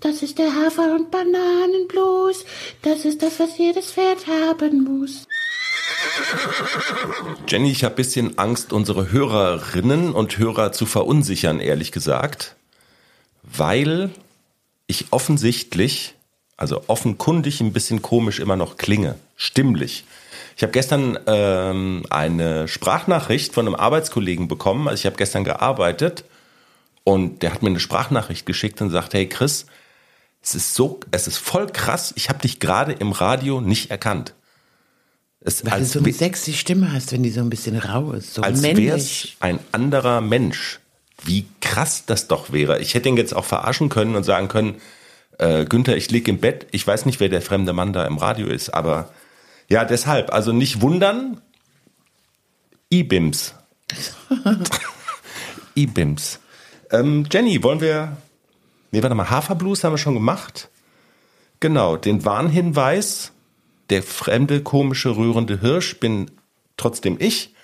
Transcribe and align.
Das 0.00 0.22
ist 0.22 0.38
der 0.38 0.54
Hafer- 0.54 0.94
und 0.94 1.10
Bananenblues. 1.10 2.46
Das 2.82 3.04
ist 3.04 3.22
das, 3.22 3.38
was 3.38 3.58
jedes 3.58 3.92
Pferd 3.92 4.26
haben 4.26 4.84
muss. 4.84 5.26
Jenny, 7.46 7.70
ich 7.70 7.84
habe 7.84 7.96
bisschen 7.96 8.38
Angst, 8.38 8.72
unsere 8.72 9.12
Hörerinnen 9.12 10.12
und 10.12 10.38
Hörer 10.38 10.72
zu 10.72 10.86
verunsichern, 10.86 11.60
ehrlich 11.60 11.92
gesagt, 11.92 12.56
weil 13.42 14.10
ich 14.86 15.06
offensichtlich, 15.10 16.14
also 16.56 16.82
offenkundig 16.86 17.60
ein 17.60 17.72
bisschen 17.74 18.00
komisch 18.00 18.38
immer 18.38 18.56
noch 18.56 18.78
klinge, 18.78 19.16
stimmlich. 19.36 20.04
Ich 20.56 20.62
habe 20.62 20.72
gestern 20.72 21.18
ähm, 21.26 22.04
eine 22.08 22.68
Sprachnachricht 22.68 23.52
von 23.52 23.66
einem 23.66 23.74
Arbeitskollegen 23.74 24.48
bekommen. 24.48 24.88
Also 24.88 25.00
ich 25.00 25.06
habe 25.06 25.16
gestern 25.16 25.44
gearbeitet 25.44 26.24
und 27.04 27.42
der 27.42 27.52
hat 27.52 27.62
mir 27.62 27.68
eine 27.68 27.80
Sprachnachricht 27.80 28.46
geschickt 28.46 28.80
und 28.80 28.90
sagt, 28.90 29.14
hey 29.14 29.28
Chris, 29.28 29.66
es 30.42 30.54
ist 30.54 30.74
so, 30.74 31.00
es 31.10 31.26
ist 31.26 31.38
voll 31.38 31.66
krass. 31.66 32.12
Ich 32.16 32.28
habe 32.28 32.40
dich 32.40 32.60
gerade 32.60 32.92
im 32.92 33.12
Radio 33.12 33.60
nicht 33.60 33.90
erkannt. 33.90 34.34
Es, 35.40 35.64
Weil 35.64 35.80
du 35.80 35.86
so 35.86 35.98
eine 36.00 36.12
sexy 36.12 36.52
Stimme 36.52 36.92
hast, 36.92 37.12
wenn 37.12 37.22
die 37.22 37.30
so 37.30 37.40
ein 37.40 37.50
bisschen 37.50 37.76
rau 37.76 38.12
ist, 38.12 38.34
so 38.34 38.42
als 38.42 38.60
männlich. 38.60 39.36
ein 39.40 39.58
anderer 39.72 40.20
Mensch. 40.20 40.80
Wie 41.22 41.46
krass 41.60 42.04
das 42.06 42.28
doch 42.28 42.52
wäre. 42.52 42.80
Ich 42.80 42.94
hätte 42.94 43.08
ihn 43.08 43.16
jetzt 43.16 43.34
auch 43.34 43.44
verarschen 43.44 43.88
können 43.90 44.16
und 44.16 44.24
sagen 44.24 44.48
können, 44.48 44.80
äh, 45.38 45.64
Günther, 45.64 45.96
ich 45.96 46.10
lieg 46.10 46.28
im 46.28 46.38
Bett. 46.38 46.66
Ich 46.72 46.86
weiß 46.86 47.06
nicht, 47.06 47.20
wer 47.20 47.28
der 47.28 47.42
fremde 47.42 47.72
Mann 47.72 47.92
da 47.92 48.06
im 48.06 48.18
Radio 48.18 48.46
ist, 48.46 48.70
aber 48.70 49.10
ja, 49.68 49.84
deshalb. 49.84 50.32
Also 50.32 50.52
nicht 50.52 50.80
wundern. 50.80 51.40
E-Bims. 52.90 53.54
E-Bims. 55.74 56.38
Ähm, 56.92 57.24
Jenny, 57.30 57.62
wollen 57.62 57.80
wir. 57.80 58.16
Nee, 58.90 59.02
warte 59.02 59.14
mal, 59.14 59.30
Haferblues 59.30 59.84
haben 59.84 59.92
wir 59.92 59.98
schon 59.98 60.14
gemacht. 60.14 60.68
Genau, 61.60 61.96
den 61.96 62.24
Warnhinweis 62.24 63.32
der 63.90 64.02
fremde, 64.02 64.62
komische, 64.62 65.16
rührende 65.16 65.60
Hirsch 65.60 65.98
bin 65.98 66.30
trotzdem 66.76 67.16
ich. 67.18 67.54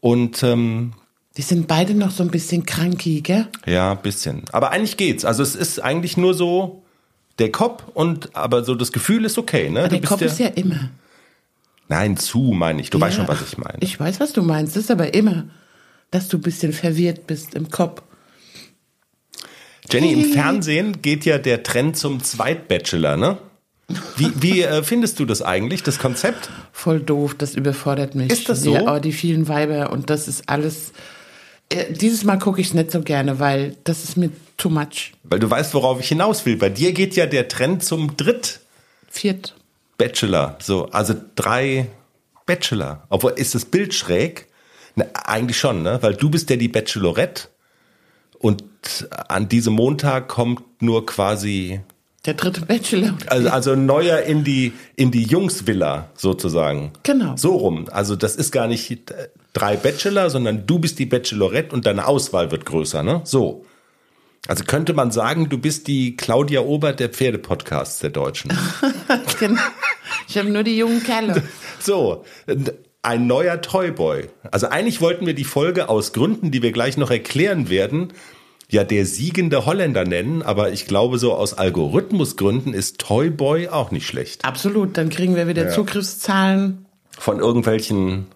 Und 0.00 0.42
ähm, 0.42 0.92
die 1.36 1.42
sind 1.42 1.66
beide 1.66 1.94
noch 1.94 2.10
so 2.10 2.22
ein 2.22 2.30
bisschen 2.30 2.64
kranky, 2.64 3.20
gell? 3.20 3.48
Ja, 3.66 3.92
ein 3.92 4.02
bisschen. 4.02 4.44
Aber 4.52 4.70
eigentlich 4.70 4.96
geht's. 4.96 5.24
Also 5.24 5.42
es 5.42 5.54
ist 5.54 5.82
eigentlich 5.82 6.16
nur 6.16 6.34
so 6.34 6.84
der 7.38 7.50
Kopf 7.52 7.84
und 7.94 8.34
aber 8.36 8.64
so 8.64 8.74
das 8.74 8.92
Gefühl 8.92 9.24
ist 9.24 9.36
okay, 9.36 9.68
ne? 9.68 9.80
Aber 9.80 9.88
der 9.88 10.00
Kopf 10.00 10.20
ja, 10.20 10.26
ist 10.28 10.38
ja 10.38 10.48
immer. 10.48 10.90
Nein, 11.88 12.16
zu 12.16 12.38
meine 12.38 12.80
ich. 12.80 12.90
Du 12.90 12.98
ja, 12.98 13.06
weißt 13.06 13.16
schon, 13.16 13.28
was 13.28 13.42
ich 13.42 13.58
meine. 13.58 13.78
Ich 13.80 13.98
weiß, 13.98 14.20
was 14.20 14.32
du 14.32 14.42
meinst. 14.42 14.76
Das 14.76 14.84
ist 14.84 14.90
aber 14.90 15.14
immer, 15.14 15.44
dass 16.10 16.28
du 16.28 16.38
ein 16.38 16.42
bisschen 16.42 16.72
verwirrt 16.72 17.26
bist 17.26 17.54
im 17.54 17.70
Kopf. 17.70 18.02
Jenny, 19.90 20.12
im 20.12 20.32
Fernsehen 20.32 21.00
geht 21.02 21.24
ja 21.24 21.38
der 21.38 21.62
Trend 21.62 21.96
zum 21.96 22.22
Zweitbachelor, 22.22 23.16
ne? 23.16 23.38
Wie, 24.16 24.32
wie 24.40 24.62
äh, 24.62 24.82
findest 24.82 25.20
du 25.20 25.26
das 25.26 25.42
eigentlich, 25.42 25.82
das 25.82 25.98
Konzept? 25.98 26.50
Voll 26.72 27.00
doof, 27.00 27.34
das 27.38 27.54
überfordert 27.54 28.16
mich. 28.16 28.32
Ist 28.32 28.48
das 28.48 28.62
so? 28.62 28.74
Ja, 28.74 28.96
oh, 28.96 28.98
die 28.98 29.12
vielen 29.12 29.46
Weiber 29.48 29.92
und 29.92 30.10
das 30.10 30.26
ist 30.26 30.48
alles. 30.48 30.92
Äh, 31.68 31.92
dieses 31.92 32.24
Mal 32.24 32.38
gucke 32.38 32.60
ich 32.60 32.68
es 32.68 32.74
nicht 32.74 32.90
so 32.90 33.02
gerne, 33.02 33.38
weil 33.38 33.76
das 33.84 34.02
ist 34.02 34.16
mir 34.16 34.30
too 34.56 34.70
much. 34.70 35.12
Weil 35.22 35.38
du 35.38 35.48
weißt, 35.48 35.72
worauf 35.74 36.00
ich 36.00 36.08
hinaus 36.08 36.44
will. 36.46 36.56
Bei 36.56 36.68
dir 36.68 36.92
geht 36.92 37.14
ja 37.14 37.26
der 37.26 37.46
Trend 37.46 37.84
zum 37.84 38.16
Dritt. 38.16 38.60
Viert. 39.08 39.54
Bachelor. 39.98 40.56
So, 40.60 40.86
also 40.86 41.14
drei 41.36 41.86
Bachelor. 42.44 43.04
Obwohl, 43.08 43.32
ist 43.36 43.54
das 43.54 43.64
Bild 43.64 43.94
schräg? 43.94 44.46
Na, 44.96 45.04
eigentlich 45.14 45.58
schon, 45.58 45.82
ne? 45.82 45.98
Weil 46.02 46.14
du 46.14 46.28
bist 46.28 46.50
ja 46.50 46.56
die 46.56 46.68
Bachelorette. 46.68 47.48
Und 48.38 48.64
an 49.28 49.48
diesem 49.48 49.74
Montag 49.74 50.28
kommt 50.28 50.82
nur 50.82 51.06
quasi 51.06 51.80
der 52.26 52.34
dritte 52.34 52.62
Bachelor. 52.62 53.16
Also, 53.28 53.48
also 53.50 53.76
neuer 53.76 54.22
in 54.22 54.42
die, 54.42 54.72
in 54.96 55.12
die 55.12 55.22
Jungsvilla 55.22 56.10
sozusagen. 56.14 56.92
Genau. 57.04 57.36
So 57.36 57.54
rum. 57.54 57.86
Also 57.92 58.16
das 58.16 58.34
ist 58.34 58.50
gar 58.50 58.66
nicht 58.66 59.10
äh, 59.10 59.28
drei 59.52 59.76
Bachelor, 59.76 60.28
sondern 60.28 60.66
du 60.66 60.80
bist 60.80 60.98
die 60.98 61.06
Bachelorette 61.06 61.74
und 61.74 61.86
deine 61.86 62.06
Auswahl 62.06 62.50
wird 62.50 62.66
größer, 62.66 63.02
ne? 63.04 63.20
So. 63.24 63.64
Also 64.48 64.64
könnte 64.64 64.92
man 64.92 65.10
sagen, 65.10 65.48
du 65.48 65.58
bist 65.58 65.88
die 65.88 66.16
Claudia 66.16 66.60
Obert 66.60 67.00
der 67.00 67.08
Pferdepodcasts 67.08 68.00
der 68.00 68.10
Deutschen. 68.10 68.52
genau. 69.40 69.60
Ich 70.28 70.38
habe 70.38 70.50
nur 70.50 70.62
die 70.62 70.76
jungen 70.76 71.02
Kerle. 71.02 71.42
So, 71.80 72.24
ein 73.06 73.26
neuer 73.26 73.60
Toyboy. 73.60 74.28
Also 74.50 74.68
eigentlich 74.68 75.00
wollten 75.00 75.26
wir 75.26 75.34
die 75.34 75.44
Folge 75.44 75.88
aus 75.88 76.12
Gründen, 76.12 76.50
die 76.50 76.62
wir 76.62 76.72
gleich 76.72 76.96
noch 76.96 77.10
erklären 77.10 77.70
werden, 77.70 78.12
ja 78.68 78.82
der 78.82 79.06
siegende 79.06 79.64
Holländer 79.64 80.04
nennen, 80.04 80.42
aber 80.42 80.72
ich 80.72 80.86
glaube, 80.86 81.18
so 81.18 81.32
aus 81.34 81.54
Algorithmusgründen 81.54 82.74
ist 82.74 82.98
Toyboy 82.98 83.68
auch 83.68 83.92
nicht 83.92 84.06
schlecht. 84.06 84.44
Absolut, 84.44 84.98
dann 84.98 85.08
kriegen 85.08 85.36
wir 85.36 85.46
wieder 85.46 85.66
ja. 85.66 85.70
Zugriffszahlen. 85.70 86.84
Von 87.16 87.38
irgendwelchen 87.38 88.26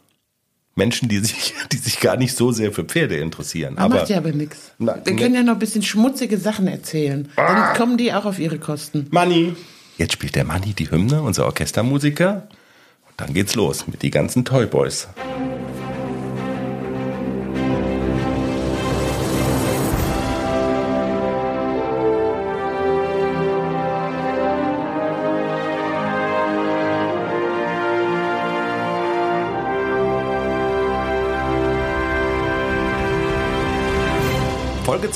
Menschen, 0.77 1.09
die 1.09 1.19
sich, 1.19 1.53
die 1.73 1.77
sich 1.77 1.99
gar 1.99 2.17
nicht 2.17 2.37
so 2.37 2.53
sehr 2.53 2.71
für 2.71 2.85
Pferde 2.85 3.17
interessieren. 3.17 3.75
Das 3.75 3.85
aber, 3.85 3.97
macht 3.97 4.09
ja 4.09 4.19
aber 4.19 4.31
nichts. 4.31 4.71
Wir 4.79 4.95
ne. 4.95 5.03
können 5.17 5.35
ja 5.35 5.43
noch 5.43 5.55
ein 5.55 5.59
bisschen 5.59 5.83
schmutzige 5.83 6.39
Sachen 6.39 6.69
erzählen. 6.69 7.29
Ah. 7.35 7.47
Dann 7.47 7.77
kommen 7.77 7.99
die 7.99 8.13
auch 8.13 8.25
auf 8.25 8.39
ihre 8.39 8.59
Kosten. 8.61 9.09
Money. 9.11 9.57
Jetzt 9.99 10.13
spielt 10.13 10.37
der 10.37 10.45
Manni 10.45 10.73
die 10.73 10.91
Hymne, 10.91 11.23
unser 11.23 11.45
Orchestermusiker. 11.45 12.49
Dann 13.21 13.35
geht's 13.35 13.55
los 13.55 13.87
mit 13.87 14.01
die 14.01 14.11
ganzen 14.11 14.47
Toyboys. 14.47 15.07
Folge 15.07 15.70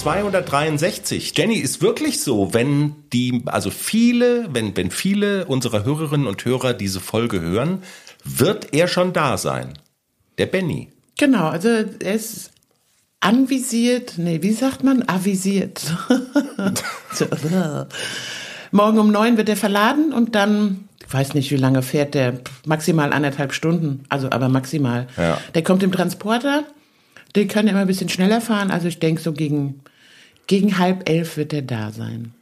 263. 0.04 1.32
Jenny, 1.34 1.56
ist 1.56 1.81
wirklich 1.81 2.20
so, 2.20 2.53
wenn 2.53 2.94
die, 3.15 3.42
also 3.47 3.70
viele, 3.70 4.48
wenn, 4.53 4.76
wenn 4.76 4.91
viele 4.91 5.47
unserer 5.47 5.87
Hörerinnen 5.87 6.26
und 6.26 6.44
Hörer 6.44 6.75
diese 6.75 7.00
Folge 7.00 7.41
hören, 7.41 7.82
wird 8.22 8.75
er 8.75 8.87
schon 8.87 9.15
da 9.15 9.38
sein. 9.38 9.78
Der 10.37 10.44
Benny. 10.44 10.91
Genau, 11.16 11.48
also 11.48 11.69
er 11.69 12.15
ist 12.15 12.50
anvisiert, 13.20 14.19
nee, 14.19 14.42
wie 14.42 14.53
sagt 14.53 14.84
man? 14.84 15.09
Avisiert. 15.09 15.81
Morgen 18.72 18.98
um 18.98 19.10
neun 19.10 19.38
wird 19.38 19.48
er 19.48 19.56
verladen 19.56 20.12
und 20.12 20.34
dann, 20.34 20.86
ich 21.06 21.15
weiß 21.15 21.32
nicht, 21.32 21.50
wie 21.50 21.56
lange 21.56 21.81
fährt 21.81 22.12
der, 22.12 22.41
maximal 22.66 23.10
anderthalb 23.10 23.54
Stunden, 23.54 24.04
also 24.10 24.31
aber 24.31 24.50
maximal. 24.50 25.06
Ja. 25.16 25.38
Der 25.54 25.62
kommt 25.65 25.82
im 25.82 25.92
Transporter 25.92 26.65
der 27.34 27.48
kann 27.48 27.66
immer 27.66 27.81
ein 27.81 27.86
bisschen 27.86 28.09
schneller 28.09 28.41
fahren. 28.41 28.71
Also 28.71 28.88
ich 28.88 28.98
denke, 28.98 29.21
so 29.21 29.32
gegen, 29.32 29.81
gegen 30.47 30.78
halb 30.78 31.09
elf 31.09 31.37
wird 31.37 31.53
er 31.53 31.62
da 31.62 31.91
sein. 31.91 32.34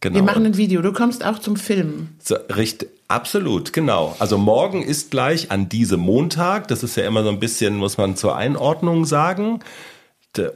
Genau. 0.00 0.16
Wir 0.16 0.22
machen 0.22 0.44
ein 0.44 0.56
Video. 0.56 0.82
Du 0.82 0.92
kommst 0.92 1.24
auch 1.24 1.38
zum 1.38 1.56
Filmen. 1.56 2.16
So, 2.20 2.34
richtig, 2.56 2.88
absolut, 3.06 3.72
genau. 3.72 4.16
Also 4.18 4.36
morgen 4.36 4.82
ist 4.82 5.12
gleich 5.12 5.52
an 5.52 5.68
diesem 5.68 6.00
Montag. 6.00 6.66
Das 6.68 6.82
ist 6.82 6.96
ja 6.96 7.06
immer 7.06 7.22
so 7.22 7.28
ein 7.28 7.38
bisschen, 7.38 7.76
muss 7.76 7.98
man 7.98 8.16
zur 8.16 8.34
Einordnung 8.36 9.04
sagen. 9.04 9.60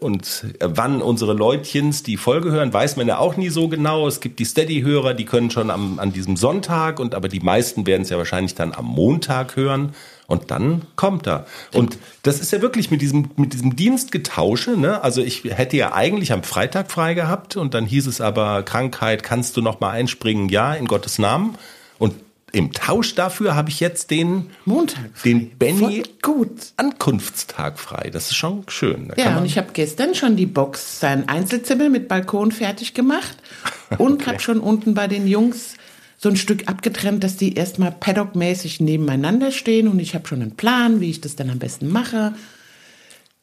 Und 0.00 0.46
wann 0.60 1.00
unsere 1.00 1.34
Leutchens 1.34 2.02
die 2.02 2.16
Folge 2.16 2.50
hören, 2.50 2.72
weiß 2.72 2.96
man 2.96 3.06
ja 3.06 3.18
auch 3.18 3.36
nie 3.36 3.50
so 3.50 3.68
genau. 3.68 4.08
Es 4.08 4.20
gibt 4.20 4.40
die 4.40 4.46
Steady-Hörer, 4.46 5.14
die 5.14 5.26
können 5.26 5.50
schon 5.50 5.70
am, 5.70 6.00
an 6.00 6.12
diesem 6.12 6.36
Sonntag 6.36 6.98
und 6.98 7.14
aber 7.14 7.28
die 7.28 7.40
meisten 7.40 7.86
werden 7.86 8.02
es 8.02 8.08
ja 8.08 8.16
wahrscheinlich 8.16 8.54
dann 8.54 8.72
am 8.72 8.86
Montag 8.86 9.54
hören. 9.54 9.92
Und 10.26 10.50
dann 10.50 10.82
kommt 10.96 11.28
er. 11.28 11.46
Und 11.72 11.98
das 12.22 12.40
ist 12.40 12.52
ja 12.52 12.60
wirklich 12.60 12.90
mit 12.90 13.00
diesem, 13.00 13.30
mit 13.36 13.52
diesem 13.52 13.76
Dienstgetausche, 13.76 14.72
ne? 14.72 15.02
Also 15.02 15.22
ich 15.22 15.44
hätte 15.44 15.76
ja 15.76 15.92
eigentlich 15.92 16.32
am 16.32 16.42
Freitag 16.42 16.90
frei 16.90 17.14
gehabt 17.14 17.56
und 17.56 17.74
dann 17.74 17.86
hieß 17.86 18.08
es 18.08 18.20
aber 18.20 18.64
Krankheit, 18.64 19.22
kannst 19.22 19.56
du 19.56 19.62
noch 19.62 19.78
mal 19.78 19.90
einspringen? 19.90 20.48
Ja, 20.48 20.74
in 20.74 20.86
Gottes 20.86 21.20
Namen. 21.20 21.54
Und 21.98 22.14
im 22.52 22.72
Tausch 22.72 23.14
dafür 23.14 23.54
habe 23.54 23.68
ich 23.68 23.80
jetzt 23.80 24.10
den 24.10 24.50
Montag, 24.64 25.10
frei. 25.14 25.28
den 25.28 25.50
Benny 25.58 26.02
gut 26.22 26.72
Ankunftstag 26.76 27.78
frei. 27.78 28.10
Das 28.10 28.26
ist 28.30 28.36
schon 28.36 28.64
schön. 28.68 29.08
Da 29.08 29.22
ja, 29.22 29.38
und 29.38 29.46
ich 29.46 29.58
habe 29.58 29.68
gestern 29.72 30.14
schon 30.14 30.36
die 30.36 30.46
Box 30.46 30.98
sein 30.98 31.28
Einzelzimmer 31.28 31.88
mit 31.88 32.08
Balkon 32.08 32.52
fertig 32.52 32.94
gemacht 32.94 33.36
und 33.98 34.22
okay. 34.22 34.26
habe 34.26 34.40
schon 34.40 34.60
unten 34.60 34.94
bei 34.94 35.06
den 35.06 35.28
Jungs 35.28 35.74
so 36.16 36.28
ein 36.28 36.36
Stück 36.36 36.68
abgetrennt, 36.68 37.22
dass 37.24 37.36
die 37.36 37.54
erstmal 37.54 37.92
paddockmäßig 37.92 38.80
nebeneinander 38.80 39.52
stehen 39.52 39.88
und 39.88 39.98
ich 39.98 40.14
habe 40.14 40.26
schon 40.26 40.42
einen 40.42 40.56
Plan, 40.56 41.00
wie 41.00 41.10
ich 41.10 41.20
das 41.20 41.36
dann 41.36 41.50
am 41.50 41.58
besten 41.58 41.88
mache. 41.88 42.34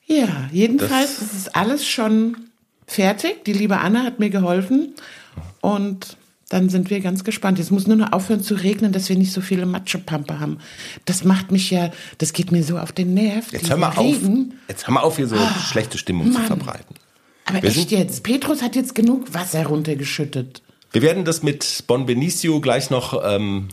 Ja, 0.05 0.49
jedenfalls 0.51 1.19
das 1.19 1.33
ist 1.33 1.55
alles 1.55 1.87
schon 1.87 2.37
fertig. 2.87 3.45
Die 3.45 3.53
liebe 3.53 3.77
Anna 3.77 4.03
hat 4.03 4.19
mir 4.19 4.29
geholfen 4.29 4.93
und 5.61 6.17
dann 6.49 6.69
sind 6.69 6.89
wir 6.89 6.99
ganz 6.99 7.23
gespannt. 7.23 7.57
Jetzt 7.57 7.71
muss 7.71 7.87
nur 7.87 7.97
noch 7.97 8.11
aufhören 8.11 8.43
zu 8.43 8.55
regnen, 8.55 8.91
dass 8.91 9.09
wir 9.09 9.17
nicht 9.17 9.31
so 9.31 9.41
viele 9.41 9.65
Matschepampe 9.65 10.39
haben. 10.39 10.59
Das 11.05 11.23
macht 11.23 11.51
mich 11.51 11.71
ja, 11.71 11.91
das 12.19 12.33
geht 12.33 12.51
mir 12.51 12.63
so 12.63 12.77
auf 12.77 12.91
den 12.91 13.13
Nerv. 13.13 13.51
Jetzt 13.51 13.69
hör 13.69 13.77
mal 13.77 13.89
Regen. 13.89 14.51
auf. 14.51 14.69
Jetzt 14.69 14.87
hör 14.87 14.93
mal 14.93 15.01
auf, 15.01 15.15
hier 15.15 15.27
so 15.27 15.35
oh, 15.35 15.59
schlechte 15.71 15.97
Stimmung 15.97 16.31
Mann. 16.31 16.41
zu 16.41 16.47
verbreiten. 16.47 16.95
Aber 17.45 17.61
wir 17.61 17.69
echt 17.69 17.91
jetzt. 17.91 18.23
Petrus 18.23 18.61
hat 18.61 18.75
jetzt 18.75 18.93
genug 18.95 19.33
Wasser 19.33 19.65
runtergeschüttet. 19.65 20.61
Wir 20.93 21.01
werden 21.01 21.25
das 21.25 21.41
mit 21.41 21.85
Bon 21.87 22.05
Benicio 22.05 22.61
gleich 22.61 22.91
noch, 22.91 23.19
ähm, 23.25 23.69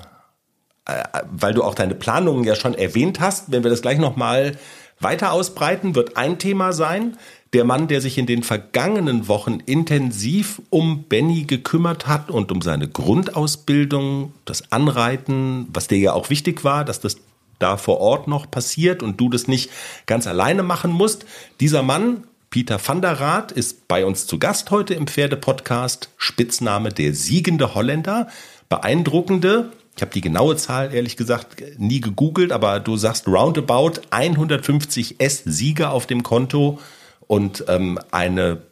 äh, 0.87 1.05
weil 1.31 1.53
du 1.53 1.63
auch 1.63 1.75
deine 1.75 1.95
Planungen 1.95 2.45
ja 2.45 2.57
schon 2.57 2.75
erwähnt 2.75 3.21
hast, 3.21 3.53
wenn 3.53 3.63
wir 3.63 3.71
das 3.71 3.83
gleich 3.83 3.99
noch 3.99 4.17
mal 4.17 4.57
weiter 5.01 5.33
ausbreiten, 5.33 5.95
wird 5.95 6.17
ein 6.17 6.39
Thema 6.39 6.73
sein. 6.73 7.19
Der 7.53 7.65
Mann, 7.65 7.89
der 7.89 8.01
sich 8.01 8.17
in 8.17 8.27
den 8.27 8.43
vergangenen 8.43 9.29
Wochen 9.29 9.61
intensiv 9.67 10.63
um 10.71 11.05
Benny 11.05 11.45
gekümmert 11.45 12.07
hat 12.07 12.31
und 12.31 12.53
um 12.53 12.63
seine 12.63 12.89
Grundausbildung, 12.89 14.33
das 14.47 14.73
Anreiten, 14.73 15.69
was 15.73 15.89
dir 15.89 15.99
ja 15.99 16.13
auch 16.15 16.31
wichtig 16.31 16.65
war, 16.65 16.85
dass 16.87 17.01
das 17.01 17.19
da 17.59 17.77
vor 17.77 18.01
Ort 18.01 18.29
noch 18.29 18.51
passiert 18.51 19.03
und 19.03 19.21
du 19.21 19.29
das 19.29 19.47
nicht 19.47 19.71
ganz 20.07 20.27
alleine 20.27 20.63
machen 20.63 20.91
musst. 20.91 21.27
Dieser 21.61 21.83
Mann, 21.83 22.25
Peter 22.51 22.81
van 22.85 23.01
der 23.01 23.21
Raat, 23.21 23.53
ist 23.53 23.87
bei 23.87 24.05
uns 24.05 24.27
zu 24.27 24.41
Gast 24.41 24.73
heute 24.73 24.95
im 24.95 25.07
Pferdepodcast. 25.07 26.11
Spitzname 26.17 26.89
der 26.89 27.15
siegende 27.15 27.77
Holländer. 27.77 28.27
Beeindruckende, 28.69 29.71
ich 29.95 30.03
habe 30.03 30.13
die 30.13 30.21
genaue 30.21 30.57
Zahl 30.57 30.93
ehrlich 30.93 31.17
gesagt 31.17 31.63
nie 31.79 32.01
gegoogelt, 32.01 32.51
aber 32.51 32.81
du 32.81 32.97
sagst 32.97 33.29
roundabout 33.29 34.01
150 34.11 35.21
S-Sieger 35.21 35.93
auf 35.93 36.09
dem 36.09 36.25
Konto 36.25 36.81
und 37.29 37.65
ähm, 37.69 38.01
eine 38.11 38.63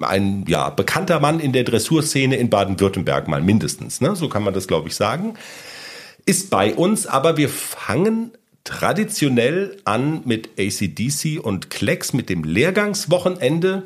ein 0.00 0.44
ja, 0.46 0.68
bekannter 0.68 1.20
Mann 1.20 1.40
in 1.40 1.52
der 1.52 1.64
Dressurszene 1.64 2.36
in 2.36 2.50
Baden-Württemberg 2.50 3.28
mal 3.28 3.40
mindestens, 3.40 4.02
ne? 4.02 4.14
so 4.14 4.28
kann 4.28 4.42
man 4.42 4.52
das 4.52 4.68
glaube 4.68 4.88
ich 4.88 4.94
sagen, 4.94 5.34
ist 6.26 6.50
bei 6.50 6.74
uns, 6.74 7.06
aber 7.06 7.38
wir 7.38 7.48
fangen 7.48 8.32
traditionell 8.66 9.78
an 9.84 10.22
mit 10.24 10.50
ACDC 10.58 11.40
und 11.42 11.70
Klecks 11.70 12.12
mit 12.12 12.28
dem 12.28 12.44
Lehrgangswochenende. 12.44 13.84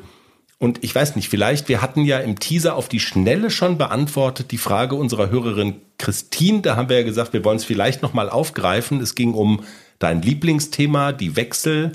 Und 0.57 0.83
ich 0.83 0.93
weiß 0.93 1.15
nicht, 1.15 1.29
vielleicht, 1.29 1.69
wir 1.69 1.81
hatten 1.81 2.03
ja 2.03 2.19
im 2.19 2.39
Teaser 2.39 2.75
auf 2.75 2.89
die 2.89 2.99
Schnelle 2.99 3.49
schon 3.49 3.77
beantwortet 3.77 4.51
die 4.51 4.57
Frage 4.57 4.95
unserer 4.95 5.29
Hörerin 5.29 5.75
Christine. 5.97 6.61
Da 6.61 6.75
haben 6.75 6.89
wir 6.89 6.97
ja 6.97 7.05
gesagt, 7.05 7.33
wir 7.33 7.45
wollen 7.45 7.57
es 7.57 7.65
vielleicht 7.65 8.01
nochmal 8.01 8.29
aufgreifen. 8.29 8.99
Es 8.99 9.15
ging 9.15 9.33
um 9.33 9.63
dein 9.99 10.21
Lieblingsthema, 10.21 11.13
die 11.13 11.35
Wechsel 11.35 11.93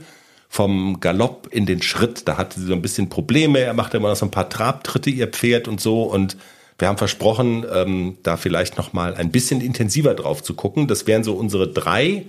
vom 0.48 1.00
Galopp 1.00 1.48
in 1.50 1.66
den 1.66 1.82
Schritt. 1.82 2.26
Da 2.26 2.38
hatte 2.38 2.58
sie 2.58 2.66
so 2.66 2.72
ein 2.72 2.82
bisschen 2.82 3.08
Probleme. 3.08 3.60
Er 3.60 3.74
machte 3.74 3.96
immer 3.96 4.08
noch 4.08 4.16
so 4.16 4.26
ein 4.26 4.30
paar 4.30 4.48
Trabtritte, 4.48 5.10
ihr 5.10 5.26
Pferd 5.26 5.68
und 5.68 5.80
so. 5.80 6.04
Und 6.04 6.36
wir 6.78 6.88
haben 6.88 6.98
versprochen, 6.98 7.64
ähm, 7.72 8.18
da 8.22 8.36
vielleicht 8.36 8.78
noch 8.78 8.92
mal 8.92 9.14
ein 9.14 9.30
bisschen 9.30 9.60
intensiver 9.60 10.14
drauf 10.14 10.42
zu 10.42 10.54
gucken. 10.54 10.88
Das 10.88 11.06
wären 11.06 11.24
so 11.24 11.34
unsere 11.34 11.68
drei, 11.68 12.26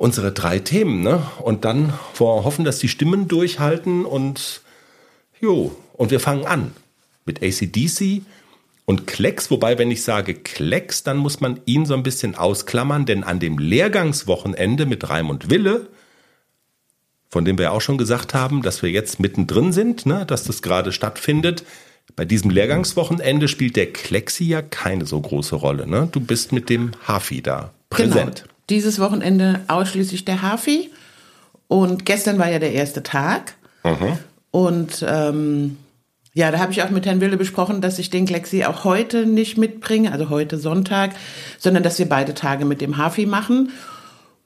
unsere 0.00 0.32
drei 0.32 0.58
Themen. 0.58 1.02
Ne? 1.02 1.22
Und 1.42 1.66
dann 1.66 1.92
wir 2.16 2.44
hoffen, 2.44 2.64
dass 2.64 2.78
die 2.78 2.88
Stimmen 2.88 3.28
durchhalten. 3.28 4.06
Und 4.06 4.62
jo, 5.40 5.76
und 5.92 6.10
wir 6.10 6.20
fangen 6.20 6.46
an 6.46 6.72
mit 7.26 7.42
ACDC 7.42 8.22
und 8.86 9.06
Klecks, 9.06 9.50
wobei, 9.50 9.76
wenn 9.78 9.90
ich 9.90 10.02
sage 10.02 10.34
Klecks, 10.34 11.02
dann 11.02 11.18
muss 11.18 11.40
man 11.40 11.60
ihn 11.66 11.84
so 11.84 11.92
ein 11.92 12.02
bisschen 12.02 12.34
ausklammern, 12.34 13.04
denn 13.04 13.24
an 13.24 13.40
dem 13.40 13.58
Lehrgangswochenende 13.58 14.86
mit 14.86 15.08
Raimund 15.08 15.50
Wille 15.50 15.88
von 17.32 17.44
dem 17.44 17.58
wir 17.58 17.70
auch 17.72 17.80
schon 17.80 17.96
gesagt 17.96 18.34
haben, 18.34 18.62
dass 18.62 18.82
wir 18.82 18.90
jetzt 18.90 19.20
mittendrin 19.20 19.72
sind, 19.72 20.04
ne, 20.04 20.26
dass 20.26 20.42
das 20.44 20.62
gerade 20.62 20.90
stattfindet. 20.90 21.62
Bei 22.16 22.24
diesem 22.24 22.50
Lehrgangswochenende 22.50 23.46
spielt 23.46 23.76
der 23.76 23.92
Klexi 23.92 24.44
ja 24.46 24.62
keine 24.62 25.06
so 25.06 25.20
große 25.20 25.54
Rolle. 25.54 25.86
Ne? 25.86 26.08
Du 26.10 26.18
bist 26.18 26.50
mit 26.50 26.68
dem 26.68 26.90
Hafi 27.06 27.40
da 27.40 27.72
präsent. 27.88 28.42
Genau. 28.42 28.49
Dieses 28.70 28.98
Wochenende 29.00 29.60
ausschließlich 29.68 30.24
der 30.24 30.42
Hafi. 30.42 30.90
Und 31.68 32.06
gestern 32.06 32.38
war 32.38 32.50
ja 32.50 32.58
der 32.58 32.72
erste 32.72 33.02
Tag. 33.02 33.54
Mhm. 33.84 34.18
Und 34.50 35.04
ähm, 35.06 35.76
ja, 36.32 36.50
da 36.50 36.58
habe 36.58 36.72
ich 36.72 36.82
auch 36.82 36.90
mit 36.90 37.06
Herrn 37.06 37.20
Wille 37.20 37.36
besprochen, 37.36 37.80
dass 37.80 37.98
ich 37.98 38.10
den 38.10 38.26
Klexi 38.26 38.64
auch 38.64 38.84
heute 38.84 39.26
nicht 39.26 39.58
mitbringe, 39.58 40.12
also 40.12 40.30
heute 40.30 40.58
Sonntag, 40.58 41.10
sondern 41.58 41.82
dass 41.82 41.98
wir 41.98 42.08
beide 42.08 42.34
Tage 42.34 42.64
mit 42.64 42.80
dem 42.80 42.96
Hafi 42.96 43.26
machen. 43.26 43.70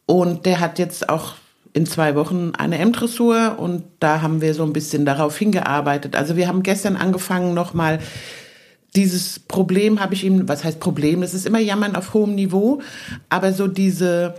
Und 0.06 0.46
der 0.46 0.60
hat 0.60 0.78
jetzt 0.78 1.08
auch 1.08 1.34
in 1.74 1.86
zwei 1.86 2.14
Wochen 2.14 2.52
eine 2.56 2.78
M-Dressur 2.78 3.56
und 3.58 3.84
da 4.00 4.22
haben 4.22 4.40
wir 4.40 4.54
so 4.54 4.62
ein 4.62 4.72
bisschen 4.72 5.04
darauf 5.04 5.36
hingearbeitet. 5.36 6.14
Also 6.14 6.36
wir 6.36 6.46
haben 6.46 6.62
gestern 6.62 6.96
angefangen 6.96 7.52
nochmal 7.52 7.98
dieses 8.96 9.40
Problem 9.40 10.00
habe 10.00 10.14
ich 10.14 10.24
ihm, 10.24 10.48
was 10.48 10.64
heißt 10.64 10.80
Problem? 10.80 11.22
Es 11.22 11.34
ist 11.34 11.46
immer 11.46 11.58
Jammern 11.58 11.96
auf 11.96 12.14
hohem 12.14 12.34
Niveau, 12.34 12.80
aber 13.28 13.52
so 13.52 13.66
diese, 13.66 14.34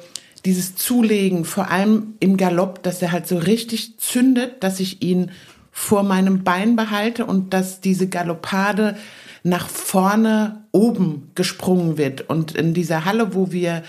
dieses 0.45 0.75
Zulegen, 0.75 1.45
vor 1.45 1.71
allem 1.71 2.13
im 2.19 2.37
Galopp, 2.37 2.81
dass 2.83 3.01
er 3.01 3.11
halt 3.11 3.27
so 3.27 3.37
richtig 3.37 3.97
zündet, 3.97 4.63
dass 4.63 4.79
ich 4.79 5.01
ihn 5.01 5.31
vor 5.71 6.03
meinem 6.03 6.43
Bein 6.43 6.77
behalte 6.77 7.25
und 7.25 7.53
dass 7.53 7.81
diese 7.81 8.07
Galoppade 8.07 8.95
nach 9.43 9.67
vorne 9.67 10.63
oben 10.71 11.31
gesprungen 11.35 11.97
wird. 11.97 12.29
Und 12.29 12.53
in 12.53 12.73
dieser 12.73 13.05
Halle, 13.05 13.35
wo 13.35 13.51
wir 13.51 13.83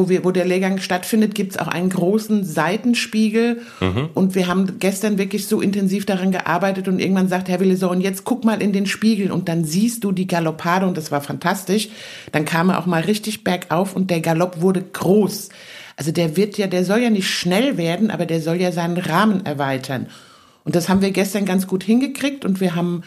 wo, 0.00 0.08
wir, 0.08 0.24
wo 0.24 0.30
der 0.30 0.46
Lehrgang 0.46 0.78
stattfindet, 0.78 1.34
gibt 1.34 1.52
es 1.52 1.58
auch 1.58 1.68
einen 1.68 1.90
großen 1.90 2.44
Seitenspiegel. 2.44 3.60
Mhm. 3.80 4.08
Und 4.14 4.34
wir 4.34 4.46
haben 4.46 4.78
gestern 4.78 5.18
wirklich 5.18 5.46
so 5.46 5.60
intensiv 5.60 6.06
daran 6.06 6.32
gearbeitet 6.32 6.88
und 6.88 6.98
irgendwann 6.98 7.28
sagt 7.28 7.48
Herr 7.48 7.60
Wille 7.60 7.76
so, 7.76 7.90
und 7.90 8.00
jetzt 8.00 8.24
guck 8.24 8.44
mal 8.44 8.62
in 8.62 8.72
den 8.72 8.86
Spiegel 8.86 9.30
und 9.30 9.48
dann 9.48 9.64
siehst 9.64 10.04
du 10.04 10.12
die 10.12 10.26
Galoppade 10.26 10.86
und 10.86 10.96
das 10.96 11.12
war 11.12 11.20
fantastisch. 11.20 11.88
Dann 12.32 12.46
kam 12.46 12.70
er 12.70 12.78
auch 12.78 12.86
mal 12.86 13.02
richtig 13.02 13.44
bergauf 13.44 13.94
und 13.94 14.10
der 14.10 14.20
Galopp 14.20 14.62
wurde 14.62 14.82
groß. 14.82 15.50
Also 15.96 16.12
der 16.12 16.36
wird 16.36 16.56
ja, 16.56 16.66
der 16.66 16.84
soll 16.86 17.00
ja 17.00 17.10
nicht 17.10 17.28
schnell 17.28 17.76
werden, 17.76 18.10
aber 18.10 18.24
der 18.24 18.40
soll 18.40 18.56
ja 18.56 18.72
seinen 18.72 18.96
Rahmen 18.96 19.44
erweitern. 19.44 20.06
Und 20.64 20.74
das 20.74 20.88
haben 20.88 21.02
wir 21.02 21.10
gestern 21.10 21.44
ganz 21.44 21.66
gut 21.66 21.84
hingekriegt 21.84 22.46
und 22.46 22.60
wir 22.60 22.74
haben 22.74 23.02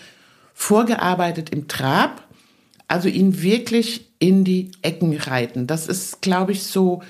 vorgearbeitet 0.54 1.50
im 1.50 1.68
Trab, 1.68 2.22
also 2.88 3.09
ihn 3.09 3.41
wirklich 3.41 4.07
in 4.19 4.44
die 4.44 4.71
Ecken 4.81 5.18
reiten. 5.18 5.68
Das 5.68 5.88
ist, 5.88 6.21
glaube 6.21 6.51
ich, 6.51 6.63
so 6.63 7.01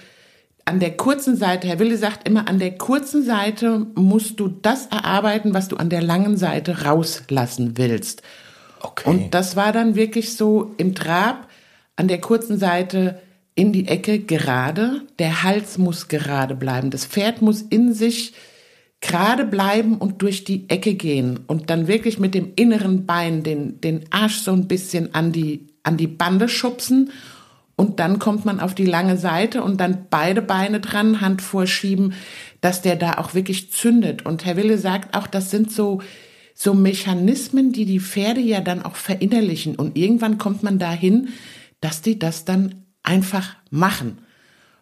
an 0.65 0.79
der 0.79 0.95
kurzen 0.95 1.35
Seite, 1.35 1.67
Herr 1.67 1.79
Wille 1.79 1.97
sagt 1.97 2.27
immer, 2.27 2.47
an 2.47 2.59
der 2.59 2.77
kurzen 2.77 3.23
Seite 3.23 3.85
musst 3.95 4.39
du 4.39 4.47
das 4.47 4.85
erarbeiten, 4.87 5.53
was 5.53 5.67
du 5.67 5.75
an 5.75 5.89
der 5.89 6.01
langen 6.01 6.37
Seite 6.37 6.83
rauslassen 6.83 7.77
willst. 7.77 8.21
Okay. 8.79 9.09
Und 9.09 9.33
das 9.33 9.55
war 9.55 9.71
dann 9.71 9.95
wirklich 9.95 10.35
so 10.35 10.73
im 10.77 10.95
Trab, 10.95 11.49
an 11.95 12.07
der 12.07 12.21
kurzen 12.21 12.57
Seite 12.57 13.19
in 13.55 13.71
die 13.71 13.87
Ecke 13.87 14.19
gerade. 14.19 15.01
Der 15.19 15.43
Hals 15.43 15.77
muss 15.77 16.07
gerade 16.07 16.55
bleiben. 16.55 16.91
Das 16.91 17.05
Pferd 17.05 17.41
muss 17.41 17.61
in 17.61 17.93
sich 17.93 18.33
gerade 19.03 19.45
bleiben 19.45 19.97
und 19.97 20.21
durch 20.21 20.45
die 20.45 20.69
Ecke 20.69 20.95
gehen 20.95 21.41
und 21.47 21.69
dann 21.69 21.88
wirklich 21.88 22.19
mit 22.19 22.33
dem 22.33 22.53
inneren 22.55 23.05
Bein 23.05 23.44
den, 23.44 23.81
den 23.81 24.05
Arsch 24.11 24.38
so 24.38 24.53
ein 24.53 24.67
bisschen 24.67 25.13
an 25.13 25.31
die 25.31 25.67
an 25.83 25.97
die 25.97 26.07
Bande 26.07 26.47
schubsen 26.47 27.11
und 27.75 27.99
dann 27.99 28.19
kommt 28.19 28.45
man 28.45 28.59
auf 28.59 28.75
die 28.75 28.85
lange 28.85 29.18
Seite 29.18 29.63
und 29.63 29.81
dann 29.81 30.06
beide 30.09 30.42
Beine 30.42 30.80
dran, 30.80 31.21
Hand 31.21 31.42
vorschieben, 31.42 32.13
dass 32.61 32.81
der 32.81 32.95
da 32.95 33.16
auch 33.16 33.33
wirklich 33.33 33.71
zündet. 33.71 34.25
Und 34.25 34.45
Herr 34.45 34.56
Wille 34.56 34.78
sagt 34.78 35.18
auch, 35.18 35.28
das 35.28 35.49
sind 35.49 35.71
so, 35.71 36.01
so 36.54 36.73
Mechanismen, 36.73 37.71
die 37.73 37.85
die 37.85 37.99
Pferde 37.99 38.42
ja 38.42 38.61
dann 38.61 38.83
auch 38.83 38.95
verinnerlichen. 38.95 39.75
Und 39.75 39.97
irgendwann 39.97 40.37
kommt 40.37 40.61
man 40.61 40.78
dahin, 40.78 41.30
dass 41.81 42.01
die 42.01 42.19
das 42.19 42.45
dann 42.45 42.85
einfach 43.01 43.56
machen. 43.71 44.19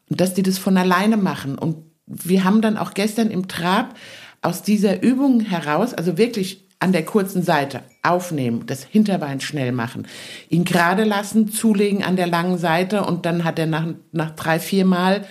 Und 0.09 0.19
dass 0.19 0.33
die 0.33 0.43
das 0.43 0.57
von 0.57 0.77
alleine 0.77 1.15
machen. 1.15 1.57
Und 1.57 1.77
wir 2.11 2.43
haben 2.43 2.61
dann 2.61 2.77
auch 2.77 2.93
gestern 2.93 3.31
im 3.31 3.47
Trab 3.47 3.95
aus 4.41 4.63
dieser 4.63 5.01
Übung 5.01 5.39
heraus, 5.41 5.93
also 5.93 6.17
wirklich 6.17 6.65
an 6.79 6.91
der 6.91 7.05
kurzen 7.05 7.43
Seite 7.43 7.81
aufnehmen, 8.01 8.63
das 8.65 8.83
Hinterbein 8.83 9.39
schnell 9.39 9.71
machen, 9.71 10.07
ihn 10.49 10.65
gerade 10.65 11.03
lassen, 11.03 11.51
zulegen 11.51 12.03
an 12.03 12.15
der 12.15 12.25
langen 12.27 12.57
Seite 12.57 13.05
und 13.05 13.25
dann 13.25 13.43
hat 13.43 13.59
er 13.59 13.67
nach, 13.67 13.85
nach 14.11 14.31
drei, 14.31 14.59
vier 14.59 14.85
Mal 14.85 15.25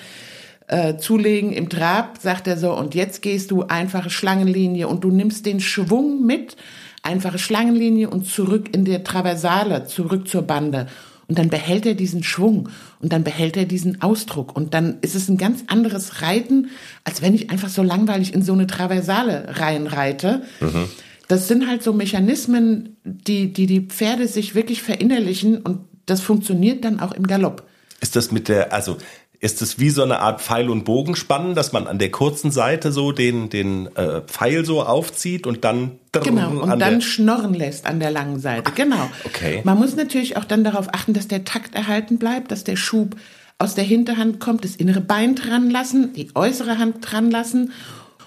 äh, 0.69 0.97
zulegen 0.97 1.53
im 1.53 1.69
Trab, 1.69 2.19
sagt 2.19 2.47
er 2.47 2.57
so, 2.57 2.73
und 2.73 2.95
jetzt 2.95 3.23
gehst 3.23 3.51
du 3.51 3.65
einfache 3.65 4.11
Schlangenlinie 4.11 4.87
und 4.87 5.03
du 5.03 5.11
nimmst 5.11 5.45
den 5.45 5.59
Schwung 5.59 6.25
mit, 6.25 6.57
einfache 7.03 7.41
Schlangenlinie 7.41 8.09
und 8.09 8.27
zurück 8.27 8.73
in 8.73 8.85
der 8.85 9.03
Traversale, 9.03 9.87
zurück 9.87 10.29
zur 10.29 10.43
Bande. 10.43 10.87
Und 11.31 11.39
dann 11.39 11.49
behält 11.49 11.87
er 11.87 11.95
diesen 11.95 12.23
Schwung 12.23 12.69
und 12.99 13.13
dann 13.13 13.25
behält 13.25 13.57
er 13.57 13.65
diesen 13.65 14.03
Ausdruck. 14.03 14.55
Und 14.55 14.75
dann 14.75 14.99
ist 15.01 15.15
es 15.15 15.29
ein 15.29 15.39
ganz 15.39 15.65
anderes 15.69 16.21
Reiten, 16.21 16.71
als 17.05 17.23
wenn 17.23 17.35
ich 17.35 17.51
einfach 17.51 17.71
so 17.71 17.83
langweilig 17.83 18.35
in 18.35 18.43
so 18.43 18.53
eine 18.53 18.67
Traversale 18.67 19.57
reinreite. 19.57 20.43
Mhm 20.61 20.89
das 21.31 21.47
sind 21.47 21.69
halt 21.69 21.85
so 21.85 21.93
Mechanismen, 21.93 22.97
die, 23.05 23.53
die 23.53 23.67
die 23.67 23.83
Pferde 23.83 24.27
sich 24.27 24.57
wirklich 24.57 24.83
verinnerlichen 24.83 25.59
und 25.59 25.87
das 26.07 26.21
funktioniert 26.21 26.85
dann 26.85 26.99
auch 26.99 27.13
im 27.13 27.25
Galopp. 27.25 27.69
Ist 28.01 28.17
das 28.17 28.33
mit 28.33 28.49
der, 28.49 28.73
also 28.73 28.97
ist 29.41 29.63
es 29.63 29.79
wie 29.79 29.89
so 29.89 30.03
eine 30.03 30.21
Art 30.21 30.43
Pfeil- 30.43 30.69
und 30.69 30.85
Bogenspannen, 30.85 31.55
dass 31.55 31.73
man 31.73 31.87
an 31.87 31.99
der 31.99 32.11
kurzen 32.11 32.51
Seite 32.51 32.93
so 32.93 33.11
den, 33.11 33.49
den 33.49 33.87
äh, 33.97 34.21
Pfeil 34.21 34.67
so 34.67 34.83
aufzieht 34.83 35.47
und 35.47 35.65
dann 35.65 35.99
genau 36.13 36.61
und 36.61 36.79
dann 36.79 37.01
schnorren 37.01 37.55
lässt 37.55 37.87
an 37.87 38.01
der 38.01 38.11
langen 38.11 38.39
Seite. 38.39 38.71
Genau. 38.75 39.11
Okay. 39.25 39.63
Man 39.65 39.79
muss 39.79 39.97
natürlich 39.97 40.37
auch 40.37 40.45
dann 40.45 40.63
darauf 40.63 40.89
achten, 40.93 41.15
dass 41.15 41.27
der 41.27 41.45
Takt 41.45 41.75
erhalten 41.75 42.19
bleibt, 42.19 42.53
dass 42.53 42.65
der 42.65 42.77
Schub 42.77 43.17
aus 43.57 43.75
der 43.75 43.85
Hinterhand 43.85 44.41
kommt, 44.41 44.65
das 44.65 44.77
innere 44.77 45.01
Bein 45.01 45.35
dran 45.35 45.71
lassen, 45.71 46.13
die 46.13 46.29
äußere 46.35 46.79
Hand 46.79 46.97
dran 47.01 47.31
lassen. 47.31 47.73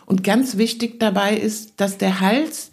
Und 0.05 0.23
ganz 0.23 0.57
wichtig 0.57 0.99
dabei 0.99 1.37
ist, 1.37 1.73
dass 1.77 1.97
der 1.97 2.21
Hals 2.21 2.71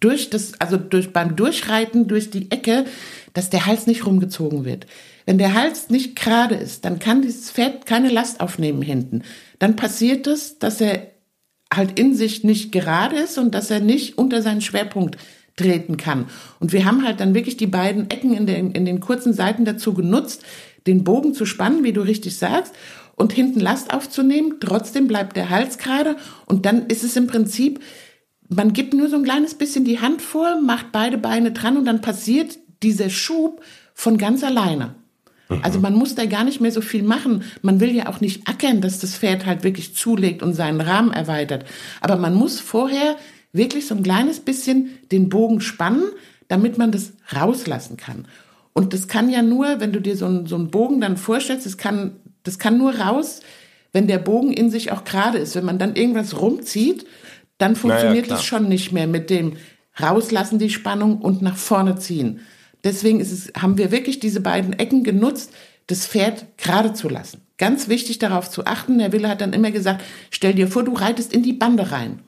durch 0.00 0.30
das, 0.30 0.58
also 0.58 0.76
durch, 0.76 1.12
beim 1.12 1.36
Durchreiten 1.36 2.08
durch 2.08 2.30
die 2.30 2.50
Ecke, 2.50 2.84
dass 3.32 3.50
der 3.50 3.66
Hals 3.66 3.86
nicht 3.86 4.06
rumgezogen 4.06 4.64
wird. 4.64 4.86
Wenn 5.26 5.38
der 5.38 5.54
Hals 5.54 5.90
nicht 5.90 6.16
gerade 6.16 6.54
ist, 6.54 6.84
dann 6.84 6.98
kann 6.98 7.22
dieses 7.22 7.50
Pferd 7.50 7.86
keine 7.86 8.10
Last 8.10 8.40
aufnehmen 8.40 8.82
hinten. 8.82 9.22
Dann 9.58 9.76
passiert 9.76 10.26
es, 10.26 10.58
dass 10.58 10.80
er 10.80 11.10
halt 11.72 11.98
in 11.98 12.14
sich 12.14 12.44
nicht 12.44 12.72
gerade 12.72 13.16
ist 13.16 13.38
und 13.38 13.54
dass 13.54 13.70
er 13.70 13.80
nicht 13.80 14.18
unter 14.18 14.42
seinen 14.42 14.60
Schwerpunkt 14.60 15.16
treten 15.56 15.96
kann. 15.96 16.26
Und 16.60 16.72
wir 16.72 16.84
haben 16.84 17.04
halt 17.04 17.20
dann 17.20 17.34
wirklich 17.34 17.56
die 17.56 17.66
beiden 17.66 18.10
Ecken 18.10 18.34
in 18.34 18.46
den, 18.46 18.72
in 18.72 18.84
den 18.84 19.00
kurzen 19.00 19.32
Seiten 19.32 19.64
dazu 19.64 19.94
genutzt, 19.94 20.42
den 20.86 21.04
Bogen 21.04 21.32
zu 21.32 21.46
spannen, 21.46 21.84
wie 21.84 21.92
du 21.92 22.02
richtig 22.02 22.36
sagst, 22.36 22.74
und 23.16 23.32
hinten 23.32 23.60
Last 23.60 23.94
aufzunehmen. 23.94 24.56
Trotzdem 24.60 25.06
bleibt 25.06 25.36
der 25.36 25.48
Hals 25.48 25.78
gerade 25.78 26.16
und 26.46 26.66
dann 26.66 26.86
ist 26.86 27.04
es 27.04 27.16
im 27.16 27.28
Prinzip, 27.28 27.80
man 28.48 28.72
gibt 28.72 28.92
nur 28.92 29.08
so 29.08 29.16
ein 29.16 29.24
kleines 29.24 29.54
bisschen 29.54 29.84
die 29.84 30.00
Hand 30.00 30.20
vor, 30.20 30.60
macht 30.60 30.92
beide 30.92 31.16
Beine 31.16 31.52
dran 31.52 31.76
und 31.76 31.86
dann 31.86 32.00
passiert 32.00 32.58
dieser 32.82 33.08
Schub 33.08 33.62
von 33.94 34.18
ganz 34.18 34.44
alleine. 34.44 34.96
Also 35.62 35.78
man 35.78 35.94
muss 35.94 36.14
da 36.14 36.24
gar 36.24 36.44
nicht 36.44 36.60
mehr 36.60 36.72
so 36.72 36.80
viel 36.80 37.02
machen. 37.02 37.44
Man 37.62 37.80
will 37.80 37.94
ja 37.94 38.08
auch 38.08 38.20
nicht 38.20 38.48
ackern, 38.48 38.80
dass 38.80 38.98
das 38.98 39.16
Pferd 39.16 39.46
halt 39.46 39.62
wirklich 39.62 39.94
zulegt 39.94 40.42
und 40.42 40.54
seinen 40.54 40.80
Rahmen 40.80 41.12
erweitert. 41.12 41.66
Aber 42.00 42.16
man 42.16 42.34
muss 42.34 42.60
vorher 42.60 43.16
wirklich 43.52 43.86
so 43.86 43.94
ein 43.94 44.02
kleines 44.02 44.40
bisschen 44.40 44.90
den 45.12 45.28
Bogen 45.28 45.60
spannen, 45.60 46.04
damit 46.48 46.78
man 46.78 46.92
das 46.92 47.12
rauslassen 47.34 47.96
kann. 47.96 48.26
Und 48.72 48.92
das 48.92 49.06
kann 49.06 49.30
ja 49.30 49.42
nur, 49.42 49.80
wenn 49.80 49.92
du 49.92 50.00
dir 50.00 50.16
so 50.16 50.26
einen, 50.26 50.46
so 50.46 50.56
einen 50.56 50.70
Bogen 50.70 51.00
dann 51.00 51.16
vorstellst, 51.16 51.66
das 51.66 51.76
kann, 51.76 52.16
das 52.42 52.58
kann 52.58 52.78
nur 52.78 52.96
raus, 52.96 53.40
wenn 53.92 54.08
der 54.08 54.18
Bogen 54.18 54.52
in 54.52 54.70
sich 54.70 54.90
auch 54.90 55.04
gerade 55.04 55.38
ist. 55.38 55.54
Wenn 55.54 55.64
man 55.64 55.78
dann 55.78 55.94
irgendwas 55.94 56.40
rumzieht, 56.40 57.06
dann 57.58 57.76
funktioniert 57.76 58.26
naja, 58.26 58.36
das 58.36 58.44
schon 58.44 58.68
nicht 58.68 58.92
mehr 58.92 59.06
mit 59.06 59.30
dem 59.30 59.56
rauslassen 60.00 60.58
die 60.58 60.70
Spannung 60.70 61.18
und 61.18 61.40
nach 61.40 61.56
vorne 61.56 61.96
ziehen. 61.96 62.40
Deswegen 62.84 63.18
ist 63.20 63.32
es, 63.32 63.52
haben 63.60 63.78
wir 63.78 63.90
wirklich 63.90 64.20
diese 64.20 64.40
beiden 64.40 64.74
Ecken 64.74 65.02
genutzt, 65.02 65.52
das 65.86 66.06
Pferd 66.06 66.46
gerade 66.58 66.92
zu 66.92 67.08
lassen. 67.08 67.40
Ganz 67.58 67.88
wichtig 67.88 68.18
darauf 68.18 68.50
zu 68.50 68.66
achten. 68.66 69.00
Herr 69.00 69.12
Wille 69.12 69.28
hat 69.28 69.40
dann 69.40 69.52
immer 69.52 69.70
gesagt, 69.70 70.04
stell 70.30 70.54
dir 70.54 70.68
vor, 70.68 70.82
du 70.82 70.92
reitest 70.92 71.32
in 71.32 71.42
die 71.42 71.52
Bande 71.52 71.90
rein. 71.90 72.20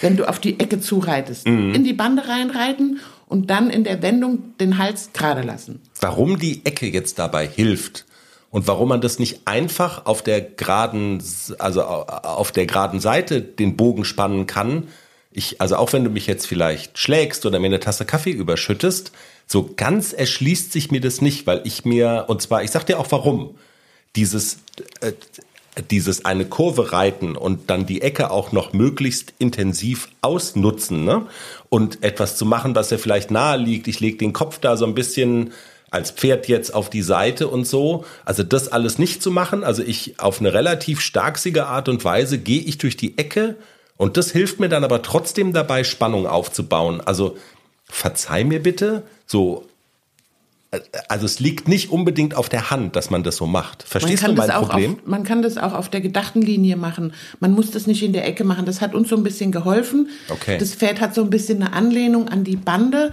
Wenn 0.00 0.16
du 0.16 0.28
auf 0.28 0.38
die 0.38 0.58
Ecke 0.60 0.80
zureitest. 0.80 1.46
Mhm. 1.46 1.74
In 1.74 1.84
die 1.84 1.92
Bande 1.92 2.26
reinreiten 2.26 3.00
und 3.26 3.50
dann 3.50 3.70
in 3.70 3.84
der 3.84 4.02
Wendung 4.02 4.56
den 4.58 4.78
Hals 4.78 5.10
gerade 5.12 5.42
lassen. 5.42 5.80
Warum 6.00 6.38
die 6.38 6.64
Ecke 6.64 6.86
jetzt 6.86 7.18
dabei 7.18 7.46
hilft 7.46 8.06
und 8.50 8.66
warum 8.68 8.88
man 8.90 9.00
das 9.00 9.18
nicht 9.18 9.40
einfach 9.46 10.06
auf 10.06 10.22
der 10.22 10.40
geraden, 10.40 11.22
also 11.58 11.82
auf 11.82 12.52
der 12.52 12.66
geraden 12.66 13.00
Seite 13.00 13.42
den 13.42 13.76
Bogen 13.76 14.04
spannen 14.04 14.46
kann. 14.46 14.88
Ich, 15.32 15.60
also 15.60 15.76
auch 15.76 15.92
wenn 15.92 16.04
du 16.04 16.10
mich 16.10 16.26
jetzt 16.26 16.46
vielleicht 16.46 16.98
schlägst 16.98 17.44
oder 17.44 17.58
mir 17.58 17.66
eine 17.66 17.80
Tasse 17.80 18.04
Kaffee 18.04 18.30
überschüttest, 18.30 19.10
so 19.46 19.70
ganz 19.76 20.12
erschließt 20.12 20.72
sich 20.72 20.90
mir 20.90 21.00
das 21.00 21.20
nicht, 21.20 21.46
weil 21.46 21.60
ich 21.64 21.84
mir, 21.84 22.24
und 22.28 22.42
zwar, 22.42 22.62
ich 22.62 22.70
sag 22.70 22.84
dir 22.86 22.98
auch 22.98 23.10
warum, 23.10 23.54
dieses, 24.16 24.58
äh, 25.00 25.12
dieses 25.90 26.24
eine 26.24 26.44
Kurve 26.44 26.92
reiten 26.92 27.36
und 27.36 27.68
dann 27.68 27.86
die 27.86 28.00
Ecke 28.00 28.30
auch 28.30 28.52
noch 28.52 28.72
möglichst 28.72 29.34
intensiv 29.38 30.08
ausnutzen 30.20 31.04
ne? 31.04 31.26
und 31.68 32.02
etwas 32.04 32.36
zu 32.36 32.46
machen, 32.46 32.74
was 32.74 32.90
ja 32.90 32.98
vielleicht 32.98 33.30
nahe 33.30 33.58
liegt. 33.58 33.88
Ich 33.88 34.00
lege 34.00 34.16
den 34.16 34.32
Kopf 34.32 34.58
da 34.58 34.76
so 34.76 34.86
ein 34.86 34.94
bisschen 34.94 35.52
als 35.90 36.10
Pferd 36.10 36.48
jetzt 36.48 36.74
auf 36.74 36.90
die 36.90 37.02
Seite 37.02 37.48
und 37.48 37.66
so. 37.66 38.04
Also 38.24 38.42
das 38.42 38.68
alles 38.68 38.98
nicht 38.98 39.22
zu 39.22 39.30
machen. 39.30 39.64
Also 39.64 39.82
ich 39.82 40.18
auf 40.18 40.40
eine 40.40 40.52
relativ 40.52 41.00
starksige 41.00 41.66
Art 41.66 41.88
und 41.88 42.04
Weise 42.04 42.38
gehe 42.38 42.62
ich 42.62 42.78
durch 42.78 42.96
die 42.96 43.18
Ecke 43.18 43.56
und 43.96 44.16
das 44.16 44.32
hilft 44.32 44.60
mir 44.60 44.68
dann 44.68 44.84
aber 44.84 45.02
trotzdem 45.02 45.52
dabei, 45.52 45.84
Spannung 45.84 46.26
aufzubauen. 46.26 47.00
Also 47.00 47.36
verzeih 47.88 48.44
mir 48.44 48.62
bitte, 48.62 49.04
so 49.26 49.66
also 51.08 51.26
es 51.26 51.40
liegt 51.40 51.68
nicht 51.68 51.90
unbedingt 51.90 52.34
auf 52.34 52.48
der 52.48 52.70
Hand, 52.70 52.96
dass 52.96 53.10
man 53.10 53.22
das 53.22 53.36
so 53.36 53.46
macht. 53.46 53.82
Verstehst 53.82 54.26
du 54.26 54.32
mein 54.32 54.50
Problem? 54.50 54.94
Auf, 54.94 55.06
man 55.06 55.24
kann 55.24 55.42
das 55.42 55.58
auch 55.58 55.72
auf 55.72 55.88
der 55.88 56.00
gedachten 56.00 56.42
Linie 56.42 56.76
machen. 56.76 57.12
Man 57.40 57.52
muss 57.52 57.70
das 57.70 57.86
nicht 57.86 58.02
in 58.02 58.12
der 58.12 58.26
Ecke 58.26 58.44
machen. 58.44 58.66
Das 58.66 58.80
hat 58.80 58.94
uns 58.94 59.08
so 59.08 59.16
ein 59.16 59.22
bisschen 59.22 59.52
geholfen. 59.52 60.08
Okay. 60.28 60.58
Das 60.58 60.74
Pferd 60.74 61.00
hat 61.00 61.14
so 61.14 61.22
ein 61.22 61.30
bisschen 61.30 61.62
eine 61.62 61.72
Anlehnung 61.72 62.28
an 62.28 62.44
die 62.44 62.56
Bande. 62.56 63.12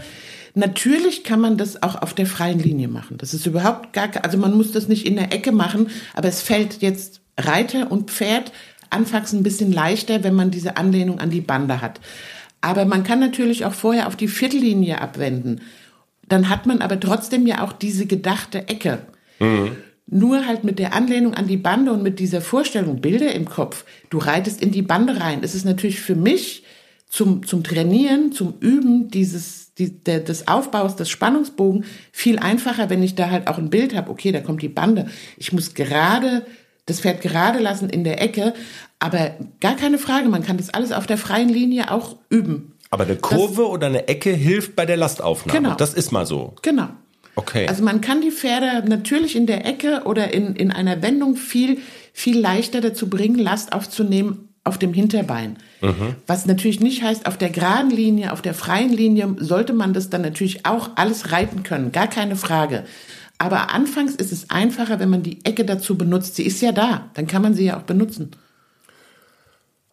Natürlich 0.54 1.24
kann 1.24 1.40
man 1.40 1.58
das 1.58 1.82
auch 1.82 2.02
auf 2.02 2.14
der 2.14 2.26
freien 2.26 2.60
Linie 2.60 2.88
machen. 2.88 3.18
Das 3.18 3.34
ist 3.34 3.46
überhaupt 3.46 3.94
gar, 3.94 4.10
also 4.24 4.38
man 4.38 4.54
muss 4.54 4.72
das 4.72 4.88
nicht 4.88 5.06
in 5.06 5.16
der 5.16 5.34
Ecke 5.34 5.52
machen, 5.52 5.90
aber 6.14 6.28
es 6.28 6.42
fällt 6.42 6.82
jetzt 6.82 7.22
Reiter 7.38 7.92
und 7.92 8.12
Pferd 8.12 8.52
anfangs 8.90 9.32
ein 9.32 9.44
bisschen 9.44 9.72
leichter, 9.72 10.24
wenn 10.24 10.36
man 10.36 10.52
diese 10.52 10.76
Anlehnung 10.76 11.20
an 11.20 11.30
die 11.30 11.40
Bande 11.40 11.80
hat. 11.80 12.02
Aber 12.62 12.86
man 12.86 13.04
kann 13.04 13.20
natürlich 13.20 13.66
auch 13.66 13.74
vorher 13.74 14.08
auf 14.08 14.16
die 14.16 14.28
Viertellinie 14.28 15.02
abwenden. 15.02 15.62
Dann 16.28 16.48
hat 16.48 16.66
man 16.66 16.82
aber 16.82 17.00
trotzdem 17.00 17.46
ja 17.48 17.64
auch 17.64 17.74
diese 17.74 18.06
gedachte 18.06 18.70
Ecke. 18.70 19.00
Mhm. 19.40 19.76
Nur 20.08 20.46
halt 20.46 20.64
mit 20.64 20.78
der 20.78 20.94
Anlehnung 20.94 21.34
an 21.34 21.48
die 21.48 21.58
Bande 21.58 21.92
und 21.92 22.04
mit 22.04 22.20
dieser 22.20 22.42
Vorstellung, 22.42 23.02
Bilder 23.02 23.34
im 23.34 23.46
Kopf, 23.46 23.86
du 24.10 24.18
reitest 24.18 24.62
in 24.62 24.72
die 24.72 24.82
Bande 24.82 25.20
rein. 25.20 25.40
Es 25.42 25.56
ist 25.56 25.66
natürlich 25.66 26.00
für 26.00 26.16
mich 26.16 26.64
zum, 27.10 27.46
zum 27.46 27.64
Trainieren, 27.64 28.32
zum 28.32 28.54
Üben 28.60 29.10
dieses, 29.10 29.74
die, 29.74 29.92
der, 30.04 30.20
des 30.20 30.48
Aufbaus 30.48 30.96
des 30.96 31.10
Spannungsbogen 31.10 31.86
viel 32.12 32.40
einfacher, 32.40 32.90
wenn 32.90 33.04
ich 33.04 33.16
da 33.16 33.30
halt 33.30 33.48
auch 33.48 33.58
ein 33.58 33.70
Bild 33.70 33.96
habe, 33.96 34.10
okay, 34.10 34.32
da 34.32 34.40
kommt 34.40 34.62
die 34.62 34.70
Bande. 34.70 35.08
Ich 35.38 35.52
muss 35.52 35.74
gerade 35.74 36.46
das 36.86 37.02
Pferd 37.02 37.22
gerade 37.22 37.60
lassen 37.60 37.90
in 37.90 38.04
der 38.04 38.22
Ecke. 38.22 38.54
Aber 39.02 39.32
gar 39.60 39.76
keine 39.76 39.98
Frage, 39.98 40.30
man 40.30 40.44
kann 40.44 40.58
das 40.58 40.70
alles 40.70 40.92
auf 40.92 41.08
der 41.08 41.18
freien 41.18 41.50
Linie 41.50 41.90
auch 41.90 42.18
üben. 42.30 42.74
Aber 42.92 43.04
eine 43.04 43.16
Kurve 43.16 43.64
das, 43.64 43.72
oder 43.72 43.88
eine 43.88 44.08
Ecke 44.08 44.30
hilft 44.30 44.76
bei 44.76 44.86
der 44.86 44.96
Lastaufnahme. 44.96 45.60
Genau. 45.60 45.76
Das 45.76 45.96
ist 45.96 46.12
mal 46.12 46.28
so. 46.28 46.54
Genau. 46.62 46.88
Okay. 47.36 47.68
Also 47.68 47.84
man 47.84 48.02
kann 48.02 48.22
die 48.22 48.30
Pferde 48.30 48.88
natürlich 48.88 49.36
in 49.36 49.48
der 49.48 49.66
Ecke 49.66 50.04
oder 50.06 50.34
in, 50.36 50.56
in 50.56 50.72
einer 50.72 51.02
Wendung 51.02 51.36
viel, 51.36 51.80
viel 52.14 52.38
leichter 52.40 52.80
dazu 52.80 53.10
bringen, 53.10 53.40
Last 53.40 53.74
aufzunehmen 53.74 54.50
auf 54.64 54.78
dem 54.78 54.94
Hinterbein. 54.94 55.58
Mhm. 55.82 56.16
Was 56.28 56.46
natürlich 56.46 56.80
nicht 56.80 57.02
heißt, 57.02 57.26
auf 57.26 57.40
der 57.40 57.50
geraden 57.50 57.90
Linie, 57.90 58.32
auf 58.32 58.44
der 58.44 58.54
freien 58.54 58.94
Linie 58.94 59.36
sollte 59.40 59.74
man 59.74 59.94
das 59.94 60.12
dann 60.12 60.22
natürlich 60.22 60.68
auch 60.68 60.92
alles 60.94 61.32
reiten 61.32 61.64
können. 61.64 61.92
Gar 61.92 62.08
keine 62.08 62.36
Frage. 62.36 62.84
Aber 63.40 63.74
anfangs 63.74 64.14
ist 64.14 64.32
es 64.32 64.52
einfacher, 64.52 65.00
wenn 65.00 65.10
man 65.10 65.24
die 65.24 65.44
Ecke 65.44 65.66
dazu 65.66 65.98
benutzt. 65.98 66.36
Sie 66.36 66.46
ist 66.46 66.62
ja 66.62 66.72
da, 66.72 67.10
dann 67.16 67.26
kann 67.26 67.42
man 67.42 67.56
sie 67.56 67.66
ja 67.66 67.80
auch 67.80 67.84
benutzen. 67.84 68.32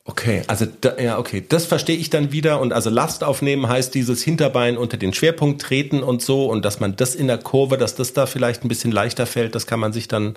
Okay, 0.09 0.43
also 0.47 0.65
da, 0.65 0.99
ja, 0.99 1.19
okay, 1.19 1.45
das 1.47 1.67
verstehe 1.67 1.97
ich 1.99 2.09
dann 2.09 2.33
wieder. 2.33 2.63
Und 2.63 2.73
also 2.73 2.89
Last 2.89 3.23
aufnehmen 3.23 3.69
heißt 3.69 3.95
dieses 3.95 4.23
Hinterbein 4.23 4.79
unter 4.79 4.97
den 4.97 5.13
Schwerpunkt 5.13 5.61
treten 5.61 6.03
und 6.03 6.23
so 6.23 6.47
und 6.47 6.65
dass 6.65 6.81
man 6.81 6.97
das 6.97 7.15
in 7.15 7.27
der 7.27 7.37
Kurve, 7.37 7.77
dass 7.77 7.95
das 7.95 8.15
da 8.15 8.25
vielleicht 8.25 8.65
ein 8.65 8.69
bisschen 8.69 8.91
leichter 8.91 9.27
fällt, 9.27 9.55
das 9.55 9.67
kann 9.67 9.79
man 9.79 9.93
sich 9.93 10.09
dann 10.09 10.37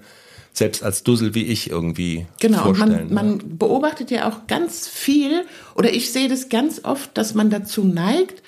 selbst 0.51 0.83
als 0.83 1.03
Dussel 1.03 1.35
wie 1.35 1.45
ich 1.45 1.69
irgendwie 1.69 2.27
genau, 2.41 2.63
vorstellen. 2.63 3.07
Genau, 3.07 3.13
man, 3.13 3.37
man 3.37 3.57
beobachtet 3.57 4.11
ja 4.11 4.29
auch 4.29 4.45
ganz 4.47 4.89
viel 4.89 5.45
oder 5.73 5.93
ich 5.93 6.11
sehe 6.11 6.27
das 6.27 6.49
ganz 6.49 6.83
oft, 6.83 7.17
dass 7.17 7.33
man 7.33 7.49
dazu 7.49 7.85
neigt, 7.85 8.43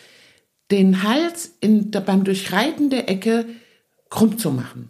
den 0.71 1.03
Hals 1.03 1.53
in, 1.61 1.89
beim 1.91 2.25
Durchreiten 2.25 2.89
der 2.89 3.09
Ecke 3.09 3.45
krumm 4.09 4.37
zu 4.37 4.51
machen. 4.51 4.89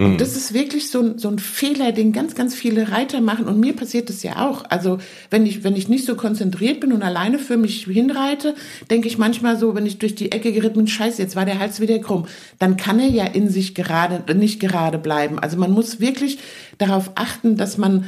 Und 0.00 0.12
mhm. 0.12 0.16
das 0.16 0.34
ist 0.34 0.54
wirklich 0.54 0.88
so 0.88 1.00
ein, 1.00 1.18
so 1.18 1.28
ein 1.28 1.38
Fehler, 1.38 1.92
den 1.92 2.12
ganz, 2.12 2.34
ganz 2.34 2.54
viele 2.54 2.90
Reiter 2.90 3.20
machen. 3.20 3.44
Und 3.44 3.60
mir 3.60 3.76
passiert 3.76 4.08
das 4.08 4.22
ja 4.22 4.48
auch. 4.48 4.64
Also 4.70 4.96
wenn 5.28 5.44
ich, 5.44 5.62
wenn 5.62 5.76
ich 5.76 5.90
nicht 5.90 6.06
so 6.06 6.14
konzentriert 6.14 6.80
bin 6.80 6.94
und 6.94 7.02
alleine 7.02 7.38
für 7.38 7.58
mich 7.58 7.84
hinreite, 7.84 8.54
denke 8.90 9.08
ich 9.08 9.18
manchmal 9.18 9.58
so, 9.58 9.74
wenn 9.74 9.84
ich 9.84 9.98
durch 9.98 10.14
die 10.14 10.32
Ecke 10.32 10.54
geritten 10.54 10.78
bin, 10.78 10.86
scheiße, 10.86 11.20
jetzt 11.20 11.36
war 11.36 11.44
der 11.44 11.58
Hals 11.58 11.80
wieder 11.80 11.98
krumm. 11.98 12.26
Dann 12.58 12.78
kann 12.78 12.98
er 12.98 13.10
ja 13.10 13.26
in 13.26 13.50
sich 13.50 13.74
gerade, 13.74 14.34
nicht 14.34 14.58
gerade 14.58 14.96
bleiben. 14.96 15.38
Also 15.38 15.58
man 15.58 15.70
muss 15.70 16.00
wirklich 16.00 16.38
darauf 16.78 17.10
achten, 17.16 17.58
dass 17.58 17.76
man 17.76 18.06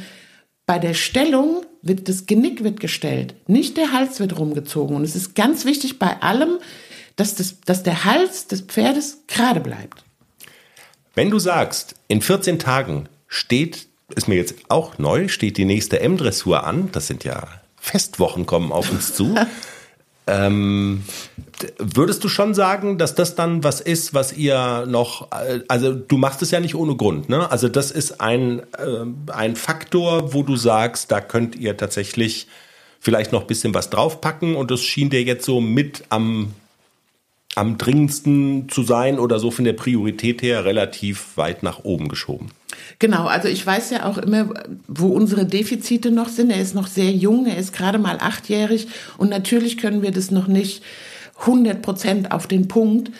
bei 0.65 0.79
der 0.79 0.95
Stellung 0.95 1.61
wird 1.83 2.09
das 2.09 2.25
Genick 2.25 2.63
wird 2.63 2.79
gestellt, 2.79 3.35
nicht 3.45 3.77
der 3.77 3.91
Hals 3.91 4.19
wird 4.19 4.39
rumgezogen. 4.39 4.95
Und 4.95 5.03
es 5.03 5.15
ist 5.15 5.35
ganz 5.35 5.63
wichtig 5.63 5.99
bei 5.99 6.23
allem, 6.23 6.57
dass, 7.17 7.35
das, 7.35 7.61
dass 7.61 7.83
der 7.83 8.03
Hals 8.03 8.47
des 8.47 8.61
Pferdes 8.61 9.25
gerade 9.27 9.59
bleibt. 9.59 10.03
Wenn 11.15 11.29
du 11.29 11.37
sagst, 11.39 11.95
in 12.07 12.21
14 12.21 12.57
Tagen 12.57 13.07
steht, 13.27 13.87
ist 14.15 14.27
mir 14.27 14.35
jetzt 14.35 14.55
auch 14.69 14.97
neu, 14.97 15.27
steht 15.27 15.57
die 15.57 15.65
nächste 15.65 15.99
M-Dressur 15.99 16.65
an, 16.65 16.89
das 16.91 17.07
sind 17.07 17.23
ja 17.23 17.47
Festwochen 17.75 18.45
kommen 18.45 18.71
auf 18.71 18.91
uns 18.91 19.13
zu. 19.13 19.35
ähm, 20.27 21.03
würdest 21.77 22.23
du 22.23 22.29
schon 22.29 22.53
sagen, 22.53 22.97
dass 22.97 23.13
das 23.13 23.35
dann 23.35 23.63
was 23.63 23.81
ist, 23.81 24.13
was 24.13 24.33
ihr 24.33 24.85
noch, 24.87 25.27
also 25.67 25.93
du 25.93 26.17
machst 26.17 26.41
es 26.41 26.51
ja 26.51 26.59
nicht 26.59 26.75
ohne 26.75 26.95
Grund, 26.95 27.29
ne? 27.29 27.51
Also 27.51 27.67
das 27.67 27.91
ist 27.91 28.19
ein, 28.21 28.59
äh, 28.77 29.31
ein 29.31 29.55
Faktor, 29.55 30.33
wo 30.33 30.41
du 30.43 30.55
sagst, 30.55 31.11
da 31.11 31.21
könnt 31.21 31.55
ihr 31.55 31.77
tatsächlich 31.77 32.47
vielleicht 32.99 33.33
noch 33.33 33.41
ein 33.41 33.47
bisschen 33.47 33.73
was 33.73 33.89
draufpacken 33.89 34.55
und 34.55 34.71
das 34.71 34.81
schien 34.81 35.09
dir 35.09 35.23
jetzt 35.23 35.45
so 35.45 35.59
mit 35.59 36.05
am 36.09 36.53
am 37.55 37.77
dringendsten 37.77 38.69
zu 38.69 38.83
sein 38.83 39.19
oder 39.19 39.39
so 39.39 39.51
von 39.51 39.65
der 39.65 39.73
Priorität 39.73 40.41
her 40.41 40.65
relativ 40.65 41.37
weit 41.37 41.63
nach 41.63 41.83
oben 41.83 42.07
geschoben. 42.07 42.51
Genau, 42.99 43.25
also 43.25 43.47
ich 43.47 43.65
weiß 43.65 43.91
ja 43.91 44.05
auch 44.05 44.17
immer, 44.17 44.49
wo 44.87 45.07
unsere 45.07 45.45
Defizite 45.45 46.11
noch 46.11 46.29
sind. 46.29 46.51
Er 46.51 46.61
ist 46.61 46.75
noch 46.75 46.87
sehr 46.87 47.11
jung, 47.11 47.45
er 47.45 47.57
ist 47.57 47.73
gerade 47.73 47.99
mal 47.99 48.17
achtjährig 48.19 48.87
und 49.17 49.29
natürlich 49.29 49.77
können 49.77 50.01
wir 50.01 50.11
das 50.11 50.31
noch 50.31 50.47
nicht 50.47 50.83
100 51.41 51.81
Prozent 51.81 52.31
auf 52.31 52.47
den 52.47 52.67
Punkt. 52.67 53.11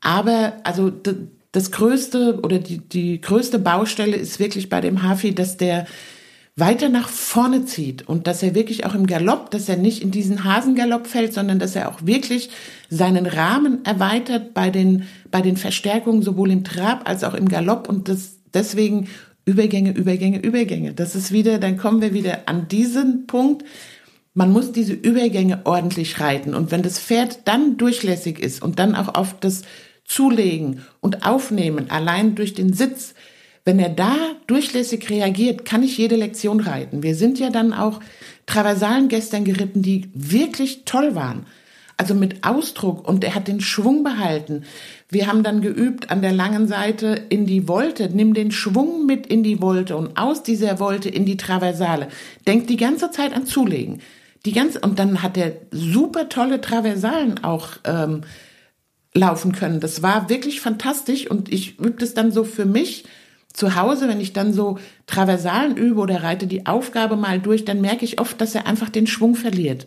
Aber 0.00 0.54
also 0.64 0.92
das 1.52 1.70
größte 1.70 2.40
oder 2.42 2.58
die, 2.58 2.78
die 2.78 3.20
größte 3.20 3.58
Baustelle 3.58 4.16
ist 4.16 4.38
wirklich 4.38 4.68
bei 4.68 4.80
dem 4.80 5.02
Hafi, 5.02 5.34
dass 5.34 5.56
der 5.56 5.86
weiter 6.58 6.88
nach 6.88 7.08
vorne 7.08 7.64
zieht 7.64 8.08
und 8.08 8.26
dass 8.26 8.42
er 8.42 8.54
wirklich 8.54 8.84
auch 8.84 8.94
im 8.94 9.06
Galopp, 9.06 9.50
dass 9.50 9.68
er 9.68 9.76
nicht 9.76 10.02
in 10.02 10.10
diesen 10.10 10.44
Hasengalopp 10.44 11.06
fällt, 11.06 11.32
sondern 11.32 11.58
dass 11.58 11.76
er 11.76 11.88
auch 11.88 12.04
wirklich 12.04 12.50
seinen 12.90 13.26
Rahmen 13.26 13.84
erweitert 13.84 14.54
bei 14.54 14.70
den, 14.70 15.04
bei 15.30 15.40
den 15.40 15.56
Verstärkungen 15.56 16.22
sowohl 16.22 16.50
im 16.50 16.64
Trab 16.64 17.08
als 17.08 17.22
auch 17.22 17.34
im 17.34 17.48
Galopp 17.48 17.88
und 17.88 18.08
das 18.08 18.38
deswegen 18.52 19.08
Übergänge, 19.44 19.92
Übergänge, 19.92 20.38
Übergänge. 20.40 20.94
Das 20.94 21.14
ist 21.14 21.32
wieder, 21.32 21.58
dann 21.58 21.76
kommen 21.76 22.00
wir 22.02 22.12
wieder 22.12 22.40
an 22.46 22.68
diesen 22.68 23.26
Punkt. 23.26 23.64
Man 24.34 24.52
muss 24.52 24.72
diese 24.72 24.92
Übergänge 24.92 25.62
ordentlich 25.64 26.20
reiten 26.20 26.54
und 26.54 26.70
wenn 26.70 26.82
das 26.82 26.98
Pferd 26.98 27.40
dann 27.46 27.76
durchlässig 27.76 28.40
ist 28.40 28.62
und 28.62 28.78
dann 28.78 28.94
auch 28.94 29.14
auf 29.14 29.38
das 29.38 29.62
Zulegen 30.04 30.82
und 31.00 31.24
Aufnehmen 31.26 31.90
allein 31.90 32.34
durch 32.34 32.54
den 32.54 32.72
Sitz 32.72 33.14
wenn 33.68 33.80
er 33.80 33.90
da 33.90 34.16
durchlässig 34.46 35.10
reagiert, 35.10 35.66
kann 35.66 35.82
ich 35.82 35.98
jede 35.98 36.16
Lektion 36.16 36.60
reiten. 36.60 37.02
Wir 37.02 37.14
sind 37.14 37.38
ja 37.38 37.50
dann 37.50 37.74
auch 37.74 38.00
Traversalen 38.46 39.08
gestern 39.08 39.44
geritten, 39.44 39.82
die 39.82 40.08
wirklich 40.14 40.86
toll 40.86 41.14
waren. 41.14 41.44
Also 41.98 42.14
mit 42.14 42.46
Ausdruck 42.46 43.06
und 43.06 43.24
er 43.24 43.34
hat 43.34 43.46
den 43.46 43.60
Schwung 43.60 44.04
behalten. 44.04 44.64
Wir 45.10 45.26
haben 45.26 45.42
dann 45.42 45.60
geübt 45.60 46.10
an 46.10 46.22
der 46.22 46.32
langen 46.32 46.66
Seite 46.66 47.20
in 47.28 47.44
die 47.44 47.68
Wolte. 47.68 48.08
Nimm 48.08 48.32
den 48.32 48.52
Schwung 48.52 49.04
mit 49.04 49.26
in 49.26 49.42
die 49.42 49.60
Wolte 49.60 49.98
und 49.98 50.16
aus 50.16 50.42
dieser 50.42 50.80
Wolte 50.80 51.10
in 51.10 51.26
die 51.26 51.36
Traversale. 51.36 52.08
Denk 52.46 52.68
die 52.68 52.78
ganze 52.78 53.10
Zeit 53.10 53.34
an 53.34 53.44
Zulegen. 53.44 54.00
Die 54.46 54.52
ganze, 54.52 54.80
und 54.80 54.98
dann 54.98 55.22
hat 55.22 55.36
er 55.36 55.52
super 55.72 56.30
tolle 56.30 56.62
Traversalen 56.62 57.44
auch 57.44 57.72
ähm, 57.84 58.22
laufen 59.12 59.52
können. 59.52 59.80
Das 59.80 60.02
war 60.02 60.30
wirklich 60.30 60.62
fantastisch 60.62 61.30
und 61.30 61.52
ich 61.52 61.78
übe 61.78 62.00
das 62.00 62.14
dann 62.14 62.32
so 62.32 62.44
für 62.44 62.64
mich 62.64 63.04
zu 63.52 63.74
Hause, 63.74 64.08
wenn 64.08 64.20
ich 64.20 64.32
dann 64.32 64.52
so 64.52 64.78
Traversalen 65.06 65.76
übe 65.76 66.00
oder 66.00 66.22
reite 66.22 66.46
die 66.46 66.66
Aufgabe 66.66 67.16
mal 67.16 67.40
durch, 67.40 67.64
dann 67.64 67.80
merke 67.80 68.04
ich 68.04 68.20
oft, 68.20 68.40
dass 68.40 68.54
er 68.54 68.66
einfach 68.66 68.88
den 68.88 69.06
Schwung 69.06 69.34
verliert. 69.34 69.86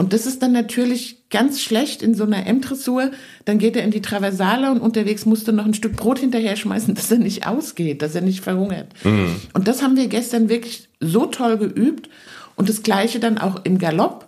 Und 0.00 0.14
das 0.14 0.24
ist 0.24 0.40
dann 0.42 0.52
natürlich 0.52 1.28
ganz 1.28 1.60
schlecht 1.60 2.02
in 2.02 2.14
so 2.14 2.24
einer 2.24 2.46
M-Dressur. 2.46 3.10
Dann 3.44 3.58
geht 3.58 3.76
er 3.76 3.84
in 3.84 3.90
die 3.90 4.00
Traversale 4.00 4.70
und 4.70 4.80
unterwegs 4.80 5.26
musst 5.26 5.46
du 5.46 5.52
noch 5.52 5.66
ein 5.66 5.74
Stück 5.74 5.96
Brot 5.96 6.18
hinterher 6.18 6.56
schmeißen, 6.56 6.94
dass 6.96 7.10
er 7.10 7.18
nicht 7.18 7.46
ausgeht, 7.46 8.00
dass 8.00 8.14
er 8.14 8.22
nicht 8.22 8.40
verhungert. 8.40 8.86
Mhm. 9.04 9.36
Und 9.52 9.68
das 9.68 9.82
haben 9.82 9.96
wir 9.96 10.08
gestern 10.08 10.48
wirklich 10.48 10.88
so 11.00 11.26
toll 11.26 11.58
geübt. 11.58 12.08
Und 12.56 12.70
das 12.70 12.82
Gleiche 12.82 13.20
dann 13.20 13.36
auch 13.36 13.64
im 13.64 13.78
Galopp, 13.78 14.26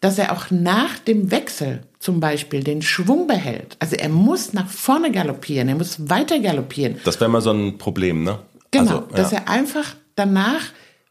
dass 0.00 0.18
er 0.18 0.32
auch 0.32 0.50
nach 0.50 0.98
dem 0.98 1.30
Wechsel 1.30 1.82
zum 1.98 2.20
Beispiel 2.20 2.62
den 2.62 2.82
Schwung 2.82 3.26
behält. 3.26 3.76
Also 3.80 3.96
er 3.96 4.08
muss 4.08 4.52
nach 4.52 4.68
vorne 4.68 5.10
galoppieren, 5.10 5.68
er 5.68 5.74
muss 5.74 6.08
weiter 6.08 6.38
galoppieren. 6.38 6.98
Das 7.04 7.20
wäre 7.20 7.30
mal 7.30 7.40
so 7.40 7.50
ein 7.50 7.78
Problem, 7.78 8.22
ne? 8.22 8.38
Genau, 8.70 8.90
also, 8.90 9.06
ja. 9.10 9.16
dass 9.16 9.32
er 9.32 9.48
einfach 9.48 9.96
danach 10.14 10.62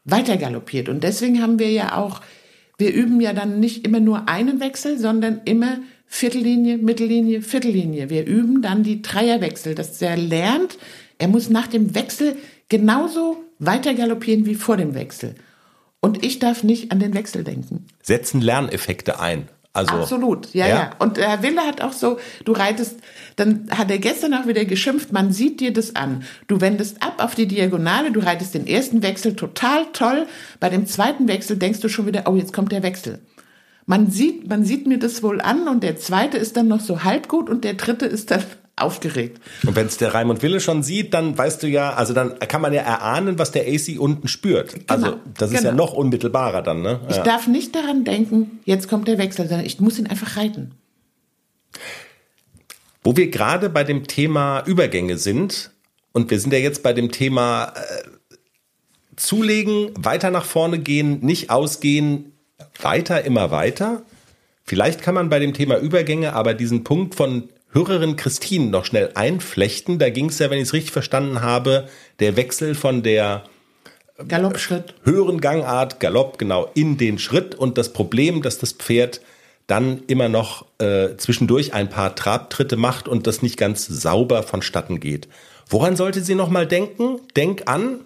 weiter 0.04 0.36
galoppiert. 0.36 0.88
Und 0.88 1.04
deswegen 1.04 1.42
haben 1.42 1.58
wir 1.58 1.70
ja 1.70 1.96
auch, 1.96 2.22
wir 2.78 2.92
üben 2.92 3.20
ja 3.20 3.32
dann 3.32 3.60
nicht 3.60 3.86
immer 3.86 4.00
nur 4.00 4.28
einen 4.28 4.60
Wechsel, 4.60 4.98
sondern 4.98 5.42
immer 5.44 5.78
Viertellinie, 6.06 6.78
Mittellinie, 6.78 7.42
Viertellinie. 7.42 8.08
Wir 8.08 8.24
üben 8.24 8.62
dann 8.62 8.82
die 8.82 9.02
Dreierwechsel, 9.02 9.74
dass 9.74 10.00
er 10.00 10.16
lernt, 10.16 10.78
er 11.18 11.28
muss 11.28 11.50
nach 11.50 11.66
dem 11.66 11.94
Wechsel 11.94 12.36
genauso 12.68 13.44
weiter 13.58 13.92
galoppieren 13.94 14.46
wie 14.46 14.54
vor 14.54 14.76
dem 14.76 14.94
Wechsel. 14.94 15.34
Und 16.00 16.24
ich 16.24 16.38
darf 16.38 16.62
nicht 16.62 16.92
an 16.92 17.00
den 17.00 17.14
Wechsel 17.14 17.44
denken. 17.44 17.86
Setzen 18.02 18.40
Lerneffekte 18.40 19.20
ein. 19.20 19.48
Also, 19.74 19.94
Absolut, 19.94 20.52
ja, 20.54 20.66
ja, 20.66 20.74
ja. 20.74 20.90
Und 20.98 21.18
Herr 21.18 21.42
Wille 21.42 21.60
hat 21.60 21.82
auch 21.82 21.92
so, 21.92 22.18
du 22.44 22.52
reitest, 22.52 22.96
dann 23.36 23.68
hat 23.70 23.90
er 23.90 23.98
gestern 23.98 24.34
auch 24.34 24.46
wieder 24.46 24.64
geschimpft, 24.64 25.12
man 25.12 25.32
sieht 25.32 25.60
dir 25.60 25.72
das 25.72 25.94
an. 25.94 26.24
Du 26.48 26.60
wendest 26.60 27.02
ab 27.02 27.22
auf 27.22 27.34
die 27.34 27.46
Diagonale, 27.46 28.10
du 28.10 28.18
reitest 28.18 28.54
den 28.54 28.66
ersten 28.66 29.02
Wechsel 29.02 29.36
total 29.36 29.86
toll. 29.92 30.26
Bei 30.58 30.68
dem 30.68 30.86
zweiten 30.86 31.28
Wechsel 31.28 31.58
denkst 31.58 31.80
du 31.80 31.88
schon 31.88 32.06
wieder, 32.06 32.24
oh, 32.26 32.34
jetzt 32.34 32.52
kommt 32.52 32.72
der 32.72 32.82
Wechsel. 32.82 33.20
Man 33.86 34.10
sieht, 34.10 34.48
man 34.48 34.64
sieht 34.64 34.86
mir 34.86 34.98
das 34.98 35.22
wohl 35.22 35.40
an 35.40 35.68
und 35.68 35.82
der 35.82 35.96
zweite 35.96 36.38
ist 36.38 36.56
dann 36.56 36.66
noch 36.66 36.80
so 36.80 37.04
halb 37.04 37.28
gut 37.28 37.48
und 37.48 37.62
der 37.62 37.74
dritte 37.74 38.06
ist 38.06 38.30
dann 38.30 38.42
aufgeregt. 38.82 39.40
Und 39.66 39.76
wenn 39.76 39.86
es 39.86 39.96
der 39.96 40.14
Raimund 40.14 40.42
Wille 40.42 40.60
schon 40.60 40.82
sieht, 40.82 41.14
dann 41.14 41.36
weißt 41.36 41.62
du 41.62 41.68
ja, 41.68 41.94
also 41.94 42.14
dann 42.14 42.38
kann 42.38 42.60
man 42.60 42.72
ja 42.72 42.82
erahnen, 42.82 43.38
was 43.38 43.52
der 43.52 43.62
AC 43.66 43.98
unten 43.98 44.28
spürt. 44.28 44.72
Genau, 44.72 44.84
also 44.88 45.20
das 45.38 45.50
ist 45.50 45.58
genau. 45.58 45.70
ja 45.70 45.74
noch 45.74 45.92
unmittelbarer 45.92 46.62
dann, 46.62 46.82
ne? 46.82 47.00
Ich 47.08 47.18
darf 47.18 47.46
nicht 47.46 47.74
daran 47.74 48.04
denken, 48.04 48.60
jetzt 48.64 48.88
kommt 48.88 49.08
der 49.08 49.18
Wechsel, 49.18 49.48
sondern 49.48 49.66
ich 49.66 49.80
muss 49.80 49.98
ihn 49.98 50.06
einfach 50.06 50.36
reiten. 50.36 50.72
Wo 53.02 53.16
wir 53.16 53.30
gerade 53.30 53.70
bei 53.70 53.84
dem 53.84 54.06
Thema 54.06 54.62
Übergänge 54.66 55.18
sind, 55.18 55.70
und 56.12 56.30
wir 56.30 56.40
sind 56.40 56.52
ja 56.52 56.58
jetzt 56.58 56.82
bei 56.82 56.92
dem 56.92 57.12
Thema 57.12 57.72
äh, 57.76 58.36
zulegen, 59.16 59.92
weiter 59.96 60.30
nach 60.30 60.44
vorne 60.44 60.78
gehen, 60.78 61.20
nicht 61.20 61.50
ausgehen, 61.50 62.32
weiter, 62.80 63.24
immer 63.24 63.50
weiter. 63.50 64.02
Vielleicht 64.64 65.02
kann 65.02 65.14
man 65.14 65.28
bei 65.28 65.38
dem 65.38 65.54
Thema 65.54 65.78
Übergänge 65.78 66.32
aber 66.32 66.54
diesen 66.54 66.84
Punkt 66.84 67.14
von 67.14 67.48
Hörerin 67.70 68.16
Christine 68.16 68.66
noch 68.66 68.84
schnell 68.84 69.10
einflechten. 69.14 69.98
Da 69.98 70.10
ging 70.10 70.30
es 70.30 70.38
ja, 70.38 70.50
wenn 70.50 70.58
ich 70.58 70.68
es 70.68 70.72
richtig 70.72 70.92
verstanden 70.92 71.42
habe, 71.42 71.88
der 72.18 72.36
Wechsel 72.36 72.74
von 72.74 73.02
der 73.02 73.44
Galoppschritt. 74.26 74.94
Höheren 75.04 75.40
Gangart, 75.40 76.00
Galopp, 76.00 76.38
genau, 76.38 76.70
in 76.74 76.96
den 76.96 77.18
Schritt 77.18 77.54
und 77.54 77.78
das 77.78 77.92
Problem, 77.92 78.42
dass 78.42 78.58
das 78.58 78.72
Pferd 78.72 79.20
dann 79.66 80.02
immer 80.06 80.28
noch 80.28 80.64
äh, 80.78 81.16
zwischendurch 81.18 81.74
ein 81.74 81.90
paar 81.90 82.16
Trabtritte 82.16 82.76
macht 82.76 83.06
und 83.06 83.26
das 83.26 83.42
nicht 83.42 83.58
ganz 83.58 83.86
sauber 83.86 84.42
vonstatten 84.42 84.98
geht. 84.98 85.28
Woran 85.68 85.94
sollte 85.94 86.22
sie 86.22 86.34
noch 86.34 86.48
mal 86.48 86.66
denken? 86.66 87.20
Denk 87.36 87.68
an, 87.68 88.00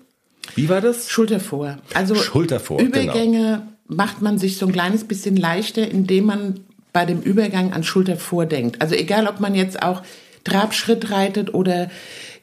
wie 0.54 0.68
war 0.68 0.80
das? 0.80 1.08
Schulter 1.08 1.40
vor. 1.40 1.78
Also 1.94 2.14
Schulter 2.14 2.60
vor, 2.60 2.80
Übergänge 2.80 3.62
genau. 3.62 3.62
macht 3.86 4.22
man 4.22 4.38
sich 4.38 4.56
so 4.56 4.66
ein 4.66 4.72
kleines 4.72 5.04
bisschen 5.04 5.36
leichter, 5.36 5.88
indem 5.88 6.26
man 6.26 6.60
bei 6.92 7.06
dem 7.06 7.20
Übergang 7.20 7.72
an 7.72 7.84
Schulter 7.84 8.16
vordenkt. 8.16 8.80
Also 8.80 8.94
egal, 8.94 9.26
ob 9.26 9.40
man 9.40 9.54
jetzt 9.54 9.82
auch 9.82 10.02
Trabschritt 10.44 11.10
reitet 11.10 11.54
oder 11.54 11.90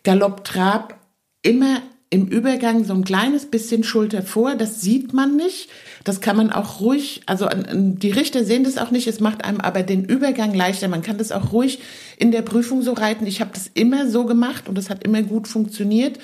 Galopp-Trab, 0.04 0.98
immer 1.42 1.82
im 2.12 2.26
Übergang 2.26 2.86
so 2.86 2.94
ein 2.94 3.04
kleines 3.04 3.46
bisschen 3.46 3.84
Schulter 3.84 4.24
vor, 4.24 4.56
das 4.56 4.82
sieht 4.82 5.14
man 5.14 5.36
nicht. 5.36 5.70
Das 6.04 6.22
kann 6.22 6.36
man 6.38 6.52
auch 6.52 6.80
ruhig, 6.80 7.22
also 7.28 7.48
die 7.72 8.10
Richter 8.10 8.44
sehen 8.44 8.64
das 8.64 8.80
auch 8.80 8.90
nicht, 8.90 9.08
es 9.08 9.20
macht 9.20 9.46
einem 9.46 9.62
aber 9.62 9.84
den 9.84 10.06
Übergang 10.06 10.56
leichter. 10.56 10.88
Man 10.88 11.04
kann 11.04 11.20
das 11.20 11.32
auch 11.32 11.52
ruhig 11.52 11.80
in 12.18 12.32
der 12.32 12.42
Prüfung 12.42 12.82
so 12.82 12.94
reiten. 12.94 13.28
Ich 13.28 13.42
habe 13.42 13.52
das 13.54 13.70
immer 13.74 14.10
so 14.10 14.26
gemacht 14.26 14.68
und 14.68 14.76
das 14.76 14.90
hat 14.90 15.04
immer 15.04 15.22
gut 15.22 15.48
funktioniert. 15.48 16.18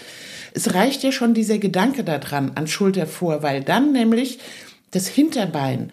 Es 0.54 0.74
reicht 0.74 1.04
ja 1.04 1.12
schon 1.12 1.36
dieser 1.36 1.60
Gedanke 1.60 2.04
daran 2.04 2.54
an 2.56 2.68
Schulter 2.68 3.06
vor, 3.06 3.44
weil 3.44 3.62
dann 3.64 3.92
nämlich 3.92 4.40
das 4.90 5.08
Hinterbein 5.08 5.92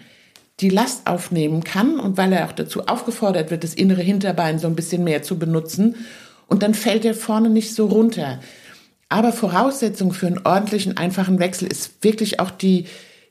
die 0.63 0.69
Last 0.69 1.07
aufnehmen 1.07 1.65
kann 1.65 1.99
und 1.99 2.17
weil 2.17 2.33
er 2.33 2.47
auch 2.47 2.53
dazu 2.53 2.87
aufgefordert 2.87 3.51
wird, 3.51 3.65
das 3.65 3.75
innere 3.75 4.03
Hinterbein 4.03 4.59
so 4.59 4.69
ein 4.69 4.77
bisschen 4.77 5.05
mehr 5.05 5.23
zu 5.23 5.39
benutzen. 5.39 5.97
Und 6.47 6.63
dann 6.63 6.75
fällt 6.75 7.05
er 7.05 7.15
vorne 7.15 7.51
nicht 7.51 7.75
so 7.75 7.87
runter. 7.87 8.41
Aber 9.09 9.33
Voraussetzung 9.33 10.13
für 10.13 10.29
einen 10.29 10.47
ordentlichen, 10.47 10.97
einfachen 10.97 11.39
Wechsel 11.39 11.67
ist 11.67 12.03
wirklich 12.03 12.41
auch 12.41 12.51
die, 12.51 12.87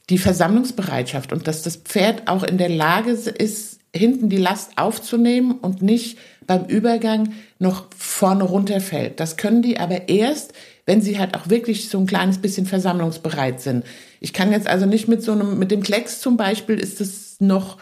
die 0.10 0.18
Versammlungsbereitschaft 0.18 1.32
und 1.32 1.48
dass 1.48 1.64
das 1.64 1.78
Pferd 1.78 2.28
auch 2.28 2.44
in 2.44 2.58
der 2.58 2.70
Lage 2.70 3.12
ist, 3.12 3.80
hinten 3.96 4.30
die 4.30 4.38
Last 4.38 4.78
aufzunehmen 4.78 5.52
und 5.52 5.82
nicht 5.82 6.18
beim 6.48 6.66
Übergang 6.66 7.34
noch 7.60 7.86
vorne 7.98 8.44
runterfällt. 8.44 9.20
Das 9.20 9.38
können 9.38 9.62
die 9.62 9.80
aber 9.80 10.10
erst, 10.10 10.54
wenn 10.92 11.02
sie 11.02 11.18
halt 11.18 11.36
auch 11.36 11.48
wirklich 11.48 11.88
so 11.88 11.98
ein 12.00 12.06
kleines 12.06 12.40
bisschen 12.40 12.66
versammlungsbereit 12.66 13.62
sind. 13.62 13.86
Ich 14.20 14.34
kann 14.34 14.52
jetzt 14.52 14.68
also 14.68 14.86
nicht 14.86 15.08
mit 15.08 15.24
so 15.24 15.32
einem, 15.32 15.58
mit 15.58 15.72
dem 15.72 15.82
Klecks 15.82 16.20
zum 16.20 16.36
Beispiel 16.36 16.78
ist 16.78 17.00
es 17.00 17.38
noch, 17.40 17.78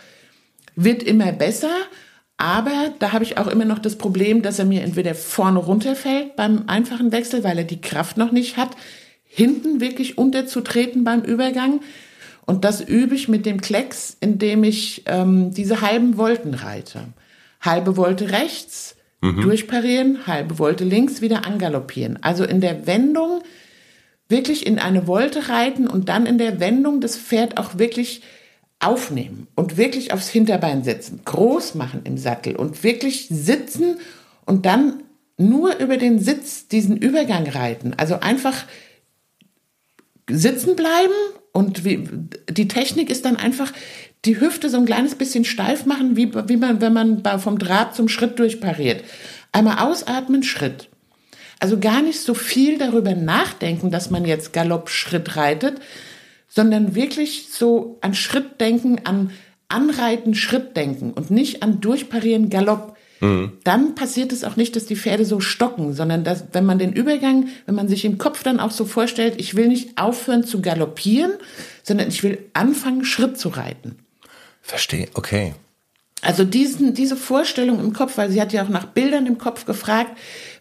wird 0.76 1.02
immer 1.02 1.32
besser, 1.32 1.72
aber 2.38 2.94
da 3.00 3.12
habe 3.12 3.24
ich 3.24 3.40
auch 3.40 3.48
immer 3.48 3.66
noch 3.66 3.80
das 3.80 3.96
Problem, 3.96 4.44
dass 4.44 4.60
er 4.60 4.66
mir 4.66 4.84
entweder 4.84 5.16
vorne 5.16 5.58
runterfällt 5.58 6.36
beim 6.36 6.66
einfachen 6.68 7.12
Wechsel, 7.12 7.44
weil 7.44 7.58
er 7.58 7.64
die 7.64 7.82
Kraft 7.82 8.18
noch 8.18 8.32
nicht 8.32 8.58
hat, 8.58 8.78
hinten 9.24 9.82
wirklich 9.82 10.20
unterzutreten 10.20 11.04
beim 11.04 11.24
Übergang. 11.24 11.82
Und 12.46 12.64
das 12.64 12.80
übe 12.80 13.16
ich 13.16 13.28
mit 13.28 13.48
dem 13.48 13.60
Klecks, 13.60 14.18
indem 14.20 14.64
ich 14.64 15.02
ähm, 15.08 15.52
diese 15.52 15.82
halben 15.82 16.18
Volten 16.18 16.54
reite. 16.54 17.06
Halbe 17.60 17.96
Volte 17.96 18.30
rechts, 18.30 18.98
mhm. 19.22 19.42
durchparieren, 19.42 20.28
halbe 20.28 20.56
Volte 20.56 20.84
links, 20.84 21.22
wieder 21.22 21.46
angaloppieren. 21.46 22.20
Also 22.22 22.44
in 22.44 22.62
der 22.62 22.88
Wendung 22.88 23.42
wirklich 24.28 24.66
in 24.68 24.80
eine 24.80 25.08
Wolte 25.08 25.50
reiten 25.50 25.88
und 25.88 26.08
dann 26.08 26.26
in 26.26 26.38
der 26.38 26.60
Wendung 26.60 27.02
das 27.02 27.18
Pferd 27.18 27.58
auch 27.58 27.78
wirklich 27.78 28.22
aufnehmen 28.80 29.48
und 29.56 29.76
wirklich 29.76 30.14
aufs 30.14 30.30
Hinterbein 30.30 30.84
setzen, 30.84 31.22
groß 31.26 31.76
machen 31.76 32.02
im 32.06 32.18
Sattel 32.18 32.56
und 32.56 32.84
wirklich 32.84 33.28
sitzen 33.30 33.98
und 34.46 34.66
dann 34.66 35.04
nur 35.38 35.78
über 35.78 35.98
den 35.98 36.20
Sitz 36.20 36.68
diesen 36.68 36.98
Übergang 36.98 37.48
reiten. 37.50 37.94
Also 37.98 38.20
einfach 38.20 38.66
sitzen 40.30 40.76
bleiben 40.76 41.14
und 41.52 41.84
wie, 41.84 42.08
die 42.50 42.68
Technik 42.68 43.10
ist 43.10 43.26
dann 43.26 43.36
einfach 43.36 43.74
die 44.26 44.40
Hüfte 44.40 44.70
so 44.70 44.78
ein 44.78 44.86
kleines 44.86 45.16
bisschen 45.16 45.46
steif 45.46 45.86
machen, 45.86 46.16
wie, 46.18 46.34
wie 46.34 46.58
man, 46.58 46.82
wenn 46.82 46.94
man 46.94 47.24
vom 47.40 47.58
Draht 47.58 47.96
zum 47.96 48.10
Schritt 48.10 48.38
durchpariert. 48.40 49.04
Einmal 49.52 49.80
ausatmen, 49.80 50.44
Schritt. 50.44 50.90
Also 51.60 51.80
gar 51.80 52.02
nicht 52.02 52.20
so 52.22 52.34
viel 52.34 52.78
darüber 52.78 53.16
nachdenken, 53.16 53.92
dass 53.92 54.10
man 54.10 54.26
jetzt 54.26 54.54
Galopp-Schritt 54.54 55.36
reitet, 55.36 55.80
sondern 56.48 56.96
wirklich 56.96 57.50
so 57.52 57.98
an 58.02 58.14
Schritt 58.14 58.60
denken, 58.62 59.02
an 59.04 59.32
Anreiten, 59.68 60.34
Schritt 60.34 60.76
denken 60.76 61.12
und 61.12 61.32
nicht 61.32 61.62
an 61.62 61.80
Durchparieren, 61.80 62.50
Galopp. 62.50 62.98
Mhm. 63.20 63.54
Dann 63.64 63.94
passiert 63.94 64.32
es 64.32 64.44
auch 64.44 64.56
nicht, 64.56 64.76
dass 64.76 64.86
die 64.86 64.96
Pferde 64.96 65.26
so 65.26 65.42
stocken, 65.42 65.94
sondern 65.94 66.24
dass, 66.24 66.46
wenn 66.54 66.66
man 66.66 66.80
den 66.80 66.94
Übergang, 66.94 67.48
wenn 67.66 67.76
man 67.76 67.88
sich 67.88 68.06
im 68.06 68.18
Kopf 68.18 68.42
dann 68.42 68.60
auch 68.60 68.72
so 68.72 68.86
vorstellt, 68.86 69.36
ich 69.38 69.56
will 69.56 69.68
nicht 69.68 69.98
aufhören 70.02 70.44
zu 70.44 70.62
galoppieren, 70.62 71.34
sondern 71.84 72.08
ich 72.08 72.24
will 72.24 72.40
anfangen, 72.54 73.04
Schritt 73.04 73.38
zu 73.38 73.50
reiten. 73.50 73.98
Verstehe, 74.70 75.08
okay. 75.16 75.56
Also 76.22 76.44
diesen, 76.44 76.94
diese 76.94 77.16
Vorstellung 77.16 77.80
im 77.80 77.92
Kopf, 77.92 78.18
weil 78.18 78.30
sie 78.30 78.40
hat 78.40 78.54
ja 78.54 78.64
auch 78.64 78.70
nach 78.70 78.86
Bildern 78.86 79.26
im 79.26 79.40
Kopf 79.40 79.66
gefragt, 79.66 80.12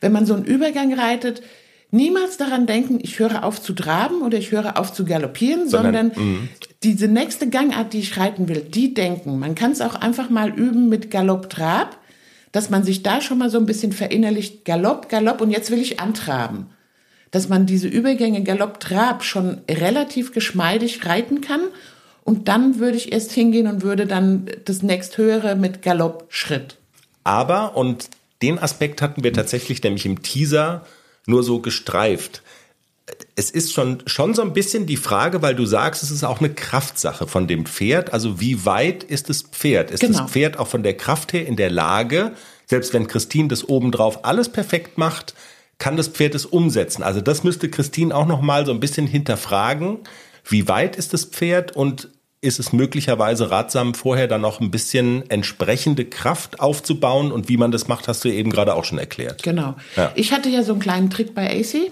wenn 0.00 0.12
man 0.12 0.24
so 0.24 0.32
einen 0.32 0.44
Übergang 0.44 0.94
reitet, 0.94 1.42
niemals 1.90 2.38
daran 2.38 2.66
denken, 2.66 3.00
ich 3.02 3.18
höre 3.18 3.44
auf 3.44 3.60
zu 3.60 3.74
traben 3.74 4.22
oder 4.22 4.38
ich 4.38 4.50
höre 4.50 4.78
auf 4.78 4.94
zu 4.94 5.04
galoppieren, 5.04 5.68
sondern, 5.68 6.12
sondern 6.14 6.26
mhm. 6.26 6.48
diese 6.82 7.06
nächste 7.08 7.50
Gangart, 7.50 7.92
die 7.92 7.98
ich 7.98 8.16
reiten 8.16 8.48
will, 8.48 8.62
die 8.62 8.94
denken. 8.94 9.38
Man 9.38 9.54
kann 9.54 9.72
es 9.72 9.82
auch 9.82 9.94
einfach 9.94 10.30
mal 10.30 10.48
üben 10.50 10.88
mit 10.88 11.10
Galopp-Trab, 11.10 11.98
dass 12.50 12.70
man 12.70 12.84
sich 12.84 13.02
da 13.02 13.20
schon 13.20 13.36
mal 13.36 13.50
so 13.50 13.58
ein 13.58 13.66
bisschen 13.66 13.92
verinnerlicht, 13.92 14.64
Galopp, 14.64 15.10
Galopp 15.10 15.42
und 15.42 15.50
jetzt 15.50 15.70
will 15.70 15.82
ich 15.82 16.00
antraben. 16.00 16.70
Dass 17.30 17.50
man 17.50 17.66
diese 17.66 17.88
Übergänge 17.88 18.42
Galopp-Trab 18.42 19.22
schon 19.22 19.60
relativ 19.68 20.32
geschmeidig 20.32 21.04
reiten 21.04 21.42
kann 21.42 21.60
und 22.28 22.46
dann 22.46 22.78
würde 22.78 22.98
ich 22.98 23.10
erst 23.10 23.32
hingehen 23.32 23.66
und 23.66 23.80
würde 23.80 24.06
dann 24.06 24.50
das 24.66 24.82
nächsthöhere 24.82 25.56
mit 25.56 25.80
Galopp-Schritt. 25.80 26.76
Aber, 27.24 27.74
und 27.74 28.10
den 28.42 28.58
Aspekt 28.58 29.00
hatten 29.00 29.24
wir 29.24 29.32
tatsächlich 29.32 29.82
nämlich 29.82 30.04
im 30.04 30.20
Teaser 30.20 30.84
nur 31.24 31.42
so 31.42 31.60
gestreift. 31.60 32.42
Es 33.34 33.50
ist 33.50 33.72
schon, 33.72 34.02
schon 34.04 34.34
so 34.34 34.42
ein 34.42 34.52
bisschen 34.52 34.84
die 34.84 34.98
Frage, 34.98 35.40
weil 35.40 35.54
du 35.54 35.64
sagst, 35.64 36.02
es 36.02 36.10
ist 36.10 36.22
auch 36.22 36.40
eine 36.40 36.50
Kraftsache 36.50 37.26
von 37.26 37.46
dem 37.46 37.64
Pferd. 37.64 38.12
Also 38.12 38.38
wie 38.38 38.66
weit 38.66 39.04
ist 39.04 39.30
das 39.30 39.40
Pferd? 39.40 39.90
Ist 39.90 40.00
genau. 40.00 40.18
das 40.18 40.30
Pferd 40.30 40.58
auch 40.58 40.68
von 40.68 40.82
der 40.82 40.98
Kraft 40.98 41.32
her 41.32 41.46
in 41.46 41.56
der 41.56 41.70
Lage, 41.70 42.32
selbst 42.66 42.92
wenn 42.92 43.08
Christine 43.08 43.48
das 43.48 43.66
obendrauf 43.66 44.26
alles 44.26 44.50
perfekt 44.50 44.98
macht, 44.98 45.32
kann 45.78 45.96
das 45.96 46.08
Pferd 46.08 46.34
es 46.34 46.44
umsetzen? 46.44 47.02
Also 47.02 47.22
das 47.22 47.42
müsste 47.42 47.70
Christine 47.70 48.14
auch 48.14 48.26
noch 48.26 48.42
mal 48.42 48.66
so 48.66 48.72
ein 48.72 48.80
bisschen 48.80 49.06
hinterfragen. 49.06 50.00
Wie 50.44 50.68
weit 50.68 50.96
ist 50.96 51.14
das 51.14 51.24
Pferd 51.24 51.74
und 51.74 52.10
ist 52.40 52.60
es 52.60 52.72
möglicherweise 52.72 53.50
ratsam, 53.50 53.94
vorher 53.94 54.28
dann 54.28 54.40
noch 54.40 54.60
ein 54.60 54.70
bisschen 54.70 55.28
entsprechende 55.28 56.04
Kraft 56.04 56.60
aufzubauen 56.60 57.32
und 57.32 57.48
wie 57.48 57.56
man 57.56 57.72
das 57.72 57.88
macht, 57.88 58.06
hast 58.06 58.24
du 58.24 58.28
eben 58.28 58.50
gerade 58.50 58.74
auch 58.74 58.84
schon 58.84 58.98
erklärt. 58.98 59.42
Genau. 59.42 59.74
Ja. 59.96 60.12
Ich 60.14 60.32
hatte 60.32 60.48
ja 60.48 60.62
so 60.62 60.72
einen 60.72 60.80
kleinen 60.80 61.10
Trick 61.10 61.34
bei 61.34 61.50
AC. 61.50 61.90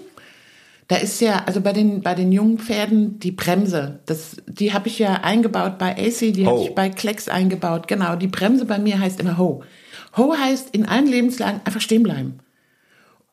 Da 0.87 0.95
ist 0.95 1.19
ja, 1.19 1.43
also 1.45 1.59
bei 1.59 1.73
den, 1.73 2.01
bei 2.01 2.15
den 2.15 2.31
jungen 2.31 2.59
Pferden, 2.59 3.19
die 3.19 3.31
Bremse, 3.31 3.99
das, 4.05 4.37
die 4.47 4.71
habe 4.71 4.87
ich 4.87 4.99
ja 4.99 5.15
eingebaut 5.15 5.77
bei 5.77 5.91
AC, 5.97 6.33
die 6.33 6.47
habe 6.47 6.63
ich 6.63 6.75
bei 6.75 6.89
Klecks 6.89 7.27
eingebaut. 7.27 7.89
Genau, 7.89 8.15
die 8.15 8.27
Bremse 8.27 8.63
bei 8.63 8.79
mir 8.79 8.97
heißt 8.97 9.19
immer 9.19 9.37
Ho. 9.37 9.63
Ho 10.15 10.33
heißt 10.37 10.69
in 10.71 10.85
allen 10.85 11.07
Lebenslagen 11.07 11.59
einfach 11.65 11.81
stehen 11.81 12.03
bleiben. 12.03 12.39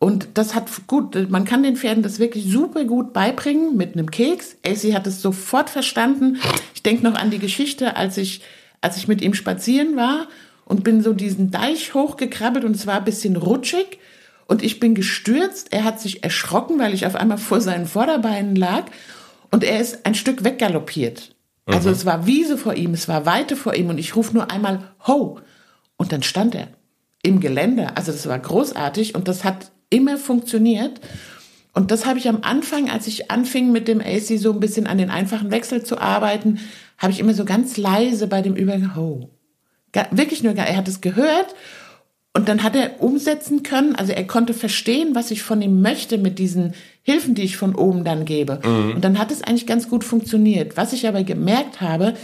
Und 0.05 0.29
das 0.35 0.55
hat 0.55 0.69
gut, 0.87 1.31
man 1.31 1.47
kann 1.47 1.63
den 1.63 1.77
Pferden 1.77 2.03
das 2.03 2.19
wirklich 2.19 2.53
super 2.53 2.85
gut 2.85 3.15
beibringen 3.15 3.75
mit 3.75 3.95
einem 3.95 4.11
Keks. 4.11 4.55
Elsie 4.61 4.93
hat 4.93 5.07
es 5.07 5.23
sofort 5.23 5.71
verstanden. 5.71 6.37
Ich 6.75 6.83
denke 6.83 7.05
noch 7.05 7.15
an 7.15 7.31
die 7.31 7.39
Geschichte, 7.39 7.97
als 7.97 8.19
ich, 8.19 8.43
als 8.83 8.99
ich 8.99 9.09
mit 9.09 9.23
ihm 9.23 9.33
spazieren 9.33 9.97
war 9.97 10.29
und 10.67 10.85
bin 10.85 11.03
so 11.03 11.15
diesen 11.15 11.51
Deich 11.51 11.95
hochgekrabbelt 11.95 12.67
und 12.67 12.77
es 12.77 12.87
war 12.87 12.97
ein 12.97 13.07
bisschen 13.07 13.37
rutschig 13.37 13.99
und 14.47 14.63
ich 14.63 14.79
bin 14.79 14.95
gestürzt. 14.95 15.69
Er 15.73 15.85
hat 15.85 16.03
sich 16.03 16.23
erschrocken, 16.23 16.79
weil 16.79 16.93
ich 16.93 17.07
auf 17.07 17.15
einmal 17.15 17.39
vor 17.39 17.63
seinen 17.63 17.87
Vorderbeinen 17.87 18.57
lag 18.57 18.85
und 19.51 19.65
er 19.65 19.81
ist 19.81 20.05
ein 20.05 20.15
Stück 20.15 20.45
weggaloppiert. 20.45 21.35
Also 21.65 21.89
mhm. 21.89 21.95
es 21.95 22.05
war 22.05 22.27
Wiese 22.27 22.59
vor 22.59 22.75
ihm, 22.75 22.93
es 22.93 23.09
war 23.09 23.25
Weite 23.25 23.57
vor 23.57 23.73
ihm 23.73 23.89
und 23.89 23.97
ich 23.97 24.17
rufe 24.17 24.35
nur 24.35 24.51
einmal 24.51 24.83
Ho 25.07 25.41
und 25.97 26.13
dann 26.13 26.23
stand 26.23 26.55
er 26.55 26.69
im 27.23 27.41
Gelände. 27.41 27.97
Also 27.97 28.13
das 28.13 28.29
war 28.29 28.39
großartig 28.39 29.15
und 29.15 29.29
das 29.29 29.45
hat 29.45 29.71
immer 29.95 30.19
funktioniert. 30.19 31.01
Und 31.73 31.91
das 31.91 32.07
habe 32.07 32.19
ich 32.19 32.29
am 32.29 32.41
Anfang, 32.43 32.91
als 32.91 33.07
ich 33.07 33.31
anfing 33.31 33.73
mit 33.73 33.89
dem 33.89 34.01
AC 34.01 34.39
so 34.39 34.53
ein 34.53 34.61
bisschen 34.61 34.87
an 34.87 34.99
den 34.99 35.11
einfachen 35.11 35.51
Wechsel 35.51 35.83
zu 35.83 35.99
arbeiten, 35.99 36.59
habe 36.99 37.13
ich 37.13 37.21
immer 37.21 37.35
so 37.35 37.45
ganz 37.45 37.77
leise 37.77 38.27
bei 38.27 38.43
dem 38.43 38.55
Übergang, 38.55 38.93
oh, 38.97 39.31
wirklich 40.11 40.43
nur, 40.43 40.55
er 40.55 40.77
hat 40.77 40.89
es 40.89 41.01
gehört 41.01 41.55
und 42.33 42.49
dann 42.49 42.63
hat 42.63 42.75
er 42.75 43.01
umsetzen 43.01 43.63
können, 43.63 43.95
also 43.95 44.13
er 44.13 44.27
konnte 44.27 44.55
verstehen, 44.55 45.15
was 45.15 45.31
ich 45.31 45.43
von 45.43 45.63
ihm 45.63 45.83
möchte 45.83 46.19
mit 46.19 46.39
diesen 46.39 46.75
Hilfen, 47.03 47.35
die 47.35 47.43
ich 47.43 47.57
von 47.57 47.75
oben 47.75 48.05
dann 48.05 48.25
gebe. 48.25 48.61
Mhm. 48.65 48.97
Und 48.97 49.05
dann 49.05 49.19
hat 49.19 49.31
es 49.31 49.43
eigentlich 49.43 49.67
ganz 49.67 49.89
gut 49.89 50.03
funktioniert. 50.03 50.77
Was 50.77 50.93
ich 50.93 51.07
aber 51.07 51.23
gemerkt 51.23 51.81
habe, 51.81 52.15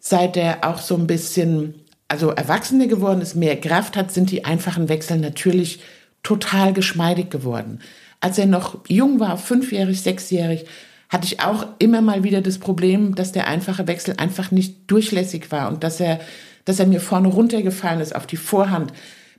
seit 0.00 0.36
er 0.36 0.64
auch 0.68 0.78
so 0.78 0.96
ein 0.96 1.06
bisschen, 1.06 1.74
also 2.08 2.30
Erwachsene 2.30 2.88
geworden 2.88 3.20
ist, 3.20 3.36
mehr 3.36 3.60
Kraft 3.60 3.96
hat, 3.96 4.12
sind 4.12 4.30
die 4.30 4.44
einfachen 4.44 4.88
Wechsel 4.88 5.18
natürlich 5.18 5.80
total 6.24 6.72
geschmeidig 6.72 7.30
geworden. 7.30 7.78
Als 8.18 8.38
er 8.38 8.46
noch 8.46 8.80
jung 8.88 9.20
war, 9.20 9.38
fünfjährig, 9.38 10.00
sechsjährig, 10.00 10.64
hatte 11.08 11.26
ich 11.26 11.40
auch 11.40 11.66
immer 11.78 12.00
mal 12.00 12.24
wieder 12.24 12.40
das 12.40 12.58
Problem, 12.58 13.14
dass 13.14 13.30
der 13.30 13.46
einfache 13.46 13.86
Wechsel 13.86 14.14
einfach 14.16 14.50
nicht 14.50 14.90
durchlässig 14.90 15.52
war 15.52 15.68
und 15.68 15.84
dass 15.84 16.00
er, 16.00 16.18
dass 16.64 16.80
er 16.80 16.86
mir 16.86 17.00
vorne 17.00 17.28
runtergefallen 17.28 18.00
ist 18.00 18.16
auf 18.16 18.26
die 18.26 18.36
Vorhand. 18.36 18.92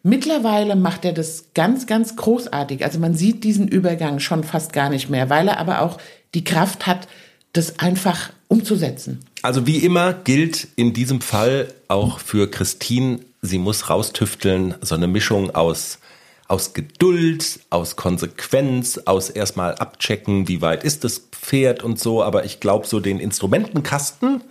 Mittlerweile 0.04 0.76
macht 0.76 1.04
er 1.04 1.14
das 1.14 1.48
ganz, 1.56 1.88
ganz 1.88 2.16
großartig. 2.16 2.86
Also 2.86 3.00
man 3.00 3.16
sieht 3.16 3.44
diesen 3.44 3.68
Übergang 3.68 4.20
schon 4.20 4.44
fast 4.44 4.72
gar 4.72 4.90
nicht 4.90 5.10
mehr, 5.10 5.30
weil 5.30 5.48
er 5.48 5.60
aber 5.60 5.82
auch 5.82 5.98
die 6.36 6.44
Kraft 6.44 6.86
hat, 6.86 7.08
das 7.54 7.80
einfach 7.80 8.32
umzusetzen. 8.48 9.20
Also 9.42 9.66
wie 9.66 9.78
immer 9.78 10.14
gilt 10.14 10.68
in 10.76 10.94
diesem 10.94 11.22
Fall 11.22 11.74
auch 11.88 12.20
für 12.20 12.50
Christine, 12.50 13.20
sie 13.42 13.58
muss 13.58 13.90
raustüfteln, 13.90 14.76
so 14.82 14.94
eine 14.96 15.08
Mischung 15.08 15.56
aus 15.56 16.00
aus 16.48 16.74
Geduld, 16.74 17.60
aus 17.70 17.96
Konsequenz, 17.96 19.00
aus 19.06 19.30
erstmal 19.30 19.76
abchecken, 19.76 20.48
wie 20.48 20.62
weit 20.62 20.84
ist 20.84 21.04
das 21.04 21.20
Pferd 21.32 21.84
und 21.84 22.00
so. 22.00 22.24
Aber 22.24 22.46
ich 22.46 22.60
glaube, 22.60 22.86
so 22.86 23.00
den 23.00 23.20
Instrumentenkasten, 23.20 24.44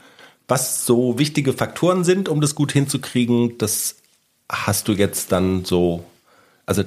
was 0.48 0.86
so 0.86 1.18
wichtige 1.18 1.52
Faktoren 1.52 2.04
sind, 2.04 2.28
um 2.28 2.40
das 2.40 2.54
gut 2.54 2.72
hinzukriegen, 2.72 3.58
das 3.58 3.96
hast 4.50 4.88
du 4.88 4.92
jetzt 4.92 5.32
dann 5.32 5.64
so, 5.64 6.04
also 6.66 6.82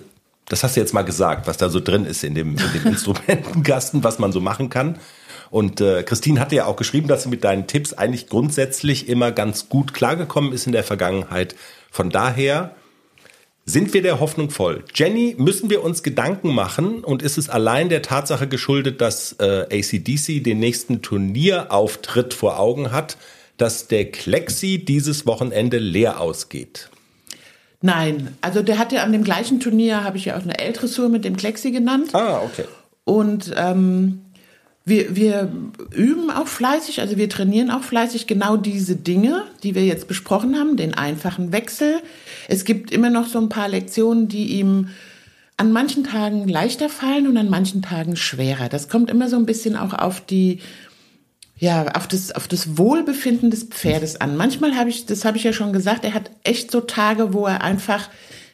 das 0.49 0.63
hast 0.63 0.75
du 0.75 0.81
jetzt 0.81 0.93
mal 0.93 1.03
gesagt, 1.03 1.47
was 1.47 1.57
da 1.57 1.69
so 1.69 1.79
drin 1.79 2.05
ist 2.05 2.23
in 2.23 2.35
dem, 2.35 2.57
in 2.57 2.73
dem 2.73 2.85
Instrumentenkasten, 2.93 4.03
was 4.03 4.19
man 4.19 4.31
so 4.31 4.41
machen 4.41 4.69
kann. 4.69 4.99
Und 5.49 5.79
äh, 5.79 6.03
Christine 6.03 6.41
hatte 6.41 6.55
ja 6.55 6.65
auch 6.65 6.75
geschrieben, 6.75 7.07
dass 7.07 7.23
sie 7.23 7.29
mit 7.29 7.45
deinen 7.45 7.67
Tipps 7.67 7.93
eigentlich 7.93 8.27
grundsätzlich 8.27 9.07
immer 9.07 9.31
ganz 9.31 9.69
gut 9.69 9.93
klargekommen 9.93 10.51
ist 10.51 10.65
in 10.65 10.73
der 10.73 10.83
Vergangenheit. 10.83 11.55
Von 11.89 12.09
daher 12.09 12.75
sind 13.69 13.93
wir 13.93 14.01
der 14.01 14.21
Hoffnung 14.21 14.49
voll? 14.49 14.85
Jenny, 14.95 15.35
müssen 15.37 15.69
wir 15.69 15.83
uns 15.83 16.01
Gedanken 16.01 16.55
machen 16.55 17.03
und 17.03 17.21
ist 17.21 17.37
es 17.37 17.49
allein 17.49 17.89
der 17.89 18.01
Tatsache 18.01 18.47
geschuldet, 18.47 19.01
dass 19.01 19.33
äh, 19.39 19.65
ACDC 19.69 20.41
den 20.41 20.59
nächsten 20.59 21.01
Turnierauftritt 21.01 22.33
vor 22.33 22.59
Augen 22.59 22.93
hat, 22.93 23.17
dass 23.57 23.87
der 23.87 24.09
Klexi 24.09 24.83
dieses 24.85 25.25
Wochenende 25.25 25.79
leer 25.79 26.21
ausgeht? 26.21 26.89
Nein, 27.81 28.37
also 28.39 28.63
der 28.63 28.79
hat 28.79 28.93
ja 28.93 29.03
an 29.03 29.11
dem 29.11 29.25
gleichen 29.25 29.59
Turnier, 29.59 30.05
habe 30.05 30.15
ich 30.15 30.25
ja 30.25 30.37
auch 30.37 30.43
eine 30.43 30.57
L-Dressur 30.57 31.09
mit 31.09 31.25
dem 31.25 31.35
Klexi 31.35 31.71
genannt. 31.71 32.15
Ah, 32.15 32.41
okay. 32.43 32.63
Und 33.03 33.53
ähm, 33.57 34.21
wir, 34.87 35.17
wir 35.17 35.51
üben 35.93 36.31
auch 36.31 36.47
fleißig, 36.47 37.01
also 37.01 37.17
wir 37.17 37.27
trainieren 37.27 37.71
auch 37.71 37.83
fleißig 37.83 38.25
genau 38.25 38.55
diese 38.55 38.95
Dinge, 38.95 39.43
die 39.61 39.75
wir 39.75 39.85
jetzt 39.85 40.07
besprochen 40.07 40.57
haben, 40.57 40.77
den 40.77 40.93
einfachen 40.93 41.51
Wechsel. 41.51 41.99
Es 42.47 42.63
gibt 42.63 42.91
immer 42.91 43.09
noch 43.09 43.27
so 43.27 43.37
ein 43.37 43.49
paar 43.49 43.67
Lektionen, 43.67 44.29
die 44.29 44.45
ihm 44.57 44.87
an 45.57 45.73
manchen 45.73 46.05
Tagen 46.05 46.47
leichter 46.47 46.87
fallen 46.87 47.27
und 47.27 47.35
an 47.35 47.49
manchen 47.49 47.81
Tagen 47.81 48.15
schwerer. 48.15 48.69
Das 48.69 48.87
kommt 48.87 49.09
immer 49.09 49.27
so 49.27 49.35
ein 49.35 49.45
bisschen 49.45 49.75
auch 49.75 49.91
auf 49.91 50.25
die, 50.25 50.61
ja, 51.57 51.87
auf 51.93 52.07
das, 52.07 52.31
auf 52.31 52.47
das 52.47 52.77
Wohlbefinden 52.77 53.51
des 53.51 53.65
Pferdes 53.65 54.21
an. 54.21 54.37
Manchmal 54.37 54.77
habe 54.77 54.89
ich, 54.89 55.05
das 55.05 55.25
habe 55.25 55.35
ich 55.35 55.43
ja 55.43 55.51
schon 55.51 55.73
gesagt, 55.73 56.05
er 56.05 56.13
hat 56.13 56.31
echt 56.45 56.71
so 56.71 56.79
Tage, 56.79 57.33
wo 57.33 57.45
er 57.45 57.61
einfach 57.61 58.09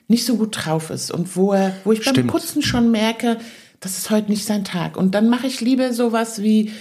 nicht 0.08 0.26
so 0.26 0.38
gut 0.38 0.66
drauf 0.66 0.90
ist 0.90 1.12
und 1.12 1.36
wo 1.36 1.54
er, 1.54 1.76
wo 1.84 1.92
ich 1.92 2.04
beim 2.04 2.16
Stimmt. 2.16 2.32
Putzen 2.32 2.64
schon 2.64 2.90
merke, 2.90 3.38
das 3.84 3.98
ist 3.98 4.10
heute 4.10 4.32
nicht 4.32 4.46
sein 4.46 4.64
Tag. 4.64 4.98
Und 4.98 5.14
dann 5.14 5.30
mache 5.30 5.48
ich 5.48 5.62
lieber 5.62 5.94
sowas 5.94 6.42
wie 6.42 6.72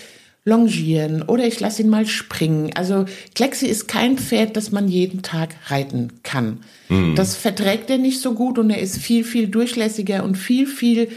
Longieren 0.44 1.22
oder 1.22 1.46
ich 1.46 1.60
lasse 1.60 1.82
ihn 1.82 1.88
mal 1.88 2.04
springen. 2.06 2.72
Also 2.74 3.04
Klexi 3.34 3.66
ist 3.66 3.86
kein 3.86 4.18
Pferd, 4.18 4.56
das 4.56 4.72
man 4.72 4.88
jeden 4.88 5.22
Tag 5.22 5.54
reiten 5.66 6.14
kann. 6.24 6.58
Mhm. 6.88 7.14
Das 7.14 7.36
verträgt 7.36 7.90
er 7.90 7.98
nicht 7.98 8.20
so 8.20 8.34
gut 8.34 8.58
und 8.58 8.70
er 8.70 8.80
ist 8.80 8.98
viel, 8.98 9.22
viel 9.22 9.46
durchlässiger 9.46 10.24
und 10.24 10.36
viel, 10.36 10.66
viel 10.66 11.10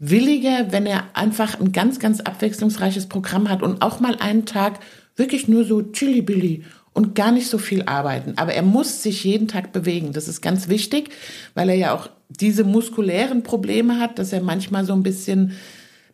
williger, 0.00 0.72
wenn 0.72 0.86
er 0.86 1.04
einfach 1.14 1.60
ein 1.60 1.70
ganz, 1.70 2.00
ganz 2.00 2.20
abwechslungsreiches 2.20 3.06
Programm 3.06 3.48
hat 3.48 3.62
und 3.62 3.82
auch 3.82 4.00
mal 4.00 4.16
einen 4.16 4.46
Tag 4.46 4.80
wirklich 5.14 5.46
nur 5.46 5.64
so 5.64 5.82
chili-billy 5.82 6.64
und 6.92 7.14
gar 7.14 7.30
nicht 7.30 7.48
so 7.48 7.58
viel 7.58 7.84
arbeiten. 7.84 8.32
Aber 8.36 8.52
er 8.52 8.62
muss 8.62 9.02
sich 9.02 9.22
jeden 9.22 9.46
Tag 9.46 9.72
bewegen. 9.72 10.12
Das 10.12 10.26
ist 10.26 10.40
ganz 10.40 10.68
wichtig, 10.68 11.10
weil 11.54 11.68
er 11.68 11.76
ja 11.76 11.94
auch 11.94 12.10
diese 12.40 12.64
muskulären 12.64 13.42
Probleme 13.42 13.98
hat, 13.98 14.18
dass 14.18 14.32
er 14.32 14.42
manchmal 14.42 14.84
so 14.84 14.92
ein 14.92 15.02
bisschen, 15.02 15.52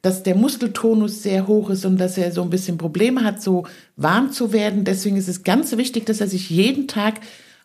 dass 0.02 0.22
der 0.22 0.34
Muskeltonus 0.34 1.22
sehr 1.22 1.46
hoch 1.46 1.70
ist 1.70 1.84
und 1.84 1.98
dass 1.98 2.18
er 2.18 2.32
so 2.32 2.42
ein 2.42 2.50
bisschen 2.50 2.78
Probleme 2.78 3.24
hat, 3.24 3.42
so 3.42 3.66
warm 3.96 4.32
zu 4.32 4.52
werden. 4.52 4.84
Deswegen 4.84 5.16
ist 5.16 5.28
es 5.28 5.42
ganz 5.42 5.76
wichtig, 5.76 6.06
dass 6.06 6.20
er 6.20 6.28
sich 6.28 6.50
jeden 6.50 6.88
Tag 6.88 7.20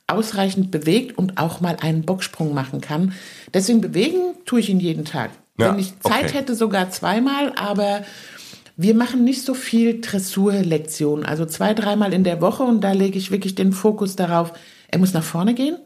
ausreichend 0.08 0.72
bewegt 0.72 1.18
und 1.18 1.38
auch 1.38 1.62
mal 1.62 1.78
einen 1.82 2.04
Bocksprung 2.04 2.54
machen 2.54 2.82
kann. 2.82 3.14
Deswegen 3.54 3.82
bewegen 3.82 4.36
tue 4.46 4.60
ich 4.60 4.70
ihn 4.70 4.80
jeden 4.80 5.06
Tag. 5.06 5.32
Ja, 5.58 5.72
Wenn 5.72 5.80
ich 5.80 6.00
Zeit 6.00 6.26
okay. 6.26 6.40
hätte, 6.40 6.56
sogar 6.56 6.90
zweimal, 6.90 7.54
aber 7.56 8.04
wir 8.76 8.96
machen 8.96 9.24
nicht 9.24 9.44
so 9.44 9.54
viel 9.54 10.02
Dressurlektionen, 10.02 11.26
also 11.26 11.46
zwei, 11.46 11.74
dreimal 11.74 12.12
in 12.12 12.24
der 12.24 12.42
Woche 12.42 12.64
und 12.64 12.82
da 12.82 12.92
lege 12.92 13.18
ich 13.18 13.32
wirklich 13.32 13.56
den 13.56 13.72
Fokus 13.72 14.16
darauf, 14.16 14.54
er 14.88 15.00
muss 15.00 15.14
nach 15.14 15.24
vorne 15.24 15.54
gehen, 15.54 15.78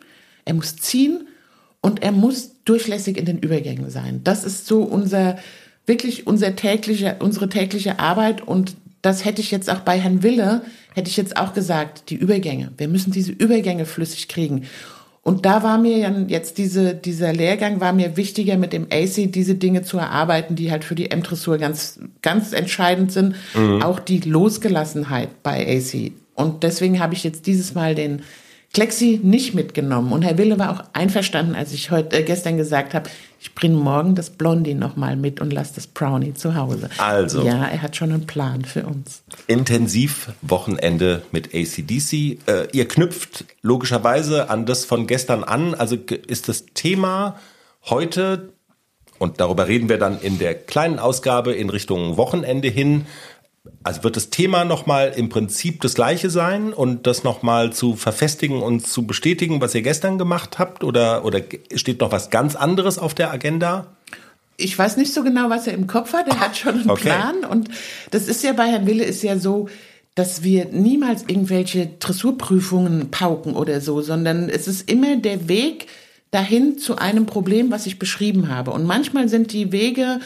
er 0.45 0.53
muss 0.53 0.77
ziehen 0.77 1.27
und 1.87 2.03
er 2.03 2.11
muss 2.11 2.51
durchlässig 2.65 3.17
in 3.17 3.23
den 3.23 3.39
Übergängen 3.39 3.89
sein. 3.89 4.19
Das 4.25 4.43
ist 4.43 4.67
so 4.67 4.81
unser, 4.83 5.37
wirklich 5.85 6.27
unser 6.27 6.53
tägliche, 6.57 7.15
unsere 7.19 7.47
tägliche 7.47 7.97
Arbeit 7.97 8.45
und 8.45 8.75
das 9.01 9.23
hätte 9.23 9.39
ich 9.39 9.51
jetzt 9.51 9.69
auch 9.69 9.79
bei 9.79 9.97
Herrn 9.97 10.21
Wille, 10.21 10.63
hätte 10.95 11.09
ich 11.09 11.15
jetzt 11.15 11.37
auch 11.37 11.53
gesagt, 11.53 12.09
die 12.09 12.15
Übergänge. 12.15 12.73
Wir 12.77 12.89
müssen 12.89 13.11
diese 13.11 13.31
Übergänge 13.31 13.85
flüssig 13.85 14.27
kriegen. 14.27 14.63
Und 15.21 15.45
da 15.45 15.63
war 15.63 15.77
mir 15.77 16.25
jetzt 16.27 16.57
diese, 16.57 16.93
dieser 16.93 17.31
Lehrgang 17.31 17.79
war 17.79 17.93
mir 17.93 18.17
wichtiger 18.17 18.57
mit 18.57 18.73
dem 18.73 18.87
AC 18.91 19.31
diese 19.31 19.55
Dinge 19.55 19.83
zu 19.83 19.97
erarbeiten, 19.97 20.57
die 20.57 20.71
halt 20.71 20.83
für 20.83 20.95
die 20.95 21.09
M-Dressur 21.09 21.57
ganz, 21.57 22.01
ganz 22.21 22.51
entscheidend 22.51 23.13
sind. 23.13 23.35
Mhm. 23.53 23.81
Auch 23.81 23.99
die 23.99 24.19
Losgelassenheit 24.19 25.41
bei 25.41 25.65
AC. 25.65 26.11
Und 26.35 26.63
deswegen 26.63 26.99
habe 26.99 27.13
ich 27.13 27.23
jetzt 27.23 27.47
dieses 27.47 27.75
Mal 27.75 27.95
den 27.95 28.23
Klexi 28.73 29.19
nicht 29.23 29.55
mitgenommen. 29.55 30.11
Und 30.11 30.21
Herr 30.21 30.37
Wille 30.37 30.59
war 30.59 30.71
auch 30.71 30.83
einverstanden, 30.93 31.55
als 31.55 31.73
ich 31.73 31.89
heute 31.89 32.17
äh, 32.17 32.23
gestern 32.23 32.57
gesagt 32.57 32.93
habe, 32.93 33.09
ich 33.39 33.55
bringe 33.55 33.75
morgen 33.75 34.15
das 34.15 34.29
Blondie 34.29 34.73
nochmal 34.73 35.15
mit 35.15 35.41
und 35.41 35.51
lasse 35.51 35.75
das 35.75 35.87
Brownie 35.87 36.33
zu 36.33 36.55
Hause. 36.55 36.89
Also. 36.97 37.43
Ja, 37.43 37.65
er 37.65 37.81
hat 37.81 37.95
schon 37.95 38.11
einen 38.11 38.27
Plan 38.27 38.65
für 38.65 38.85
uns. 38.85 39.23
Intensiv 39.47 40.31
Wochenende 40.41 41.23
mit 41.31 41.53
ACDC. 41.53 42.13
Äh, 42.13 42.67
ihr 42.71 42.87
knüpft 42.87 43.45
logischerweise 43.61 44.49
an 44.49 44.65
das 44.65 44.85
von 44.85 45.07
gestern 45.07 45.43
an. 45.43 45.73
Also 45.73 45.95
ist 45.95 46.49
das 46.49 46.65
Thema 46.73 47.39
heute, 47.85 48.53
und 49.19 49.39
darüber 49.39 49.67
reden 49.67 49.89
wir 49.89 49.97
dann 49.97 50.19
in 50.19 50.39
der 50.39 50.53
kleinen 50.53 50.99
Ausgabe 50.99 51.53
in 51.53 51.69
Richtung 51.69 52.17
Wochenende 52.17 52.67
hin, 52.67 53.05
also 53.83 54.03
wird 54.03 54.15
das 54.15 54.29
Thema 54.29 54.65
nochmal 54.65 55.13
im 55.15 55.29
Prinzip 55.29 55.81
das 55.81 55.93
gleiche 55.93 56.29
sein 56.29 56.73
und 56.73 57.07
das 57.07 57.23
nochmal 57.23 57.73
zu 57.73 57.95
verfestigen 57.95 58.61
und 58.61 58.85
zu 58.85 59.05
bestätigen, 59.05 59.61
was 59.61 59.75
ihr 59.75 59.81
gestern 59.81 60.17
gemacht 60.17 60.59
habt? 60.59 60.83
Oder, 60.83 61.25
oder 61.25 61.41
steht 61.73 62.01
noch 62.01 62.11
was 62.11 62.29
ganz 62.29 62.55
anderes 62.55 62.97
auf 62.97 63.13
der 63.13 63.31
Agenda? 63.31 63.87
Ich 64.57 64.77
weiß 64.77 64.97
nicht 64.97 65.13
so 65.13 65.23
genau, 65.23 65.49
was 65.49 65.67
er 65.67 65.73
im 65.73 65.87
Kopf 65.87 66.13
hat. 66.13 66.27
Er 66.27 66.39
hat 66.39 66.57
schon 66.57 66.75
einen 66.75 66.89
okay. 66.89 67.09
Plan. 67.09 67.45
Und 67.49 67.69
das 68.11 68.27
ist 68.27 68.43
ja 68.43 68.53
bei 68.53 68.67
Herrn 68.67 68.87
Wille 68.87 69.03
ist 69.03 69.21
ja 69.23 69.37
so, 69.37 69.69
dass 70.15 70.41
wir 70.41 70.65
niemals 70.65 71.25
irgendwelche 71.27 71.87
Dressurprüfungen 71.99 73.11
pauken 73.11 73.55
oder 73.55 73.81
so, 73.81 74.01
sondern 74.01 74.49
es 74.49 74.67
ist 74.67 74.89
immer 74.89 75.17
der 75.17 75.47
Weg 75.47 75.87
dahin 76.31 76.79
zu 76.79 76.97
einem 76.97 77.25
Problem, 77.27 77.71
was 77.71 77.85
ich 77.85 77.99
beschrieben 77.99 78.49
habe. 78.49 78.71
Und 78.71 78.85
manchmal 78.85 79.29
sind 79.29 79.53
die 79.53 79.71
Wege 79.71 80.19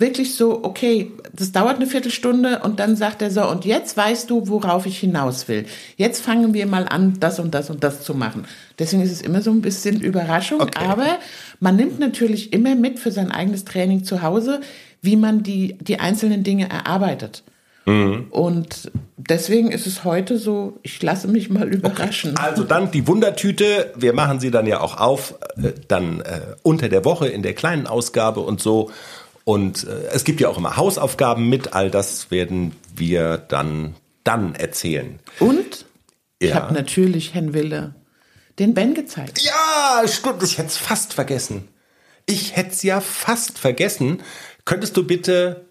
wirklich 0.00 0.34
so, 0.34 0.64
okay, 0.64 1.12
das 1.32 1.52
dauert 1.52 1.76
eine 1.76 1.86
Viertelstunde 1.86 2.60
und 2.60 2.80
dann 2.80 2.96
sagt 2.96 3.22
er 3.22 3.30
so, 3.30 3.46
und 3.48 3.64
jetzt 3.64 3.96
weißt 3.96 4.30
du, 4.30 4.48
worauf 4.48 4.86
ich 4.86 4.98
hinaus 4.98 5.46
will. 5.46 5.66
Jetzt 5.96 6.24
fangen 6.24 6.54
wir 6.54 6.66
mal 6.66 6.88
an, 6.88 7.18
das 7.20 7.38
und 7.38 7.54
das 7.54 7.70
und 7.70 7.84
das 7.84 8.02
zu 8.02 8.14
machen. 8.14 8.46
Deswegen 8.78 9.02
ist 9.02 9.12
es 9.12 9.20
immer 9.20 9.42
so 9.42 9.50
ein 9.50 9.60
bisschen 9.60 10.00
Überraschung, 10.00 10.62
okay. 10.62 10.84
aber 10.84 11.18
man 11.60 11.76
nimmt 11.76 12.00
natürlich 12.00 12.52
immer 12.52 12.74
mit 12.74 12.98
für 12.98 13.12
sein 13.12 13.30
eigenes 13.30 13.64
Training 13.64 14.02
zu 14.02 14.22
Hause, 14.22 14.60
wie 15.02 15.16
man 15.16 15.42
die, 15.42 15.76
die 15.80 16.00
einzelnen 16.00 16.42
Dinge 16.42 16.68
erarbeitet. 16.68 17.44
Mhm. 17.86 18.26
Und 18.30 18.90
deswegen 19.16 19.70
ist 19.70 19.86
es 19.86 20.04
heute 20.04 20.38
so, 20.38 20.78
ich 20.82 21.02
lasse 21.02 21.28
mich 21.28 21.50
mal 21.50 21.68
überraschen. 21.68 22.32
Okay. 22.32 22.42
Also 22.42 22.64
dann 22.64 22.90
die 22.90 23.06
Wundertüte, 23.06 23.92
wir 23.96 24.12
machen 24.12 24.40
sie 24.40 24.50
dann 24.50 24.66
ja 24.66 24.80
auch 24.80 24.98
auf, 24.98 25.34
äh, 25.56 25.72
dann 25.88 26.20
äh, 26.20 26.40
unter 26.62 26.88
der 26.88 27.04
Woche 27.04 27.28
in 27.28 27.42
der 27.42 27.54
kleinen 27.54 27.86
Ausgabe 27.86 28.40
und 28.40 28.60
so. 28.60 28.90
Und 29.44 29.86
äh, 29.86 30.08
es 30.12 30.24
gibt 30.24 30.40
ja 30.40 30.48
auch 30.48 30.58
immer 30.58 30.76
Hausaufgaben 30.76 31.48
mit, 31.48 31.72
all 31.72 31.90
das 31.90 32.30
werden 32.30 32.72
wir 32.94 33.38
dann, 33.38 33.94
dann 34.24 34.54
erzählen. 34.54 35.18
Und 35.38 35.86
ja. 36.40 36.48
ich 36.48 36.54
habe 36.54 36.74
natürlich 36.74 37.34
Herrn 37.34 37.54
Wille 37.54 37.94
den 38.58 38.74
Ben 38.74 38.94
gezeigt. 38.94 39.40
Ja, 39.40 40.02
stimmt, 40.06 40.42
ich 40.42 40.58
hätte 40.58 40.68
es 40.68 40.76
fast 40.76 41.14
vergessen. 41.14 41.68
Ich 42.26 42.56
hätte 42.56 42.70
es 42.70 42.82
ja 42.82 43.00
fast 43.00 43.58
vergessen. 43.58 44.22
Könntest 44.64 44.96
du 44.96 45.04
bitte, 45.04 45.64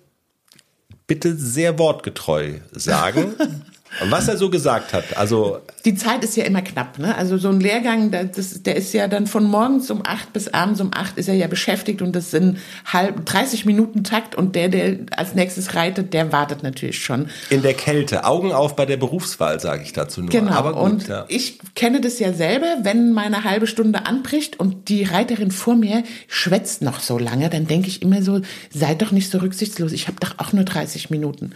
bitte 1.07 1.35
sehr 1.35 1.77
wortgetreu 1.77 2.55
sagen, 2.71 3.35
was 4.09 4.27
er 4.27 4.37
so 4.37 4.49
gesagt 4.49 4.93
hat, 4.93 5.17
also. 5.17 5.59
Die 5.83 5.95
Zeit 5.95 6.23
ist 6.23 6.37
ja 6.37 6.43
immer 6.43 6.61
knapp, 6.61 6.99
ne? 6.99 7.15
Also 7.15 7.37
so 7.37 7.49
ein 7.49 7.59
Lehrgang, 7.59 8.11
das, 8.11 8.61
der 8.63 8.75
ist 8.75 8.93
ja 8.93 9.07
dann 9.07 9.27
von 9.27 9.43
morgens 9.45 9.89
um 9.89 10.01
acht 10.05 10.31
bis 10.33 10.47
abends 10.47 10.79
um 10.79 10.91
acht 10.93 11.17
ist 11.17 11.27
er 11.27 11.35
ja 11.35 11.47
beschäftigt 11.47 12.01
und 12.01 12.15
das 12.15 12.31
sind 12.31 12.59
halb 12.85 13.25
30 13.25 13.65
Minuten 13.65 14.03
Takt 14.03 14.35
und 14.35 14.55
der, 14.55 14.69
der 14.69 14.97
als 15.15 15.35
nächstes 15.35 15.75
reitet, 15.75 16.13
der 16.13 16.31
wartet 16.31 16.63
natürlich 16.63 17.03
schon. 17.03 17.29
In 17.49 17.61
der 17.61 17.73
Kälte, 17.73 18.25
Augen 18.25 18.51
auf 18.51 18.75
bei 18.75 18.85
der 18.85 18.97
Berufswahl, 18.97 19.59
sage 19.59 19.83
ich 19.83 19.93
dazu 19.93 20.21
nur. 20.21 20.29
Genau. 20.29 20.51
Aber 20.51 20.73
gut, 20.73 20.83
und 20.83 21.07
ja. 21.07 21.25
ich 21.27 21.59
kenne 21.75 21.99
das 22.01 22.19
ja 22.19 22.33
selber, 22.33 22.67
wenn 22.83 23.11
meine 23.11 23.43
halbe 23.43 23.67
Stunde 23.67 24.05
anbricht 24.05 24.59
und 24.59 24.89
die 24.89 25.03
Reiterin 25.03 25.51
vor 25.51 25.75
mir 25.75 26.03
schwätzt 26.27 26.81
noch 26.81 26.99
so 26.99 27.17
lange, 27.17 27.49
dann 27.49 27.67
denke 27.67 27.87
ich 27.87 28.01
immer 28.01 28.21
so, 28.21 28.41
seid 28.69 29.01
doch 29.01 29.11
nicht 29.11 29.31
so 29.31 29.39
rücksichtslos. 29.39 29.91
Ich 29.91 30.07
habe 30.07 30.17
doch 30.19 30.35
auch 30.37 30.53
nur 30.53 30.63
30 30.63 31.09
Minuten. 31.09 31.51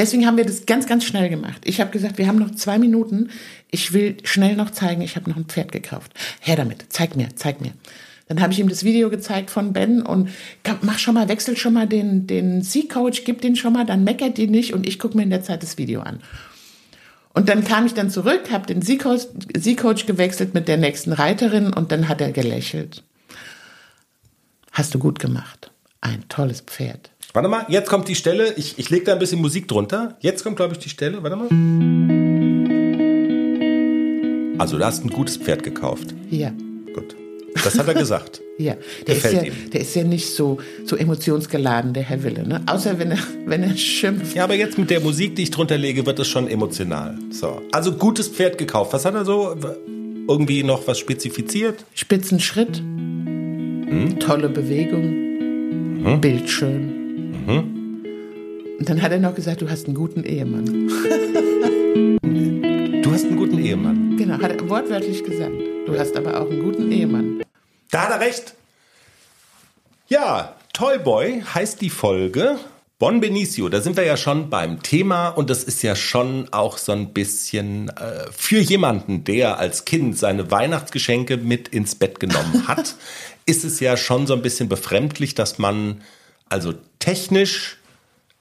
Deswegen 0.00 0.24
haben 0.24 0.38
wir 0.38 0.46
das 0.46 0.64
ganz, 0.64 0.86
ganz 0.86 1.04
schnell 1.04 1.28
gemacht. 1.28 1.60
Ich 1.64 1.78
habe 1.78 1.90
gesagt, 1.90 2.16
wir 2.16 2.26
haben 2.26 2.38
noch 2.38 2.52
zwei 2.52 2.78
Minuten. 2.78 3.28
Ich 3.70 3.92
will 3.92 4.16
schnell 4.24 4.56
noch 4.56 4.70
zeigen, 4.70 5.02
ich 5.02 5.14
habe 5.14 5.28
noch 5.28 5.36
ein 5.36 5.44
Pferd 5.44 5.72
gekauft. 5.72 6.12
Her 6.40 6.56
damit, 6.56 6.86
zeig 6.88 7.16
mir, 7.16 7.28
zeig 7.34 7.60
mir. 7.60 7.72
Dann 8.26 8.40
habe 8.40 8.54
ich 8.54 8.60
ihm 8.60 8.70
das 8.70 8.82
Video 8.82 9.10
gezeigt 9.10 9.50
von 9.50 9.74
Ben 9.74 10.00
und 10.00 10.30
mach 10.80 10.98
schon 10.98 11.12
mal, 11.12 11.28
wechsel 11.28 11.54
schon 11.54 11.74
mal 11.74 11.86
den, 11.86 12.26
den 12.26 12.62
C-Coach, 12.62 13.24
gib 13.24 13.42
den 13.42 13.56
schon 13.56 13.74
mal, 13.74 13.84
dann 13.84 14.02
meckert 14.02 14.38
die 14.38 14.46
nicht 14.46 14.72
und 14.72 14.88
ich 14.88 14.98
gucke 14.98 15.18
mir 15.18 15.24
in 15.24 15.28
der 15.28 15.42
Zeit 15.42 15.62
das 15.62 15.76
Video 15.76 16.00
an. 16.00 16.20
Und 17.34 17.50
dann 17.50 17.62
kam 17.62 17.84
ich 17.84 17.92
dann 17.92 18.08
zurück, 18.08 18.50
habe 18.50 18.66
den 18.66 18.80
C-Coach 18.80 20.06
gewechselt 20.06 20.54
mit 20.54 20.66
der 20.66 20.78
nächsten 20.78 21.12
Reiterin 21.12 21.74
und 21.74 21.92
dann 21.92 22.08
hat 22.08 22.22
er 22.22 22.32
gelächelt. 22.32 23.02
Hast 24.72 24.94
du 24.94 24.98
gut 24.98 25.18
gemacht. 25.18 25.70
Ein 26.00 26.26
tolles 26.30 26.62
Pferd. 26.62 27.10
Warte 27.32 27.48
mal, 27.48 27.64
jetzt 27.68 27.88
kommt 27.88 28.08
die 28.08 28.16
Stelle. 28.16 28.54
Ich, 28.56 28.78
ich 28.78 28.90
lege 28.90 29.04
da 29.04 29.12
ein 29.12 29.20
bisschen 29.20 29.40
Musik 29.40 29.68
drunter. 29.68 30.16
Jetzt 30.20 30.42
kommt, 30.42 30.56
glaube 30.56 30.72
ich, 30.72 30.80
die 30.80 30.88
Stelle. 30.88 31.22
Warte 31.22 31.36
mal. 31.36 31.48
Also, 34.58 34.78
du 34.78 34.84
hast 34.84 35.04
ein 35.04 35.10
gutes 35.10 35.36
Pferd 35.36 35.62
gekauft. 35.62 36.12
Ja. 36.28 36.50
Gut. 36.92 37.14
Das 37.62 37.78
hat 37.78 37.86
er 37.86 37.94
gesagt. 37.94 38.40
ja, 38.58 38.74
der 39.06 39.16
ist 39.16 39.32
ja, 39.32 39.42
ihm. 39.42 39.52
der 39.72 39.80
ist 39.80 39.94
ja 39.94 40.02
nicht 40.02 40.34
so, 40.34 40.58
so 40.84 40.96
emotionsgeladen, 40.96 41.92
der 41.92 42.02
Herr 42.02 42.22
Wille, 42.24 42.46
ne? 42.46 42.62
Außer 42.66 42.98
wenn 42.98 43.12
er, 43.12 43.18
wenn 43.46 43.62
er 43.62 43.76
schimpft. 43.76 44.34
Ja, 44.34 44.44
aber 44.44 44.54
jetzt 44.54 44.76
mit 44.76 44.90
der 44.90 45.00
Musik, 45.00 45.36
die 45.36 45.44
ich 45.44 45.50
drunter 45.50 45.78
lege, 45.78 46.04
wird 46.06 46.18
es 46.18 46.26
schon 46.26 46.48
emotional. 46.48 47.16
So. 47.30 47.62
Also 47.70 47.92
gutes 47.92 48.28
Pferd 48.28 48.58
gekauft. 48.58 48.92
Was 48.92 49.04
hat 49.04 49.14
er 49.14 49.24
so? 49.24 49.56
Irgendwie 50.28 50.64
noch 50.64 50.86
was 50.88 50.98
spezifiziert? 50.98 51.84
Spitzen 51.94 52.40
Schritt. 52.40 52.78
Hm? 52.78 54.18
Tolle 54.18 54.48
Bewegung. 54.48 55.04
Hm? 56.04 56.20
Bildschön. 56.20 56.99
Mhm. 57.50 57.80
Und 58.78 58.88
dann 58.88 59.02
hat 59.02 59.12
er 59.12 59.18
noch 59.18 59.34
gesagt, 59.34 59.60
du 59.60 59.68
hast 59.68 59.86
einen 59.86 59.94
guten 59.94 60.24
Ehemann. 60.24 60.88
du 63.02 63.12
hast 63.12 63.24
einen 63.26 63.36
guten 63.36 63.58
Ehemann. 63.58 64.16
Genau, 64.16 64.40
hat 64.40 64.52
er 64.52 64.68
wortwörtlich 64.68 65.22
gesagt. 65.22 65.52
Du 65.86 65.98
hast 65.98 66.16
aber 66.16 66.40
auch 66.40 66.50
einen 66.50 66.62
guten 66.62 66.90
Ehemann. 66.90 67.42
Da 67.90 68.04
hat 68.04 68.10
er 68.10 68.20
recht. 68.20 68.54
Ja, 70.08 70.56
Toyboy 70.72 71.42
heißt 71.42 71.80
die 71.80 71.90
Folge. 71.90 72.58
Bon 72.98 73.20
Benicio, 73.20 73.70
da 73.70 73.80
sind 73.80 73.96
wir 73.96 74.04
ja 74.04 74.18
schon 74.18 74.50
beim 74.50 74.82
Thema 74.82 75.28
und 75.28 75.48
das 75.48 75.64
ist 75.64 75.82
ja 75.82 75.96
schon 75.96 76.48
auch 76.52 76.76
so 76.76 76.92
ein 76.92 77.14
bisschen 77.14 77.88
äh, 77.88 78.26
für 78.30 78.58
jemanden, 78.58 79.24
der 79.24 79.58
als 79.58 79.86
Kind 79.86 80.18
seine 80.18 80.50
Weihnachtsgeschenke 80.50 81.38
mit 81.38 81.68
ins 81.68 81.94
Bett 81.94 82.20
genommen 82.20 82.68
hat, 82.68 82.96
ist 83.46 83.64
es 83.64 83.80
ja 83.80 83.96
schon 83.96 84.26
so 84.26 84.34
ein 84.34 84.42
bisschen 84.42 84.68
befremdlich, 84.68 85.34
dass 85.34 85.58
man 85.58 86.02
also 86.50 86.74
technisch 86.98 87.78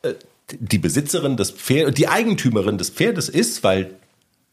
äh, 0.01 0.13
die 0.51 0.77
Besitzerin 0.79 1.37
des 1.37 1.51
Pferdes, 1.51 1.95
die 1.95 2.07
Eigentümerin 2.07 2.77
des 2.77 2.89
Pferdes 2.89 3.29
ist, 3.29 3.63
weil 3.63 3.95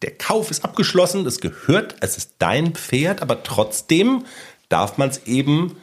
der 0.02 0.12
Kauf 0.12 0.50
ist 0.50 0.64
abgeschlossen, 0.64 1.26
es 1.26 1.40
gehört, 1.40 1.96
es 2.00 2.16
ist 2.16 2.34
dein 2.38 2.74
Pferd, 2.74 3.22
aber 3.22 3.42
trotzdem 3.42 4.24
darf 4.68 4.98
man 4.98 5.08
es 5.08 5.26
eben 5.26 5.76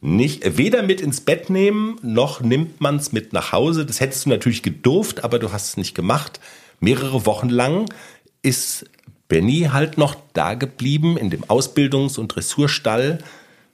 nicht 0.00 0.56
weder 0.56 0.82
mit 0.82 1.00
ins 1.00 1.20
Bett 1.20 1.50
nehmen, 1.50 1.98
noch 2.02 2.40
nimmt 2.40 2.80
man 2.80 2.96
es 2.96 3.12
mit 3.12 3.32
nach 3.32 3.52
Hause. 3.52 3.84
Das 3.84 4.00
hättest 4.00 4.24
du 4.24 4.30
natürlich 4.30 4.62
gedurft, 4.62 5.24
aber 5.24 5.38
du 5.38 5.52
hast 5.52 5.68
es 5.68 5.76
nicht 5.76 5.94
gemacht. 5.94 6.40
Mehrere 6.80 7.26
Wochen 7.26 7.48
lang 7.48 7.92
ist 8.40 8.86
Benny 9.26 9.68
halt 9.72 9.98
noch 9.98 10.16
da 10.32 10.54
geblieben 10.54 11.16
in 11.16 11.30
dem 11.30 11.44
Ausbildungs- 11.44 12.18
und 12.18 12.28
Dressurstall 12.28 13.18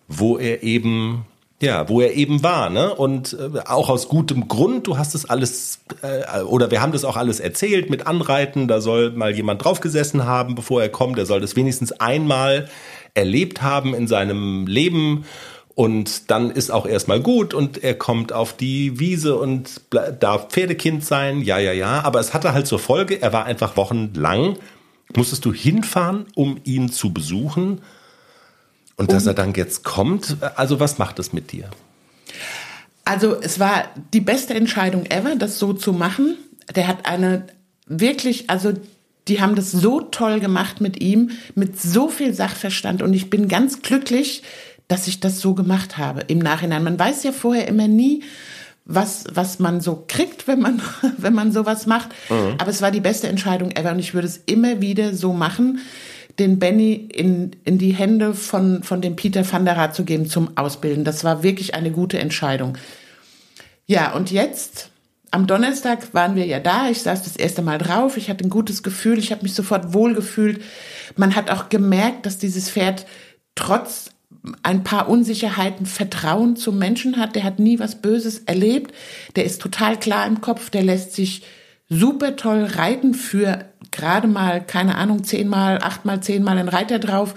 wo 0.09 0.39
er 0.39 0.63
eben 0.63 1.25
ja, 1.63 1.89
wo 1.89 2.01
er 2.01 2.15
eben 2.15 2.43
war, 2.43 2.69
ne? 2.69 2.95
Und 2.95 3.35
äh, 3.39 3.61
auch 3.67 3.89
aus 3.89 4.09
gutem 4.09 4.49
Grund, 4.49 4.87
du 4.87 4.99
hast 4.99 5.15
es 5.15 5.29
alles, 5.29 5.81
äh, 6.03 6.43
oder 6.43 6.71
wir 6.71 6.83
haben 6.83 6.93
das 6.93 7.05
auch 7.05 7.17
alles 7.17 7.41
erzählt 7.41 7.91
mit 7.91 8.07
Anreiten, 8.07 8.69
da 8.69 8.81
soll 8.81 9.13
mal 9.13 9.35
jemand 9.35 9.65
draufgesessen 9.65 10.25
haben, 10.25 10.55
bevor 10.55 10.83
er 10.83 10.89
kommt, 10.89 11.17
der 11.17 11.27
soll 11.27 11.41
das 11.41 11.57
wenigstens 11.57 11.93
einmal 11.93 12.69
erlebt 13.15 13.63
haben 13.63 13.95
in 13.95 14.07
seinem 14.07 14.67
Leben. 14.67 15.25
Und 15.77 16.31
dann 16.31 16.51
ist 16.51 16.71
auch 16.71 16.87
erstmal 16.87 17.21
gut 17.21 17.53
und 17.53 17.83
er 17.83 17.95
kommt 17.95 18.33
auf 18.33 18.57
die 18.57 19.01
Wiese 19.01 19.37
und 19.37 19.81
darf 20.21 20.49
Pferdekind 20.49 21.05
sein, 21.05 21.41
ja, 21.41 21.59
ja, 21.59 21.73
ja. 21.73 22.05
Aber 22.05 22.21
es 22.21 22.33
hatte 22.33 22.53
halt 22.53 22.69
zur 22.69 22.79
Folge, 22.79 23.21
er 23.21 23.33
war 23.33 23.45
einfach 23.45 23.77
wochenlang, 23.77 24.57
musstest 25.17 25.45
du 25.45 25.53
hinfahren, 25.53 26.27
um 26.37 26.59
ihn 26.63 26.91
zu 26.91 27.13
besuchen. 27.13 27.81
Und 28.97 29.13
dass 29.13 29.27
er 29.27 29.35
dann 29.35 29.55
jetzt 29.55 29.85
kommt, 29.85 30.37
also 30.57 30.79
was 30.81 30.99
macht 30.99 31.19
es 31.19 31.33
mit 31.33 31.53
dir? 31.53 31.69
Also 33.05 33.37
es 33.41 33.59
war 33.59 33.85
die 34.13 34.21
beste 34.21 34.55
Entscheidung 34.55 35.07
ever, 35.07 35.37
das 35.37 35.59
so 35.59 35.73
zu 35.73 35.93
machen. 35.93 36.37
Der 36.75 36.87
hat 36.87 37.07
eine 37.07 37.45
wirklich, 37.87 38.49
also 38.49 38.73
die 39.29 39.41
haben 39.41 39.57
das 39.57 39.73
so 39.73 40.01
toll 40.01 40.41
gemacht 40.41 40.81
mit 40.81 41.01
ihm, 41.01 41.31
mit 41.55 41.81
so 41.81 42.09
viel 42.09 42.35
Sachverstand 42.35 43.03
und 43.03 43.15
ich 43.15 43.31
bin 43.31 43.49
ganz 43.49 43.83
glücklich, 43.83 44.43
dass 44.89 45.09
ich 45.09 45.21
das 45.21 45.41
so 45.41 45.55
gemacht 45.55 45.99
habe 45.99 46.23
im 46.29 46.39
Nachhinein. 46.39 46.85
Man 46.85 46.99
weiß 46.99 47.25
ja 47.25 47.33
vorher 47.33 47.67
immer 47.69 47.89
nie, 47.89 48.23
was, 48.85 49.25
was 49.33 49.59
man 49.59 49.81
so 49.81 50.05
kriegt, 50.07 50.47
wenn 50.47 50.61
man, 50.61 50.83
wenn 51.19 51.35
man 51.35 51.53
sowas 51.53 51.87
macht. 51.87 52.11
Mhm. 52.29 52.55
Aber 52.59 52.71
es 52.71 52.83
war 52.83 52.91
die 52.91 53.01
beste 53.01 53.29
Entscheidung 53.29 53.71
ever 53.71 53.93
und 53.93 53.99
ich 53.99 54.15
würde 54.15 54.29
es 54.29 54.41
immer 54.47 54.81
wieder 54.81 55.15
so 55.15 55.33
machen 55.33 55.81
den 56.39 56.59
Benny 56.59 56.95
in, 56.95 57.53
in 57.65 57.79
die 57.79 57.93
Hände 57.93 58.35
von, 58.35 58.83
von 58.83 59.01
dem 59.01 59.17
Peter 59.17 59.51
van 59.51 59.65
der 59.65 59.77
Raat 59.77 59.95
zu 59.95 60.05
geben 60.05 60.27
zum 60.27 60.57
Ausbilden. 60.57 61.05
Das 61.05 61.25
war 61.25 61.43
wirklich 61.43 61.75
eine 61.75 61.91
gute 61.91 62.19
Entscheidung. 62.19 62.77
Ja, 63.87 64.15
und 64.15 64.31
jetzt, 64.31 64.91
am 65.31 65.47
Donnerstag 65.47 66.15
waren 66.15 66.37
wir 66.37 66.47
ja 66.47 66.61
da. 66.61 66.89
Ich 66.89 67.03
saß 67.03 67.23
das 67.23 67.37
erste 67.37 67.63
Mal 67.63 67.79
drauf. 67.79 68.17
Ich 68.17 68.31
hatte 68.31 68.45
ein 68.45 68.51
gutes 68.51 68.83
Gefühl. 68.83 69.19
Ich 69.19 69.31
habe 69.31 69.43
mich 69.43 69.55
sofort 69.55 69.93
wohlgefühlt. 69.93 70.63
Man 71.17 71.35
hat 71.35 71.51
auch 71.51 71.69
gemerkt, 71.69 72.27
dass 72.27 72.39
dieses 72.39 72.71
Pferd 72.71 73.07
trotz 73.55 74.11
ein 74.63 74.85
paar 74.85 75.09
Unsicherheiten 75.09 75.87
Vertrauen 75.87 76.57
zum 76.57 76.79
Menschen 76.79 77.17
hat. 77.19 77.35
Der 77.35 77.45
hat 77.45 77.59
nie 77.59 77.79
was 77.79 78.01
Böses 78.01 78.41
erlebt. 78.41 78.95
Der 79.37 79.45
ist 79.45 79.61
total 79.61 79.99
klar 79.99 80.27
im 80.27 80.41
Kopf. 80.41 80.71
Der 80.71 80.83
lässt 80.83 81.15
sich 81.15 81.43
super 81.89 82.37
toll 82.37 82.65
reiten 82.65 83.15
für 83.15 83.67
gerade 83.95 84.29
mal, 84.29 84.61
keine 84.61 84.97
Ahnung, 84.97 85.25
zehnmal, 85.25 85.79
achtmal, 85.79 86.21
zehnmal 86.21 86.59
ein 86.59 86.69
Reiter 86.69 86.99
drauf. 86.99 87.35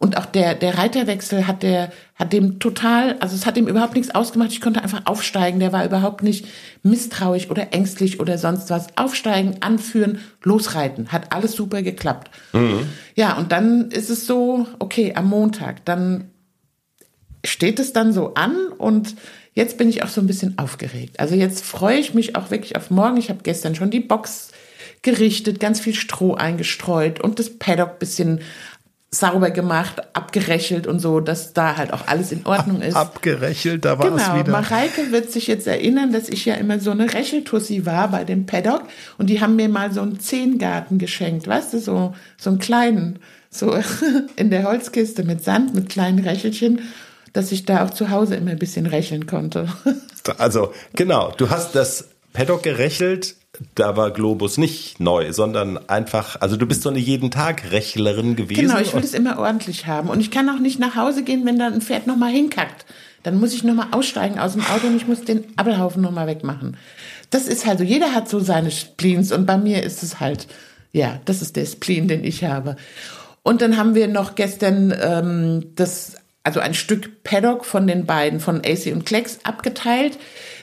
Und 0.00 0.16
auch 0.16 0.26
der, 0.26 0.54
der 0.54 0.78
Reiterwechsel 0.78 1.48
hat 1.48 1.64
der, 1.64 1.90
hat 2.14 2.32
dem 2.32 2.60
total, 2.60 3.16
also 3.18 3.34
es 3.34 3.46
hat 3.46 3.56
ihm 3.56 3.66
überhaupt 3.66 3.94
nichts 3.94 4.14
ausgemacht. 4.14 4.52
Ich 4.52 4.60
konnte 4.60 4.80
einfach 4.80 5.02
aufsteigen. 5.06 5.58
Der 5.58 5.72
war 5.72 5.84
überhaupt 5.84 6.22
nicht 6.22 6.46
misstrauisch 6.84 7.50
oder 7.50 7.72
ängstlich 7.72 8.20
oder 8.20 8.38
sonst 8.38 8.70
was. 8.70 8.86
Aufsteigen, 8.96 9.56
anführen, 9.60 10.20
losreiten. 10.44 11.10
Hat 11.10 11.32
alles 11.32 11.52
super 11.52 11.82
geklappt. 11.82 12.30
Mhm. 12.52 12.86
Ja, 13.16 13.36
und 13.36 13.50
dann 13.50 13.90
ist 13.90 14.08
es 14.08 14.26
so, 14.26 14.68
okay, 14.78 15.14
am 15.16 15.28
Montag, 15.28 15.84
dann 15.84 16.30
steht 17.44 17.80
es 17.80 17.92
dann 17.92 18.12
so 18.12 18.34
an 18.34 18.68
und 18.78 19.16
jetzt 19.54 19.78
bin 19.78 19.88
ich 19.88 20.04
auch 20.04 20.08
so 20.08 20.20
ein 20.20 20.28
bisschen 20.28 20.58
aufgeregt. 20.58 21.18
Also 21.18 21.34
jetzt 21.34 21.64
freue 21.64 21.98
ich 21.98 22.14
mich 22.14 22.36
auch 22.36 22.52
wirklich 22.52 22.76
auf 22.76 22.90
morgen. 22.90 23.16
Ich 23.16 23.30
habe 23.30 23.40
gestern 23.42 23.74
schon 23.74 23.90
die 23.90 24.00
Box 24.00 24.52
gerichtet, 25.02 25.60
ganz 25.60 25.80
viel 25.80 25.94
Stroh 25.94 26.34
eingestreut 26.34 27.20
und 27.20 27.38
das 27.38 27.58
Paddock 27.58 27.98
bisschen 27.98 28.40
sauber 29.10 29.50
gemacht, 29.50 30.02
abgerechelt 30.14 30.86
und 30.86 30.98
so, 30.98 31.20
dass 31.20 31.54
da 31.54 31.78
halt 31.78 31.94
auch 31.94 32.06
alles 32.08 32.30
in 32.30 32.44
Ordnung 32.44 32.82
ist. 32.82 32.94
Abgerechelt, 32.94 33.86
da 33.86 33.98
war 33.98 34.10
genau, 34.10 34.22
es 34.22 34.34
wieder. 34.34 34.52
Mareike 34.52 35.12
wird 35.12 35.32
sich 35.32 35.46
jetzt 35.46 35.66
erinnern, 35.66 36.12
dass 36.12 36.28
ich 36.28 36.44
ja 36.44 36.54
immer 36.54 36.78
so 36.78 36.90
eine 36.90 37.12
Recheltussi 37.12 37.86
war 37.86 38.08
bei 38.08 38.24
dem 38.24 38.44
Paddock 38.44 38.82
und 39.16 39.30
die 39.30 39.40
haben 39.40 39.56
mir 39.56 39.70
mal 39.70 39.92
so 39.92 40.02
einen 40.02 40.20
Zehngarten 40.20 40.98
geschenkt, 40.98 41.46
weißt 41.46 41.72
du, 41.72 41.78
so, 41.78 42.14
so 42.36 42.50
einen 42.50 42.58
kleinen, 42.58 43.18
so 43.48 43.78
in 44.36 44.50
der 44.50 44.64
Holzkiste 44.64 45.24
mit 45.24 45.42
Sand, 45.42 45.74
mit 45.74 45.88
kleinen 45.88 46.18
Rechelchen 46.18 46.82
dass 47.32 47.52
ich 47.52 47.64
da 47.64 47.84
auch 47.84 47.90
zu 47.90 48.10
Hause 48.10 48.36
immer 48.36 48.50
ein 48.50 48.58
bisschen 48.58 48.86
rechnen 48.86 49.26
konnte. 49.26 49.68
Also 50.36 50.74
genau, 50.94 51.32
du 51.38 51.48
hast 51.48 51.74
das 51.74 52.08
Paddock 52.34 52.62
gerechelt, 52.62 53.36
da 53.74 53.96
war 53.96 54.10
Globus 54.10 54.58
nicht 54.58 55.00
neu, 55.00 55.32
sondern 55.32 55.78
einfach, 55.88 56.40
also 56.40 56.56
du 56.56 56.66
bist 56.66 56.82
so 56.82 56.88
eine 56.88 56.98
jeden 56.98 57.30
Tag 57.30 57.70
Rechlerin 57.70 58.36
gewesen. 58.36 58.62
Genau, 58.62 58.78
ich 58.78 58.94
will 58.94 59.02
es 59.02 59.14
immer 59.14 59.38
ordentlich 59.38 59.86
haben 59.86 60.08
und 60.08 60.20
ich 60.20 60.30
kann 60.30 60.48
auch 60.48 60.58
nicht 60.58 60.78
nach 60.78 60.94
Hause 60.94 61.24
gehen, 61.24 61.44
wenn 61.44 61.58
da 61.58 61.66
ein 61.66 61.80
Pferd 61.80 62.06
nochmal 62.06 62.30
hinkackt. 62.30 62.86
Dann 63.22 63.40
muss 63.40 63.52
ich 63.52 63.64
nochmal 63.64 63.88
aussteigen 63.90 64.38
aus 64.38 64.52
dem 64.52 64.64
Auto 64.64 64.86
und 64.86 64.96
ich 64.96 65.08
muss 65.08 65.24
den 65.24 65.44
Abelhaufen 65.56 66.02
nochmal 66.02 66.26
wegmachen. 66.26 66.76
Das 67.30 67.46
ist 67.46 67.66
halt 67.66 67.78
so, 67.78 67.84
jeder 67.84 68.14
hat 68.14 68.28
so 68.28 68.40
seine 68.40 68.70
Spleens 68.70 69.32
und 69.32 69.44
bei 69.44 69.58
mir 69.58 69.82
ist 69.82 70.02
es 70.02 70.20
halt, 70.20 70.46
ja, 70.92 71.20
das 71.24 71.42
ist 71.42 71.56
der 71.56 71.66
Spleen, 71.66 72.08
den 72.08 72.24
ich 72.24 72.44
habe. 72.44 72.76
Und 73.42 73.60
dann 73.60 73.76
haben 73.76 73.94
wir 73.94 74.08
noch 74.08 74.34
gestern 74.34 74.94
ähm, 75.00 75.72
das 75.74 76.14
also 76.48 76.60
ein 76.60 76.72
Stück 76.72 77.24
Paddock 77.24 77.66
von 77.66 77.86
den 77.86 78.06
beiden, 78.06 78.40
von 78.40 78.62
AC 78.64 78.86
und 78.86 79.04
Klecks, 79.04 79.40
abgeteilt, 79.42 80.18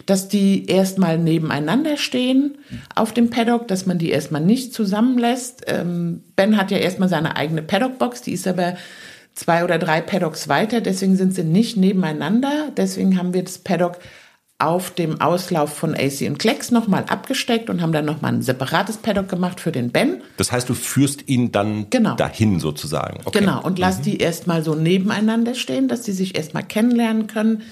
dass 0.05 0.27
die 0.27 0.67
erstmal 0.67 1.17
nebeneinander 1.17 1.97
stehen 1.97 2.57
auf 2.93 3.13
dem 3.13 3.29
Paddock, 3.29 3.67
dass 3.67 3.85
man 3.85 3.97
die 3.97 4.09
erstmal 4.09 4.41
nicht 4.41 4.73
zusammenlässt. 4.73 5.63
Ähm, 5.67 6.23
ben 6.35 6.57
hat 6.57 6.71
ja 6.71 6.77
erstmal 6.77 7.09
seine 7.09 7.35
eigene 7.35 7.63
Paddock-Box, 7.63 8.21
die 8.21 8.33
ist 8.33 8.47
aber 8.47 8.75
zwei 9.33 9.63
oder 9.63 9.77
drei 9.77 10.01
Paddocks 10.01 10.47
weiter, 10.47 10.81
deswegen 10.81 11.15
sind 11.15 11.33
sie 11.33 11.43
nicht 11.43 11.77
nebeneinander. 11.77 12.71
Deswegen 12.75 13.17
haben 13.17 13.33
wir 13.33 13.43
das 13.43 13.57
Paddock 13.57 13.99
auf 14.57 14.91
dem 14.91 15.19
Auslauf 15.19 15.75
von 15.75 15.93
AC 15.95 16.21
und 16.21 16.39
Klecks 16.39 16.71
nochmal 16.71 17.03
abgesteckt 17.09 17.69
und 17.69 17.81
haben 17.81 17.91
dann 17.91 18.05
nochmal 18.05 18.33
ein 18.33 18.41
separates 18.41 18.97
Paddock 18.97 19.27
gemacht 19.27 19.59
für 19.59 19.73
den 19.73 19.91
Ben. 19.91 20.21
Das 20.37 20.51
heißt, 20.51 20.69
du 20.69 20.73
führst 20.73 21.27
ihn 21.27 21.51
dann 21.51 21.89
genau. 21.89 22.15
dahin 22.15 22.61
sozusagen. 22.61 23.19
Okay. 23.25 23.39
Genau, 23.39 23.61
und 23.61 23.79
lass 23.79 23.99
mhm. 23.99 24.03
die 24.03 24.17
erstmal 24.17 24.63
so 24.63 24.73
nebeneinander 24.73 25.55
stehen, 25.55 25.89
dass 25.89 26.03
die 26.03 26.13
sich 26.13 26.37
erstmal 26.37 26.63
kennenlernen 26.63 27.27
können, 27.27 27.63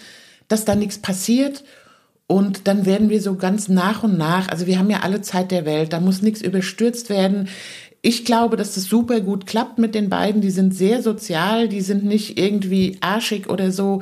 dass 0.50 0.66
da 0.66 0.76
nichts 0.76 0.98
passiert. 0.98 1.64
Und 2.28 2.68
dann 2.68 2.86
werden 2.86 3.10
wir 3.10 3.22
so 3.22 3.36
ganz 3.36 3.68
nach 3.68 4.04
und 4.04 4.18
nach, 4.18 4.48
also 4.48 4.66
wir 4.66 4.80
haben 4.80 4.90
ja 4.90 5.02
alle 5.02 5.22
Zeit 5.22 5.52
der 5.52 5.66
Welt, 5.66 5.94
da 5.94 6.00
muss 6.00 6.22
nichts 6.22 6.42
überstürzt 6.42 7.10
werden 7.10 7.50
ich 8.06 8.26
glaube, 8.26 8.58
dass 8.58 8.76
das 8.76 8.84
super 8.84 9.22
gut 9.22 9.48
klappt 9.48 9.80
mit 9.80 9.96
den 9.96 10.10
beiden. 10.10 10.42
Die 10.42 10.52
sind 10.52 10.76
sehr 10.76 11.02
sozial, 11.02 11.70
die 11.70 11.80
sind 11.80 12.04
nicht 12.04 12.38
irgendwie 12.38 12.98
arschig 13.00 13.50
oder 13.50 13.72
so. 13.72 14.02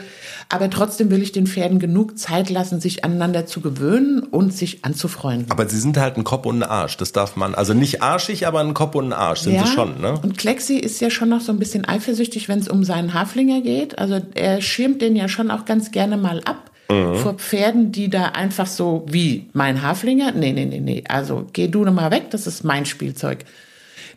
Aber 0.49 0.71
trotzdem 0.71 1.11
will 1.11 1.21
ich 1.21 1.33
den 1.33 1.45
Pferden 1.45 1.77
genug 1.77 2.17
Zeit 2.17 2.49
lassen, 2.49 2.81
sich 2.81 3.05
aneinander 3.05 3.45
zu 3.45 3.61
gewöhnen 3.61 4.23
und 4.23 4.55
sich 4.55 4.83
anzufreuen. 4.83 5.45
Aber 5.49 5.69
sie 5.69 5.79
sind 5.79 5.99
halt 5.99 6.17
ein 6.17 6.23
Kopf 6.23 6.47
und 6.47 6.63
ein 6.63 6.67
Arsch. 6.67 6.97
Das 6.97 7.11
darf 7.11 7.35
man, 7.35 7.53
also 7.53 7.75
nicht 7.75 8.01
arschig, 8.01 8.47
aber 8.47 8.61
ein 8.61 8.73
Kopf 8.73 8.95
und 8.95 9.09
ein 9.09 9.13
Arsch 9.13 9.41
sind 9.41 9.53
ja, 9.53 9.67
sie 9.67 9.71
schon, 9.71 10.01
ne? 10.01 10.19
Und 10.19 10.35
Klexi 10.35 10.77
ist 10.77 10.99
ja 10.99 11.11
schon 11.11 11.29
noch 11.29 11.41
so 11.41 11.51
ein 11.51 11.59
bisschen 11.59 11.87
eifersüchtig, 11.87 12.49
wenn 12.49 12.57
es 12.57 12.69
um 12.69 12.83
seinen 12.83 13.13
Haflinger 13.13 13.61
geht. 13.61 13.99
Also 13.99 14.19
er 14.33 14.61
schirmt 14.61 15.03
den 15.03 15.15
ja 15.15 15.27
schon 15.27 15.51
auch 15.51 15.65
ganz 15.65 15.91
gerne 15.91 16.17
mal 16.17 16.41
ab 16.43 16.70
mhm. 16.91 17.15
vor 17.15 17.33
Pferden, 17.35 17.91
die 17.91 18.09
da 18.09 18.27
einfach 18.27 18.67
so 18.67 19.05
wie 19.09 19.49
mein 19.53 19.81
Haflinger. 19.81 20.31
Nee, 20.31 20.51
nee, 20.51 20.65
nee, 20.65 20.79
nee. 20.79 21.03
Also 21.07 21.47
geh 21.53 21.67
du 21.67 21.83
noch 21.83 21.93
mal 21.93 22.11
weg, 22.11 22.29
das 22.31 22.47
ist 22.47 22.63
mein 22.63 22.85
Spielzeug. 22.85 23.45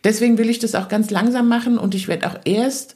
Deswegen 0.03 0.37
will 0.37 0.49
ich 0.49 0.59
das 0.59 0.75
auch 0.75 0.87
ganz 0.87 1.09
langsam 1.09 1.47
machen 1.47 1.77
und 1.77 1.95
ich 1.95 2.07
werde 2.07 2.27
auch 2.27 2.39
erst 2.45 2.95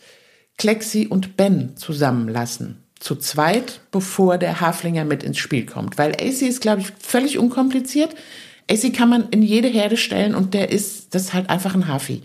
Klexi 0.58 1.08
und 1.10 1.38
Ben 1.38 1.76
zusammenlassen. 1.76 2.84
Zu 3.00 3.15
zweit, 3.15 3.80
bevor 3.92 4.38
der 4.38 4.60
Haflinger 4.60 5.06
mit 5.06 5.24
ins 5.24 5.38
Spiel 5.38 5.65
kommt. 5.65 5.98
Weil 5.98 6.12
AC 6.12 6.42
ist, 6.42 6.62
glaube 6.62 6.82
ich, 6.82 6.88
völlig 7.00 7.39
unkompliziert. 7.39 8.13
AC 8.70 8.94
kann 8.94 9.10
man 9.10 9.30
in 9.30 9.42
jede 9.42 9.70
Herde 9.70 9.98
stellen 9.98 10.36
und 10.36 10.54
der 10.54 10.70
ist, 10.70 11.15
das 11.15 11.24
ist 11.24 11.34
halt 11.34 11.50
einfach 11.50 11.74
ein 11.74 11.88
Hafi. 11.88 12.22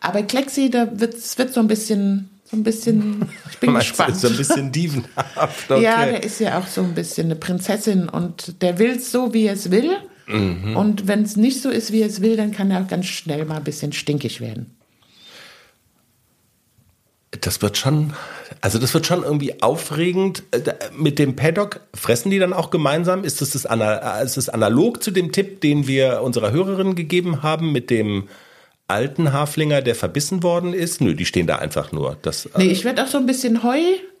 Aber 0.00 0.22
Klexi, 0.22 0.70
da 0.70 0.88
wird, 0.98 1.14
es 1.14 1.38
wird 1.38 1.52
so 1.52 1.60
ein 1.60 1.68
bisschen, 1.68 2.30
so 2.44 2.56
ein 2.56 2.62
bisschen, 2.62 3.28
ich 3.50 3.58
bin 3.58 3.74
gespannt. 3.74 4.16
So 4.16 4.28
ein 4.28 4.36
bisschen 4.36 4.72
dievenhaft. 4.72 5.16
Okay. 5.70 5.82
Ja, 5.82 6.06
der 6.06 6.22
ist 6.22 6.40
ja 6.40 6.58
auch 6.58 6.66
so 6.66 6.82
ein 6.82 6.94
bisschen 6.94 7.26
eine 7.26 7.36
Prinzessin 7.36 8.08
und 8.08 8.62
der 8.62 8.78
will 8.78 8.96
es 8.96 9.10
so, 9.10 9.32
wie 9.32 9.46
er 9.46 9.54
es 9.54 9.70
will. 9.70 9.96
Mhm. 10.26 10.76
Und 10.76 11.06
wenn 11.08 11.22
es 11.22 11.36
nicht 11.36 11.62
so 11.62 11.70
ist, 11.70 11.92
wie 11.92 12.00
er 12.00 12.08
es 12.08 12.20
will, 12.20 12.36
dann 12.36 12.52
kann 12.52 12.70
er 12.70 12.82
auch 12.82 12.88
ganz 12.88 13.06
schnell 13.06 13.44
mal 13.44 13.56
ein 13.56 13.64
bisschen 13.64 13.92
stinkig 13.92 14.40
werden. 14.40 14.76
Das 17.40 17.60
wird 17.62 17.76
schon, 17.76 18.12
also 18.60 18.78
das 18.78 18.94
wird 18.94 19.06
schon 19.06 19.22
irgendwie 19.22 19.62
aufregend. 19.62 20.42
Äh, 20.52 20.72
mit 20.96 21.18
dem 21.18 21.36
Paddock 21.36 21.80
fressen 21.94 22.30
die 22.30 22.38
dann 22.38 22.52
auch 22.52 22.70
gemeinsam? 22.70 23.24
Ist 23.24 23.40
das, 23.40 23.50
das, 23.50 23.64
ist 23.64 24.36
das 24.36 24.48
analog 24.48 25.02
zu 25.02 25.10
dem 25.10 25.32
Tipp, 25.32 25.60
den 25.60 25.86
wir 25.86 26.22
unserer 26.22 26.52
Hörerin 26.52 26.94
gegeben 26.94 27.42
haben 27.42 27.72
mit 27.72 27.90
dem 27.90 28.28
alten 28.88 29.32
Haflinger, 29.32 29.82
der 29.82 29.94
verbissen 29.94 30.42
worden 30.42 30.72
ist? 30.72 31.00
Nö, 31.00 31.14
die 31.14 31.26
stehen 31.26 31.46
da 31.46 31.56
einfach 31.56 31.92
nur. 31.92 32.16
Das, 32.22 32.48
nee, 32.56 32.66
ich 32.66 32.84
werde 32.84 33.02
auch 33.04 33.08
so 33.08 33.18
ein 33.18 33.26
bisschen 33.26 33.62
Heu 33.62 33.78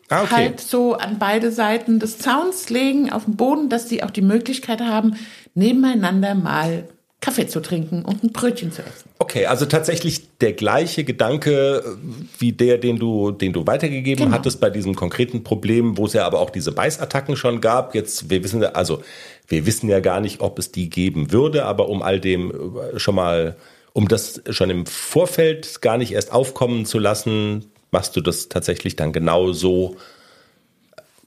ah, 0.08 0.22
okay. 0.22 0.34
halt 0.34 0.60
so 0.60 0.94
an 0.94 1.18
beide 1.18 1.52
Seiten 1.52 1.98
des 1.98 2.18
Zauns 2.18 2.70
legen 2.70 3.10
auf 3.12 3.24
dem 3.24 3.36
Boden, 3.36 3.68
dass 3.68 3.88
sie 3.88 4.02
auch 4.02 4.10
die 4.10 4.22
Möglichkeit 4.22 4.80
haben, 4.80 5.16
nebeneinander 5.54 6.34
mal 6.34 6.88
Kaffee 7.20 7.46
zu 7.48 7.60
trinken 7.60 8.04
und 8.04 8.22
ein 8.22 8.30
Brötchen 8.32 8.70
zu 8.70 8.82
essen. 8.82 9.08
Okay, 9.18 9.46
also 9.46 9.64
tatsächlich 9.64 10.36
der 10.38 10.52
gleiche 10.52 11.02
Gedanke 11.02 11.82
äh, 11.84 11.90
wie 12.38 12.52
der, 12.52 12.78
den 12.78 12.98
du, 12.98 13.30
den 13.30 13.52
du 13.52 13.66
weitergegeben 13.66 14.26
Genau. 14.26 14.36
hattest 14.36 14.60
bei 14.60 14.68
diesem 14.70 14.94
konkreten 14.94 15.42
Problem, 15.42 15.96
wo 15.96 16.06
es 16.06 16.12
ja 16.12 16.26
aber 16.26 16.40
auch 16.40 16.50
diese 16.50 16.72
Beißattacken 16.72 17.36
schon 17.36 17.60
gab. 17.60 17.94
Jetzt, 17.94 18.28
wir 18.30 18.44
wissen, 18.44 18.62
also 18.62 19.02
wir 19.48 19.64
wissen 19.64 19.88
ja 19.88 20.00
gar 20.00 20.20
nicht, 20.20 20.40
ob 20.40 20.58
es 20.58 20.70
die 20.72 20.90
geben 20.90 21.32
würde, 21.32 21.64
aber 21.64 21.88
um 21.88 22.02
all 22.02 22.20
dem 22.20 22.50
äh, 22.50 22.98
schon 22.98 23.14
mal, 23.14 23.56
um 23.96 24.08
das 24.08 24.42
schon 24.50 24.68
im 24.68 24.84
Vorfeld 24.84 25.80
gar 25.80 25.96
nicht 25.96 26.12
erst 26.12 26.30
aufkommen 26.30 26.84
zu 26.84 26.98
lassen, 26.98 27.64
machst 27.90 28.14
du 28.14 28.20
das 28.20 28.50
tatsächlich 28.50 28.94
dann 28.94 29.10
genau 29.10 29.52
so, 29.52 29.96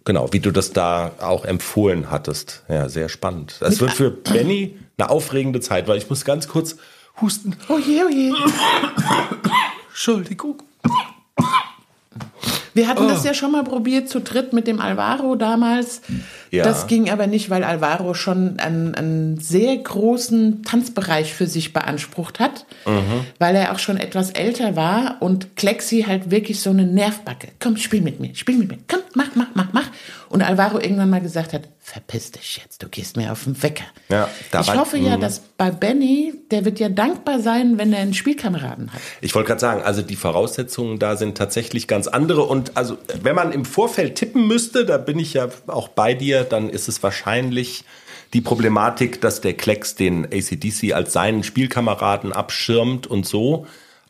genau, 0.05 0.31
wie 0.33 0.39
du 0.39 0.51
das 0.51 0.71
da 0.71 1.13
auch 1.19 1.45
empfohlen 1.45 2.11
hattest. 2.11 2.61
Ja, 2.69 2.87
sehr 2.87 3.09
spannend. 3.09 3.55
Das 3.59 3.79
wird 3.79 3.93
für 3.93 4.11
Benny 4.11 4.77
eine 4.99 5.09
aufregende 5.09 5.61
Zeit, 5.61 5.87
weil 5.87 5.97
ich 5.97 6.11
muss 6.11 6.25
ganz 6.25 6.47
kurz 6.47 6.75
husten. 7.19 7.57
Oh 7.69 7.79
je, 7.79 8.03
oh 8.03 8.09
je. 8.09 8.33
Entschuldigung. 9.87 10.61
Wir 12.75 12.87
hatten 12.87 13.07
das 13.07 13.23
ja 13.23 13.33
schon 13.33 13.51
mal 13.51 13.63
probiert 13.63 14.09
zu 14.09 14.21
dritt 14.21 14.53
mit 14.53 14.67
dem 14.67 14.79
Alvaro 14.79 15.33
damals. 15.33 16.01
Ja. 16.51 16.63
Das 16.63 16.87
ging 16.87 17.09
aber 17.09 17.27
nicht, 17.27 17.49
weil 17.49 17.63
Alvaro 17.63 18.13
schon 18.13 18.59
einen, 18.59 18.95
einen 18.95 19.39
sehr 19.39 19.77
großen 19.77 20.63
Tanzbereich 20.63 21.33
für 21.33 21.47
sich 21.47 21.73
beansprucht 21.73 22.39
hat, 22.39 22.65
weil 23.37 23.55
er 23.55 23.73
auch 23.73 23.79
schon 23.79 23.97
etwas 23.97 24.31
älter 24.31 24.75
war 24.75 25.17
und 25.19 25.55
Klexi 25.55 26.05
halt 26.07 26.31
wirklich 26.31 26.59
so 26.61 26.71
eine 26.71 26.85
Nervbacke. 26.85 27.49
Komm, 27.59 27.77
spiel 27.77 28.01
mit 28.01 28.19
mir, 28.19 28.33
spiel 28.35 28.57
mit 28.57 28.69
mir. 28.69 28.77
Komm, 28.87 29.01
mach, 29.13 29.35
mach, 29.35 29.47
mach, 29.53 29.73
mach. 29.73 29.88
Und 30.29 30.43
Alvaro 30.43 30.79
irgendwann 30.79 31.09
mal 31.09 31.21
gesagt 31.21 31.53
hat, 31.53 31.63
verpiss 31.79 32.31
dich 32.31 32.61
jetzt, 32.63 32.83
du 32.83 32.87
gehst 32.87 33.17
mir 33.17 33.31
auf 33.31 33.45
den 33.45 33.61
Wecker. 33.63 33.85
Ja, 34.09 34.29
ich 34.61 34.75
hoffe 34.75 34.97
ja, 34.97 35.17
dass 35.17 35.39
bei 35.57 35.71
Benny, 35.71 36.35
der 36.51 36.65
wird 36.65 36.79
ja 36.79 36.87
dankbar 36.87 37.39
sein, 37.39 37.79
wenn 37.79 37.91
er 37.93 38.01
einen 38.01 38.13
Spielkameraden 38.13 38.93
hat. 38.93 39.01
Ich 39.21 39.33
wollte 39.33 39.47
gerade 39.47 39.59
sagen, 39.59 39.81
also 39.81 40.03
die 40.03 40.15
Voraussetzungen 40.15 40.99
da 40.99 41.17
sind 41.17 41.35
tatsächlich 41.35 41.87
ganz 41.87 42.07
andere. 42.07 42.43
Und 42.43 42.77
also, 42.77 42.97
wenn 43.21 43.35
man 43.35 43.51
im 43.51 43.65
Vorfeld 43.65 44.15
tippen 44.15 44.47
müsste, 44.47 44.85
da 44.85 44.97
bin 44.97 45.17
ich 45.17 45.33
ja 45.33 45.49
auch 45.65 45.87
bei 45.87 46.13
dir, 46.13 46.43
dann 46.43 46.69
ist 46.69 46.87
es 46.87 47.01
wahrscheinlich 47.01 47.83
die 48.33 48.41
Problematik, 48.41 49.21
dass 49.21 49.41
der 49.41 49.55
Klecks 49.55 49.95
den 49.95 50.25
ACDC 50.25 50.93
als 50.93 51.13
seinen 51.13 51.43
Spielkameraden 51.43 52.33
abschirmt 52.33 53.07
und 53.07 53.25
so. 53.25 53.65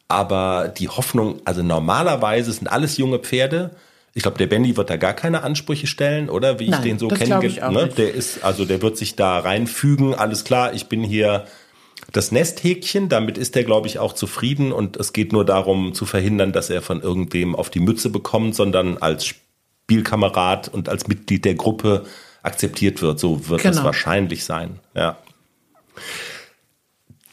Aber 0.09 0.67
die 0.67 0.89
Hoffnung, 0.89 1.39
also 1.45 1.63
normalerweise 1.63 2.51
sind 2.51 2.67
alles 2.67 2.97
junge 2.97 3.20
Pferde. 3.20 3.72
Ich 4.14 4.24
glaube, 4.24 4.38
der 4.38 4.47
Benny 4.47 4.76
wird 4.76 4.89
da 4.89 4.97
gar 4.97 5.14
keine 5.14 5.43
Ansprüche 5.43 5.88
stellen, 5.88 6.30
oder? 6.30 6.60
Wie 6.60 6.66
ich 6.66 6.70
Nein, 6.72 6.84
den 6.84 6.99
so 6.99 7.07
das 7.07 7.20
kenne. 7.20 7.30
glaub 7.30 7.43
ich 7.43 7.64
auch 7.64 7.72
ne? 7.72 7.88
Der 7.88 8.14
ist, 8.14 8.43
also 8.43 8.66
der 8.66 8.82
wird 8.82 8.97
sich 8.97 9.16
da 9.16 9.39
reinfügen. 9.39 10.14
Alles 10.16 10.43
klar, 10.43 10.74
ich 10.74 10.88
bin 10.88 11.03
hier 11.03 11.45
das 12.12 12.32
Nesthäkchen, 12.32 13.07
damit 13.10 13.38
ist 13.38 13.55
er, 13.55 13.64
glaube 13.64 13.88
ich, 13.88 13.99
auch 13.99 14.14
zufrieden 14.14 14.72
und 14.72 14.97
es 14.97 15.14
geht 15.14 15.32
nur 15.32 15.45
darum 15.45 15.93
zu 15.93 16.05
verhindern, 16.05 16.51
dass 16.51 16.70
er 16.70 16.82
von 16.82 17.01
irgendwem 17.01 17.55
auf 17.55 17.70
die 17.70 17.80
Mütze 17.82 18.10
bekommt, 18.10 18.55
sondern 18.55 18.97
als 18.97 19.26
Spielkamerad 19.28 20.70
und 20.70 20.89
als 20.89 21.07
Mitglied 21.07 21.45
der 21.45 21.55
Gruppe 21.55 22.05
akzeptiert 22.41 23.01
wird. 23.01 23.20
So 23.20 23.47
wird 23.49 23.64
es 23.64 23.72
Genau. 23.76 23.84
wahrscheinlich 23.84 24.43
sein. 24.43 24.80
Ja. 24.95 25.18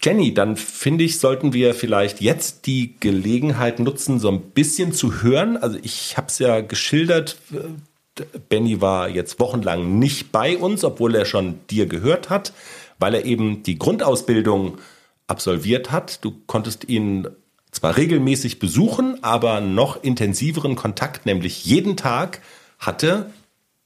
Jenny, 0.06 0.32
dann 0.32 0.56
finde 0.56 1.02
ich, 1.02 1.18
sollten 1.18 1.52
wir 1.52 1.74
vielleicht 1.74 2.20
jetzt 2.20 2.68
die 2.68 2.94
Gelegenheit 3.00 3.80
nutzen, 3.80 4.20
so 4.20 4.28
ein 4.28 4.40
bisschen 4.40 4.92
zu 4.92 5.20
hören. 5.20 5.56
Also 5.56 5.80
ich 5.82 6.16
habe 6.16 6.28
es 6.28 6.38
ja 6.38 6.60
geschildert, 6.60 7.38
äh, 7.52 8.22
Benny 8.48 8.80
war 8.80 9.08
jetzt 9.08 9.40
wochenlang 9.40 9.98
nicht 9.98 10.30
bei 10.30 10.56
uns, 10.56 10.84
obwohl 10.84 11.16
er 11.16 11.24
schon 11.24 11.58
dir 11.70 11.86
gehört 11.86 12.30
hat, 12.30 12.52
weil 13.00 13.16
er 13.16 13.24
eben 13.24 13.64
die 13.64 13.80
Grundausbildung 13.80 14.78
absolviert 15.26 15.90
hat. 15.90 16.24
Du 16.24 16.36
konntest 16.46 16.88
ihn 16.88 17.26
zwar 17.72 17.96
regelmäßig 17.96 18.60
besuchen, 18.60 19.24
aber 19.24 19.60
noch 19.60 20.04
intensiveren 20.04 20.76
Kontakt, 20.76 21.26
nämlich 21.26 21.64
jeden 21.64 21.96
Tag, 21.96 22.42
hatte 22.78 23.32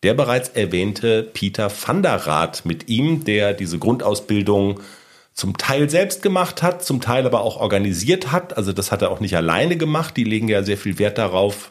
der 0.02 0.12
bereits 0.12 0.50
erwähnte 0.50 1.22
Peter 1.22 1.70
van 1.70 2.02
der 2.02 2.26
Raat 2.26 2.66
mit 2.66 2.90
ihm, 2.90 3.24
der 3.24 3.54
diese 3.54 3.78
Grundausbildung 3.78 4.80
zum 5.34 5.56
Teil 5.56 5.88
selbst 5.88 6.22
gemacht 6.22 6.62
hat, 6.62 6.84
zum 6.84 7.00
Teil 7.00 7.26
aber 7.26 7.40
auch 7.40 7.56
organisiert 7.56 8.32
hat. 8.32 8.56
Also 8.56 8.72
das 8.72 8.92
hat 8.92 9.02
er 9.02 9.10
auch 9.10 9.20
nicht 9.20 9.36
alleine 9.36 9.76
gemacht. 9.76 10.16
Die 10.16 10.24
legen 10.24 10.48
ja 10.48 10.62
sehr 10.62 10.76
viel 10.76 10.98
Wert 10.98 11.18
darauf, 11.18 11.70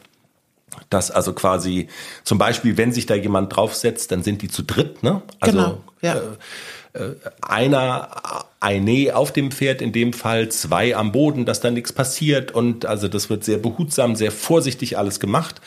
dass 0.88 1.10
also 1.10 1.32
quasi 1.32 1.88
zum 2.24 2.38
Beispiel, 2.38 2.76
wenn 2.76 2.92
sich 2.92 3.06
da 3.06 3.14
jemand 3.14 3.54
draufsetzt, 3.54 4.12
dann 4.12 4.22
sind 4.22 4.42
die 4.42 4.48
zu 4.48 4.62
dritt. 4.62 5.02
Ne? 5.02 5.22
Also 5.38 5.58
genau, 5.58 5.78
ja. 6.02 6.20
einer, 7.42 8.44
eine 8.60 9.14
auf 9.14 9.32
dem 9.32 9.52
Pferd, 9.52 9.82
in 9.82 9.92
dem 9.92 10.12
Fall 10.12 10.48
zwei 10.48 10.96
am 10.96 11.12
Boden, 11.12 11.44
dass 11.44 11.60
da 11.60 11.70
nichts 11.70 11.92
passiert. 11.92 12.52
Und 12.52 12.86
also 12.86 13.08
das 13.08 13.30
wird 13.30 13.44
sehr 13.44 13.58
behutsam, 13.58 14.16
sehr 14.16 14.32
vorsichtig 14.32 14.98
alles 14.98 15.20
gemacht. 15.20 15.60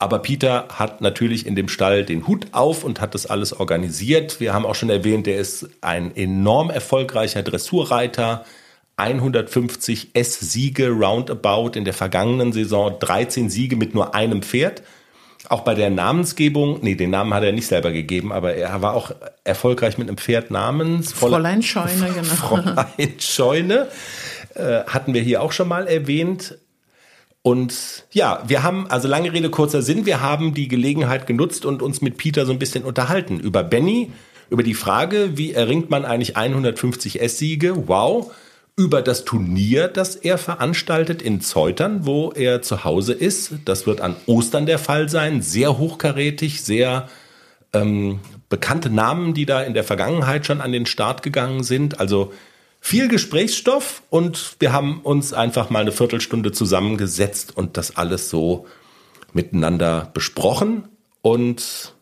Aber 0.00 0.20
Peter 0.20 0.66
hat 0.72 1.02
natürlich 1.02 1.46
in 1.46 1.54
dem 1.54 1.68
Stall 1.68 2.06
den 2.06 2.26
Hut 2.26 2.46
auf 2.52 2.84
und 2.84 3.02
hat 3.02 3.14
das 3.14 3.26
alles 3.26 3.52
organisiert. 3.52 4.40
Wir 4.40 4.54
haben 4.54 4.64
auch 4.64 4.74
schon 4.74 4.88
erwähnt, 4.88 5.28
er 5.28 5.38
ist 5.38 5.68
ein 5.82 6.16
enorm 6.16 6.70
erfolgreicher 6.70 7.42
Dressurreiter. 7.42 8.46
150 8.96 10.10
S-Siege 10.14 10.88
roundabout 10.88 11.72
in 11.74 11.84
der 11.84 11.92
vergangenen 11.92 12.52
Saison, 12.52 12.98
13 12.98 13.50
Siege 13.50 13.76
mit 13.76 13.94
nur 13.94 14.14
einem 14.14 14.42
Pferd. 14.42 14.82
Auch 15.50 15.62
bei 15.62 15.74
der 15.74 15.90
Namensgebung, 15.90 16.78
nee, 16.80 16.94
den 16.94 17.10
Namen 17.10 17.34
hat 17.34 17.42
er 17.42 17.52
nicht 17.52 17.66
selber 17.66 17.92
gegeben, 17.92 18.32
aber 18.32 18.54
er 18.54 18.80
war 18.80 18.94
auch 18.94 19.10
erfolgreich 19.44 19.98
mit 19.98 20.08
einem 20.08 20.16
Pferd 20.16 20.50
namens 20.50 21.12
Fräulein 21.12 21.62
Scheune, 21.62 22.10
genau. 22.14 22.22
Fräulein 22.22 23.14
Scheune 23.18 23.88
äh, 24.54 24.84
hatten 24.86 25.12
wir 25.12 25.20
hier 25.20 25.42
auch 25.42 25.52
schon 25.52 25.68
mal 25.68 25.86
erwähnt. 25.86 26.56
Und 27.42 28.04
ja, 28.12 28.42
wir 28.46 28.62
haben, 28.62 28.86
also 28.88 29.08
lange 29.08 29.32
Rede, 29.32 29.48
kurzer 29.48 29.80
Sinn, 29.80 30.04
wir 30.04 30.20
haben 30.20 30.52
die 30.52 30.68
Gelegenheit 30.68 31.26
genutzt 31.26 31.64
und 31.64 31.80
uns 31.80 32.02
mit 32.02 32.18
Peter 32.18 32.44
so 32.44 32.52
ein 32.52 32.58
bisschen 32.58 32.84
unterhalten 32.84 33.40
über 33.40 33.64
Benny, 33.64 34.12
über 34.50 34.62
die 34.62 34.74
Frage, 34.74 35.38
wie 35.38 35.52
erringt 35.52 35.90
man 35.90 36.04
eigentlich 36.04 36.36
150 36.36 37.22
S-Siege, 37.22 37.88
wow, 37.88 38.30
über 38.76 39.00
das 39.02 39.24
Turnier, 39.24 39.88
das 39.88 40.16
er 40.16 40.38
veranstaltet 40.38 41.22
in 41.22 41.40
Zeutern, 41.40 42.06
wo 42.06 42.30
er 42.32 42.62
zu 42.62 42.84
Hause 42.84 43.12
ist. 43.12 43.52
Das 43.64 43.86
wird 43.86 44.00
an 44.00 44.16
Ostern 44.26 44.66
der 44.66 44.78
Fall 44.78 45.08
sein, 45.08 45.40
sehr 45.42 45.78
hochkarätig, 45.78 46.62
sehr 46.62 47.08
ähm, 47.72 48.20
bekannte 48.48 48.90
Namen, 48.90 49.34
die 49.34 49.46
da 49.46 49.62
in 49.62 49.74
der 49.74 49.84
Vergangenheit 49.84 50.46
schon 50.46 50.60
an 50.60 50.72
den 50.72 50.86
Start 50.86 51.22
gegangen 51.22 51.62
sind. 51.62 52.00
Also 52.00 52.32
viel 52.80 53.08
Gesprächsstoff 53.08 54.02
und 54.10 54.56
wir 54.58 54.72
haben 54.72 55.00
uns 55.02 55.32
einfach 55.32 55.70
mal 55.70 55.80
eine 55.80 55.92
Viertelstunde 55.92 56.52
zusammengesetzt 56.52 57.56
und 57.56 57.76
das 57.76 57.96
alles 57.96 58.30
so 58.30 58.66
miteinander 59.32 60.10
besprochen 60.12 60.88
und 61.22 61.94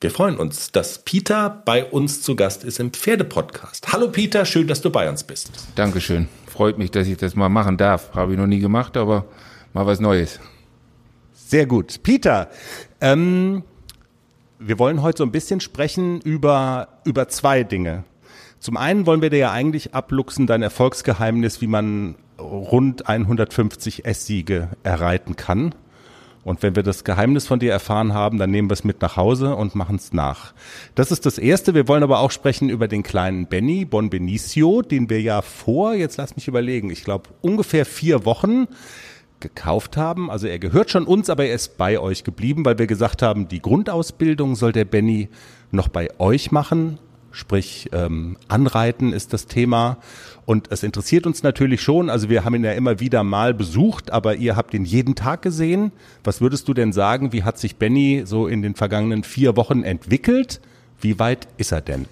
wir 0.00 0.12
freuen 0.12 0.36
uns, 0.36 0.70
dass 0.70 1.04
Peter 1.04 1.50
bei 1.64 1.84
uns 1.84 2.22
zu 2.22 2.36
Gast 2.36 2.62
ist 2.62 2.78
im 2.78 2.92
Pferdepodcast. 2.92 3.92
Hallo 3.92 4.08
Peter, 4.08 4.44
schön, 4.44 4.68
dass 4.68 4.80
du 4.80 4.90
bei 4.90 5.08
uns 5.10 5.24
bist. 5.24 5.50
Dankeschön. 5.74 6.28
Freut 6.46 6.78
mich, 6.78 6.92
dass 6.92 7.08
ich 7.08 7.16
das 7.16 7.34
mal 7.34 7.48
machen 7.48 7.76
darf. 7.76 8.14
Habe 8.14 8.32
ich 8.32 8.38
noch 8.38 8.46
nie 8.46 8.60
gemacht, 8.60 8.96
aber 8.96 9.24
mal 9.72 9.86
was 9.86 9.98
Neues. 9.98 10.38
Sehr 11.32 11.66
gut. 11.66 12.00
Peter, 12.04 12.48
ähm, 13.00 13.64
wir 14.60 14.78
wollen 14.78 15.02
heute 15.02 15.18
so 15.18 15.24
ein 15.24 15.32
bisschen 15.32 15.60
sprechen 15.60 16.20
über, 16.20 17.00
über 17.04 17.26
zwei 17.28 17.64
Dinge. 17.64 18.04
Zum 18.58 18.76
einen 18.76 19.06
wollen 19.06 19.22
wir 19.22 19.30
dir 19.30 19.38
ja 19.38 19.52
eigentlich 19.52 19.94
abluchsen, 19.94 20.46
dein 20.46 20.62
Erfolgsgeheimnis, 20.62 21.60
wie 21.60 21.66
man 21.66 22.16
rund 22.38 23.08
150 23.08 24.04
S-Siege 24.04 24.68
erreiten 24.82 25.36
kann. 25.36 25.74
Und 26.44 26.62
wenn 26.62 26.76
wir 26.76 26.82
das 26.82 27.04
Geheimnis 27.04 27.46
von 27.46 27.58
dir 27.58 27.72
erfahren 27.72 28.14
haben, 28.14 28.38
dann 28.38 28.50
nehmen 28.50 28.70
wir 28.70 28.74
es 28.74 28.84
mit 28.84 29.02
nach 29.02 29.16
Hause 29.16 29.54
und 29.54 29.74
machen 29.74 29.96
es 29.96 30.12
nach. 30.12 30.54
Das 30.94 31.10
ist 31.10 31.26
das 31.26 31.36
Erste. 31.36 31.74
Wir 31.74 31.88
wollen 31.88 32.02
aber 32.02 32.20
auch 32.20 32.30
sprechen 32.30 32.70
über 32.70 32.88
den 32.88 33.02
kleinen 33.02 33.46
Benny 33.46 33.84
Bon 33.84 34.08
Benicio, 34.08 34.82
den 34.82 35.10
wir 35.10 35.20
ja 35.20 35.42
vor, 35.42 35.94
jetzt 35.94 36.16
lass 36.16 36.36
mich 36.36 36.48
überlegen, 36.48 36.90
ich 36.90 37.04
glaube 37.04 37.28
ungefähr 37.42 37.84
vier 37.84 38.24
Wochen 38.24 38.66
gekauft 39.40 39.96
haben. 39.96 40.30
Also 40.30 40.46
er 40.46 40.58
gehört 40.58 40.90
schon 40.90 41.04
uns, 41.04 41.28
aber 41.28 41.44
er 41.44 41.54
ist 41.54 41.76
bei 41.76 41.98
euch 41.98 42.24
geblieben, 42.24 42.64
weil 42.64 42.78
wir 42.78 42.86
gesagt 42.86 43.20
haben, 43.20 43.48
die 43.48 43.60
Grundausbildung 43.60 44.56
soll 44.56 44.72
der 44.72 44.84
Benny 44.84 45.28
noch 45.70 45.88
bei 45.88 46.08
euch 46.18 46.50
machen. 46.50 46.98
Sprich, 47.30 47.90
ähm, 47.92 48.36
Anreiten 48.48 49.12
ist 49.12 49.32
das 49.32 49.46
Thema. 49.46 49.98
Und 50.46 50.72
es 50.72 50.82
interessiert 50.82 51.26
uns 51.26 51.42
natürlich 51.42 51.82
schon. 51.82 52.08
Also 52.08 52.30
wir 52.30 52.44
haben 52.44 52.54
ihn 52.54 52.64
ja 52.64 52.72
immer 52.72 53.00
wieder 53.00 53.22
mal 53.22 53.52
besucht, 53.52 54.10
aber 54.10 54.36
ihr 54.36 54.56
habt 54.56 54.72
ihn 54.72 54.84
jeden 54.84 55.14
Tag 55.14 55.42
gesehen. 55.42 55.92
Was 56.24 56.40
würdest 56.40 56.68
du 56.68 56.74
denn 56.74 56.92
sagen? 56.92 57.32
Wie 57.32 57.42
hat 57.42 57.58
sich 57.58 57.76
Benny 57.76 58.22
so 58.24 58.46
in 58.46 58.62
den 58.62 58.74
vergangenen 58.74 59.24
vier 59.24 59.56
Wochen 59.56 59.82
entwickelt? 59.82 60.60
Wie 61.00 61.18
weit 61.18 61.48
ist 61.58 61.72
er 61.72 61.82
denn? 61.82 62.06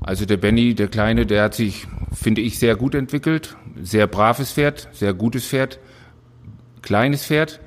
Also 0.00 0.24
der 0.24 0.36
Benny, 0.36 0.74
der 0.74 0.88
Kleine, 0.88 1.26
der 1.26 1.44
hat 1.44 1.54
sich, 1.54 1.86
finde 2.12 2.40
ich, 2.40 2.58
sehr 2.58 2.76
gut 2.76 2.94
entwickelt. 2.94 3.56
Sehr 3.80 4.06
braves 4.06 4.52
Pferd, 4.52 4.88
sehr 4.92 5.14
gutes 5.14 5.46
Pferd, 5.46 5.78
kleines 6.82 7.26
Pferd. 7.26 7.60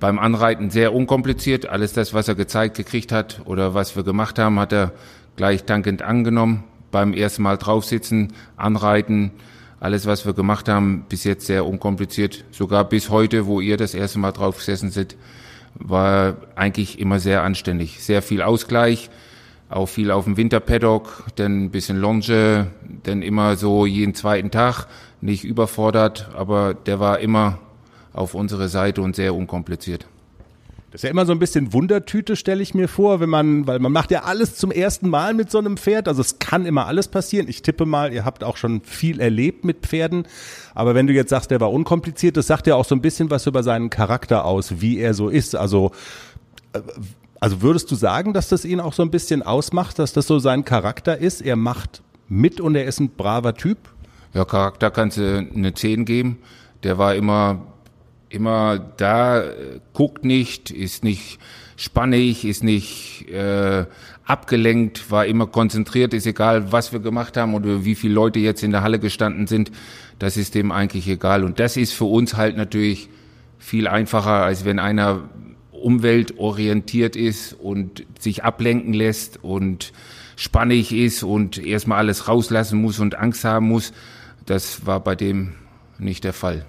Beim 0.00 0.18
Anreiten 0.18 0.70
sehr 0.70 0.92
unkompliziert. 0.94 1.66
Alles 1.66 1.92
das, 1.92 2.14
was 2.14 2.28
er 2.28 2.34
gezeigt 2.34 2.76
gekriegt 2.76 3.12
hat 3.12 3.42
oder 3.44 3.74
was 3.74 3.96
wir 3.96 4.02
gemacht 4.02 4.38
haben, 4.38 4.58
hat 4.58 4.72
er 4.72 4.92
gleich 5.36 5.64
dankend 5.64 6.02
angenommen. 6.02 6.64
beim 6.90 7.12
ersten 7.12 7.42
Mal 7.42 7.56
draufsitzen, 7.56 8.32
anreiten, 8.56 9.32
alles, 9.80 10.06
was 10.06 10.24
wir 10.24 10.32
gemacht 10.32 10.68
haben, 10.68 11.04
bis 11.08 11.24
jetzt 11.24 11.44
sehr 11.44 11.66
unkompliziert. 11.66 12.44
Sogar 12.52 12.84
bis 12.84 13.10
heute, 13.10 13.46
wo 13.46 13.60
ihr 13.60 13.76
das 13.76 13.94
erste 13.94 14.20
Mal 14.20 14.32
drauf 14.32 14.58
gesessen 14.58 14.90
seid, 14.90 15.16
war 15.74 16.36
eigentlich 16.54 16.98
immer 17.00 17.18
sehr 17.18 17.42
anständig. 17.42 18.02
Sehr 18.02 18.22
viel 18.22 18.42
Ausgleich, 18.42 19.10
auch 19.68 19.86
viel 19.86 20.10
auf 20.10 20.24
dem 20.24 20.36
Winterpaddock, 20.36 21.24
dann 21.34 21.64
ein 21.64 21.70
bisschen 21.70 21.98
Longe, 21.98 22.68
dann 23.02 23.22
immer 23.22 23.56
so 23.56 23.86
jeden 23.86 24.14
zweiten 24.14 24.50
Tag, 24.50 24.86
nicht 25.20 25.44
überfordert, 25.44 26.30
aber 26.34 26.74
der 26.74 27.00
war 27.00 27.18
immer 27.18 27.58
auf 28.12 28.34
unsere 28.34 28.68
Seite 28.68 29.02
und 29.02 29.16
sehr 29.16 29.34
unkompliziert. 29.34 30.06
Das 30.94 31.00
ist 31.00 31.08
ja 31.08 31.10
immer 31.10 31.26
so 31.26 31.32
ein 31.32 31.40
bisschen 31.40 31.72
Wundertüte, 31.72 32.36
stelle 32.36 32.62
ich 32.62 32.72
mir 32.72 32.86
vor, 32.86 33.18
wenn 33.18 33.28
man, 33.28 33.66
weil 33.66 33.80
man 33.80 33.90
macht 33.90 34.12
ja 34.12 34.22
alles 34.22 34.54
zum 34.54 34.70
ersten 34.70 35.10
Mal 35.10 35.34
mit 35.34 35.50
so 35.50 35.58
einem 35.58 35.76
Pferd. 35.76 36.06
Also 36.06 36.20
es 36.20 36.38
kann 36.38 36.66
immer 36.66 36.86
alles 36.86 37.08
passieren. 37.08 37.48
Ich 37.48 37.62
tippe 37.62 37.84
mal, 37.84 38.12
ihr 38.12 38.24
habt 38.24 38.44
auch 38.44 38.56
schon 38.56 38.80
viel 38.82 39.18
erlebt 39.18 39.64
mit 39.64 39.78
Pferden. 39.78 40.24
Aber 40.72 40.94
wenn 40.94 41.08
du 41.08 41.12
jetzt 41.12 41.30
sagst, 41.30 41.50
der 41.50 41.60
war 41.60 41.72
unkompliziert, 41.72 42.36
das 42.36 42.46
sagt 42.46 42.68
ja 42.68 42.76
auch 42.76 42.84
so 42.84 42.94
ein 42.94 43.00
bisschen 43.00 43.28
was 43.28 43.44
über 43.48 43.64
seinen 43.64 43.90
Charakter 43.90 44.44
aus, 44.44 44.80
wie 44.80 45.00
er 45.00 45.14
so 45.14 45.30
ist. 45.30 45.56
Also, 45.56 45.90
äh, 46.74 46.80
also 47.40 47.60
würdest 47.60 47.90
du 47.90 47.96
sagen, 47.96 48.32
dass 48.32 48.48
das 48.48 48.64
ihn 48.64 48.78
auch 48.78 48.92
so 48.92 49.02
ein 49.02 49.10
bisschen 49.10 49.42
ausmacht, 49.42 49.98
dass 49.98 50.12
das 50.12 50.28
so 50.28 50.38
sein 50.38 50.64
Charakter 50.64 51.18
ist? 51.18 51.42
Er 51.42 51.56
macht 51.56 52.02
mit 52.28 52.60
und 52.60 52.76
er 52.76 52.84
ist 52.84 53.00
ein 53.00 53.08
braver 53.08 53.54
Typ? 53.54 53.78
Ja, 54.32 54.44
Charakter 54.44 54.92
kannst 54.92 55.16
du 55.16 55.38
eine 55.38 55.74
10 55.74 56.04
geben. 56.04 56.38
Der 56.84 56.98
war 56.98 57.16
immer 57.16 57.66
immer 58.34 58.78
da, 58.96 59.44
guckt 59.92 60.24
nicht, 60.24 60.70
ist 60.70 61.04
nicht 61.04 61.38
spannig, 61.76 62.44
ist 62.44 62.62
nicht 62.62 63.28
äh, 63.30 63.86
abgelenkt, 64.24 65.10
war 65.10 65.26
immer 65.26 65.46
konzentriert, 65.46 66.14
ist 66.14 66.26
egal, 66.26 66.72
was 66.72 66.92
wir 66.92 67.00
gemacht 67.00 67.36
haben 67.36 67.54
oder 67.54 67.84
wie 67.84 67.94
viele 67.94 68.14
Leute 68.14 68.38
jetzt 68.38 68.62
in 68.62 68.70
der 68.70 68.82
Halle 68.82 68.98
gestanden 68.98 69.46
sind, 69.46 69.70
das 70.18 70.36
ist 70.36 70.54
dem 70.54 70.72
eigentlich 70.72 71.08
egal. 71.08 71.44
Und 71.44 71.60
das 71.60 71.76
ist 71.76 71.92
für 71.92 72.04
uns 72.04 72.36
halt 72.36 72.56
natürlich 72.56 73.08
viel 73.58 73.88
einfacher, 73.88 74.42
als 74.42 74.64
wenn 74.64 74.78
einer 74.78 75.28
umweltorientiert 75.70 77.16
ist 77.16 77.52
und 77.52 78.06
sich 78.18 78.44
ablenken 78.44 78.94
lässt 78.94 79.42
und 79.42 79.92
spannig 80.36 80.92
ist 80.92 81.22
und 81.22 81.58
erstmal 81.58 81.98
alles 81.98 82.28
rauslassen 82.28 82.80
muss 82.80 83.00
und 83.00 83.16
Angst 83.16 83.44
haben 83.44 83.68
muss. 83.68 83.92
Das 84.46 84.86
war 84.86 85.00
bei 85.00 85.14
dem 85.14 85.52
nicht 85.98 86.24
der 86.24 86.32
Fall. 86.32 86.66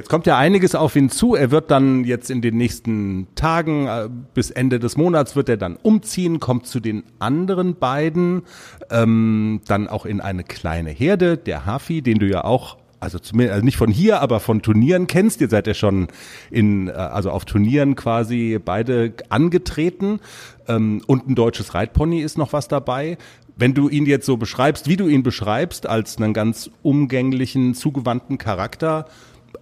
Jetzt 0.00 0.08
kommt 0.08 0.26
ja 0.26 0.38
einiges 0.38 0.74
auf 0.74 0.96
ihn 0.96 1.10
zu. 1.10 1.34
Er 1.34 1.50
wird 1.50 1.70
dann 1.70 2.04
jetzt 2.04 2.30
in 2.30 2.40
den 2.40 2.56
nächsten 2.56 3.26
Tagen 3.34 3.86
äh, 3.86 4.08
bis 4.32 4.50
Ende 4.50 4.78
des 4.78 4.96
Monats 4.96 5.36
wird 5.36 5.50
er 5.50 5.58
dann 5.58 5.76
umziehen, 5.76 6.40
kommt 6.40 6.66
zu 6.66 6.80
den 6.80 7.04
anderen 7.18 7.74
beiden, 7.74 8.44
ähm, 8.90 9.60
dann 9.66 9.88
auch 9.88 10.06
in 10.06 10.22
eine 10.22 10.42
kleine 10.42 10.88
Herde, 10.88 11.36
der 11.36 11.66
Hafi, 11.66 12.00
den 12.00 12.18
du 12.18 12.26
ja 12.26 12.44
auch 12.44 12.78
also 12.98 13.18
zumindest 13.18 13.52
also 13.52 13.64
nicht 13.66 13.76
von 13.76 13.90
hier, 13.90 14.22
aber 14.22 14.40
von 14.40 14.62
Turnieren 14.62 15.06
kennst. 15.06 15.42
Ihr 15.42 15.50
seid 15.50 15.66
ja 15.66 15.74
schon 15.74 16.08
in 16.50 16.88
äh, 16.88 16.92
also 16.92 17.30
auf 17.30 17.44
Turnieren 17.44 17.94
quasi 17.94 18.58
beide 18.64 19.12
angetreten 19.28 20.20
ähm, 20.66 21.02
und 21.06 21.28
ein 21.28 21.34
deutsches 21.34 21.74
Reitpony 21.74 22.22
ist 22.22 22.38
noch 22.38 22.54
was 22.54 22.68
dabei. 22.68 23.18
Wenn 23.54 23.74
du 23.74 23.90
ihn 23.90 24.06
jetzt 24.06 24.24
so 24.24 24.38
beschreibst, 24.38 24.88
wie 24.88 24.96
du 24.96 25.08
ihn 25.08 25.22
beschreibst, 25.22 25.86
als 25.86 26.16
einen 26.16 26.32
ganz 26.32 26.70
umgänglichen, 26.82 27.74
zugewandten 27.74 28.38
Charakter, 28.38 29.04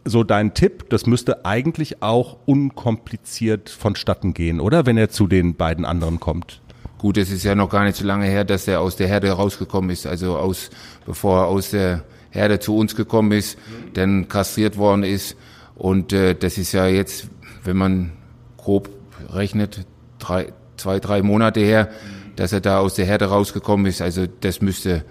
so 0.04 0.24
dein 0.24 0.54
Tipp, 0.54 0.90
das 0.90 1.06
müsste 1.06 1.44
eigentlich 1.44 2.02
auch 2.02 2.38
unkompliziert 2.46 3.70
vonstatten 3.70 4.34
gehen, 4.34 4.60
oder? 4.60 4.86
Wenn 4.86 4.96
er 4.96 5.10
zu 5.10 5.26
den 5.26 5.56
beiden 5.56 5.84
anderen 5.84 6.20
kommt. 6.20 6.60
Gut, 6.98 7.16
es 7.16 7.30
ist 7.30 7.44
ja 7.44 7.54
noch 7.54 7.70
gar 7.70 7.84
nicht 7.84 7.96
so 7.96 8.04
lange 8.04 8.26
her, 8.26 8.44
dass 8.44 8.66
er 8.66 8.80
aus 8.80 8.96
der 8.96 9.06
Herde 9.06 9.30
rausgekommen 9.30 9.90
ist, 9.90 10.06
also 10.06 10.36
aus, 10.36 10.70
bevor 11.06 11.42
er 11.42 11.46
aus 11.46 11.70
der 11.70 12.02
Herde 12.30 12.58
zu 12.58 12.76
uns 12.76 12.96
gekommen 12.96 13.32
ist, 13.32 13.56
dann 13.94 14.28
kastriert 14.28 14.76
worden 14.76 15.04
ist. 15.04 15.36
Und 15.76 16.12
äh, 16.12 16.34
das 16.34 16.58
ist 16.58 16.72
ja 16.72 16.86
jetzt, 16.86 17.28
wenn 17.64 17.76
man 17.76 18.12
grob 18.56 18.90
rechnet, 19.32 19.86
drei, 20.18 20.52
zwei, 20.76 20.98
drei 20.98 21.22
Monate 21.22 21.60
her, 21.60 21.88
dass 22.36 22.52
er 22.52 22.60
da 22.60 22.80
aus 22.80 22.94
der 22.94 23.06
Herde 23.06 23.26
rausgekommen 23.26 23.86
ist. 23.86 24.02
Also 24.02 24.26
das 24.26 24.60
müsste 24.60 25.04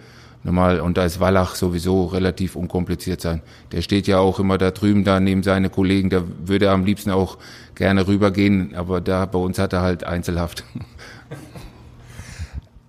normal. 0.43 0.79
Und 0.79 0.97
da 0.97 1.05
ist 1.05 1.19
Wallach 1.19 1.55
sowieso 1.55 2.05
relativ 2.05 2.55
unkompliziert 2.55 3.21
sein. 3.21 3.41
Der 3.71 3.81
steht 3.81 4.07
ja 4.07 4.19
auch 4.19 4.39
immer 4.39 4.57
da 4.57 4.71
drüben, 4.71 5.03
da 5.03 5.19
neben 5.19 5.43
seine 5.43 5.69
Kollegen, 5.69 6.09
da 6.09 6.23
würde 6.45 6.65
er 6.65 6.71
am 6.71 6.85
liebsten 6.85 7.11
auch 7.11 7.37
gerne 7.75 8.07
rübergehen, 8.07 8.75
aber 8.75 9.01
da 9.01 9.25
bei 9.25 9.39
uns 9.39 9.59
hat 9.59 9.73
er 9.73 9.81
halt 9.81 10.03
Einzelhaft. 10.03 10.63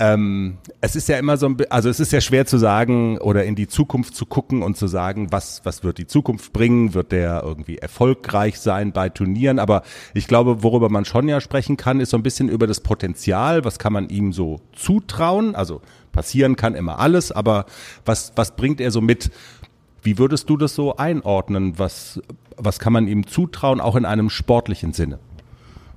Ähm, 0.01 0.59
es 0.81 0.95
ist 0.95 1.09
ja 1.09 1.19
immer 1.19 1.37
so 1.37 1.47
ein, 1.47 1.57
also 1.71 1.89
es 1.89 1.99
ist 1.99 2.13
ja 2.13 2.21
schwer 2.21 2.47
zu 2.47 2.57
sagen 2.57 3.19
oder 3.19 3.45
in 3.45 3.57
die 3.57 3.67
Zukunft 3.67 4.15
zu 4.15 4.27
gucken 4.27 4.63
und 4.63 4.77
zu 4.77 4.87
sagen, 4.87 5.33
was, 5.33 5.63
was 5.65 5.83
wird 5.83 5.99
die 5.99 6.07
Zukunft 6.07 6.53
bringen? 6.53 6.95
Wird 6.95 7.11
der 7.11 7.43
irgendwie 7.45 7.79
erfolgreich 7.79 8.61
sein 8.61 8.93
bei 8.93 9.09
Turnieren? 9.09 9.59
Aber 9.59 9.83
ich 10.15 10.29
glaube, 10.29 10.63
worüber 10.63 10.89
man 10.89 11.05
schon 11.05 11.29
ja 11.29 11.41
sprechen 11.41 11.77
kann, 11.77 11.99
ist 11.99 12.11
so 12.11 12.17
ein 12.17 12.23
bisschen 12.23 12.49
über 12.49 12.69
das 12.69 12.81
Potenzial. 12.81 13.65
Was 13.65 13.81
kann 13.81 13.93
man 13.93 14.09
ihm 14.09 14.33
so 14.33 14.61
zutrauen? 14.73 15.57
Also 15.57 15.81
passieren 16.13 16.55
kann 16.55 16.75
immer 16.75 17.01
alles, 17.01 17.33
aber 17.33 17.67
was, 18.05 18.33
was 18.37 18.55
bringt 18.55 18.81
er 18.81 18.93
so 18.93 19.01
mit? 19.01 19.33
Wie 20.03 20.17
würdest 20.17 20.49
du 20.49 20.57
das 20.57 20.77
so 20.77 20.97
einordnen? 20.97 21.77
Was, 21.79 22.21
was 22.57 22.79
kann 22.79 22.93
man 22.93 23.09
ihm 23.09 23.27
zutrauen, 23.27 23.81
auch 23.81 23.97
in 23.97 24.05
einem 24.05 24.31
sportlichen 24.31 24.93
Sinne? 24.93 25.19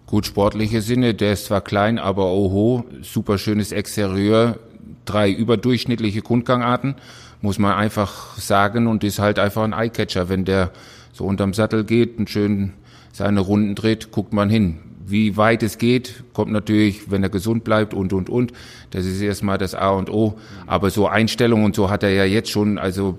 Gut, 0.06 0.26
sportliche 0.26 0.82
Sinne, 0.82 1.14
der 1.14 1.34
ist 1.34 1.46
zwar 1.46 1.62
klein, 1.62 1.98
aber 1.98 2.32
oho, 2.32 2.84
super 3.02 3.38
schönes 3.38 3.72
Exterieur, 3.72 4.60
drei 5.06 5.32
überdurchschnittliche 5.32 6.22
Grundgangarten, 6.22 6.96
muss 7.42 7.60
man 7.60 7.74
einfach 7.74 8.38
sagen 8.38 8.88
und 8.88 9.04
ist 9.04 9.20
halt 9.20 9.40
einfach 9.40 9.64
ein 9.64 9.74
Eyecatcher. 9.74 10.30
Wenn 10.30 10.46
der 10.46 10.72
so 11.14 11.26
unterm 11.26 11.54
Sattel 11.54 11.84
geht 11.86 12.18
und 12.18 12.30
schön 12.30 12.74
seine 13.14 13.40
Runden 13.40 13.76
dreht, 13.76 14.12
guckt 14.12 14.34
man 14.34 14.50
hin. 14.50 14.80
Wie 15.06 15.36
weit 15.38 15.64
es 15.64 15.78
geht, 15.78 16.24
kommt 16.34 16.52
natürlich, 16.52 17.10
wenn 17.12 17.24
er 17.24 17.30
gesund 17.30 17.64
bleibt 17.64 17.94
und, 17.94 18.14
und, 18.14 18.30
und. 18.30 18.54
Das 18.92 19.06
ist 19.06 19.22
erstmal 19.22 19.58
das 19.58 19.76
A 19.76 19.92
und 19.92 20.10
O. 20.10 20.38
Aber 20.68 20.90
so 20.90 21.08
Einstellung 21.08 21.64
und 21.64 21.76
so 21.76 21.90
hat 21.90 22.04
er 22.04 22.12
ja 22.12 22.24
jetzt 22.24 22.50
schon, 22.50 22.78
also 22.78 23.18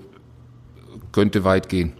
könnte 1.11 1.43
weit 1.43 1.69
gehen. 1.69 1.93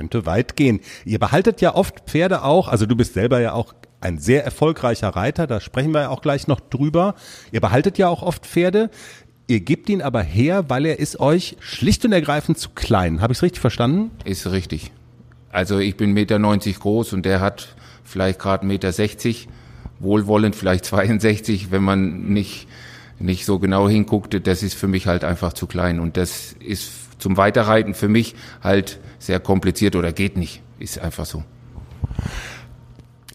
Könnte 0.00 0.24
weit 0.24 0.56
gehen. 0.56 0.80
Ihr 1.04 1.18
behaltet 1.18 1.60
ja 1.60 1.74
oft 1.74 2.00
Pferde 2.06 2.42
auch, 2.42 2.68
also 2.68 2.86
du 2.86 2.96
bist 2.96 3.12
selber 3.12 3.38
ja 3.38 3.52
auch 3.52 3.74
ein 4.00 4.18
sehr 4.18 4.42
erfolgreicher 4.46 5.10
Reiter, 5.10 5.46
da 5.46 5.60
sprechen 5.60 5.92
wir 5.92 6.00
ja 6.00 6.08
auch 6.08 6.22
gleich 6.22 6.46
noch 6.46 6.58
drüber. 6.58 7.14
Ihr 7.52 7.60
behaltet 7.60 7.98
ja 7.98 8.08
auch 8.08 8.22
oft 8.22 8.46
Pferde. 8.46 8.88
Ihr 9.46 9.60
gebt 9.60 9.90
ihn 9.90 10.00
aber 10.00 10.22
her, 10.22 10.70
weil 10.70 10.86
er 10.86 10.98
ist 10.98 11.20
euch 11.20 11.58
schlicht 11.60 12.02
und 12.06 12.12
ergreifend 12.12 12.56
zu 12.56 12.70
klein. 12.70 13.20
Habe 13.20 13.34
ich 13.34 13.40
es 13.40 13.42
richtig 13.42 13.60
verstanden? 13.60 14.10
Ist 14.24 14.50
richtig. 14.50 14.90
Also 15.50 15.78
ich 15.78 15.98
bin 15.98 16.12
Meter 16.12 16.38
90 16.38 16.80
groß 16.80 17.12
und 17.12 17.26
der 17.26 17.40
hat 17.40 17.76
vielleicht 18.02 18.38
gerade 18.38 18.64
Meter 18.64 18.92
60, 18.92 19.48
wohlwollend 19.98 20.56
vielleicht 20.56 20.84
62, 20.86 21.70
wenn 21.70 21.82
man 21.82 22.32
nicht 22.32 22.68
nicht 23.18 23.44
so 23.44 23.58
genau 23.58 23.86
hinguckte. 23.86 24.40
Das 24.40 24.62
ist 24.62 24.72
für 24.72 24.88
mich 24.88 25.06
halt 25.06 25.24
einfach 25.24 25.52
zu 25.52 25.66
klein 25.66 26.00
und 26.00 26.16
das 26.16 26.54
ist 26.58 27.09
zum 27.20 27.36
Weiterreiten 27.36 27.94
für 27.94 28.08
mich 28.08 28.34
halt 28.62 28.98
sehr 29.18 29.40
kompliziert 29.40 29.96
oder 29.96 30.12
geht 30.12 30.36
nicht. 30.36 30.62
Ist 30.78 30.98
einfach 30.98 31.26
so. 31.26 31.44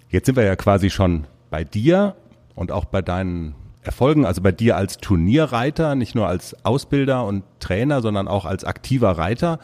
Jetzt 0.10 0.26
sind 0.26 0.36
wir 0.36 0.44
ja 0.44 0.56
quasi 0.56 0.90
schon 0.90 1.26
bei 1.50 1.64
dir 1.64 2.16
und 2.56 2.72
auch 2.72 2.86
bei 2.86 3.02
deinen 3.02 3.56
Erfolgen, 3.82 4.26
also 4.26 4.42
bei 4.42 4.52
dir 4.52 4.78
als 4.78 4.98
Turnierreiter, 4.98 5.96
nicht 5.96 6.16
nur 6.16 6.28
als 6.28 6.56
Ausbilder 6.66 7.26
und 7.26 7.44
Trainer, 7.60 8.02
sondern 8.02 8.28
auch 8.28 8.46
als 8.46 8.64
aktiver 8.64 9.12
Reiter. 9.12 9.60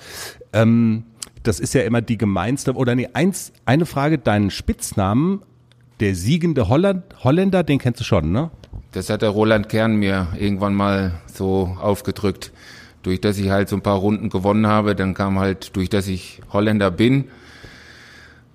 Ähm, 0.53 1.05
das 1.43 1.59
ist 1.59 1.74
ja 1.74 1.82
immer 1.82 2.01
die 2.01 2.17
gemeinste, 2.17 2.76
oder 2.76 2.93
nee, 2.93 3.09
eins, 3.13 3.51
eine 3.65 3.86
Frage, 3.86 4.19
deinen 4.19 4.51
Spitznamen, 4.51 5.41
der 5.99 6.15
siegende 6.15 6.67
Holland, 6.67 7.03
Holländer, 7.24 7.63
den 7.63 7.80
kennst 7.80 7.99
du 7.99 8.03
schon, 8.03 8.32
ne? 8.32 8.51
Das 8.91 9.09
hat 9.09 9.22
der 9.22 9.30
Roland 9.30 9.69
Kern 9.69 9.95
mir 9.95 10.28
irgendwann 10.38 10.74
mal 10.74 11.13
so 11.34 11.78
aufgedrückt 11.80 12.51
durch 13.03 13.21
das 13.21 13.37
ich 13.37 13.49
halt 13.49 13.69
so 13.69 13.75
ein 13.75 13.81
paar 13.81 13.97
Runden 13.97 14.29
gewonnen 14.29 14.67
habe, 14.67 14.95
dann 14.95 15.13
kam 15.13 15.39
halt, 15.39 15.75
durch 15.75 15.89
das 15.89 16.07
ich 16.07 16.41
Holländer 16.51 16.91
bin, 16.91 17.25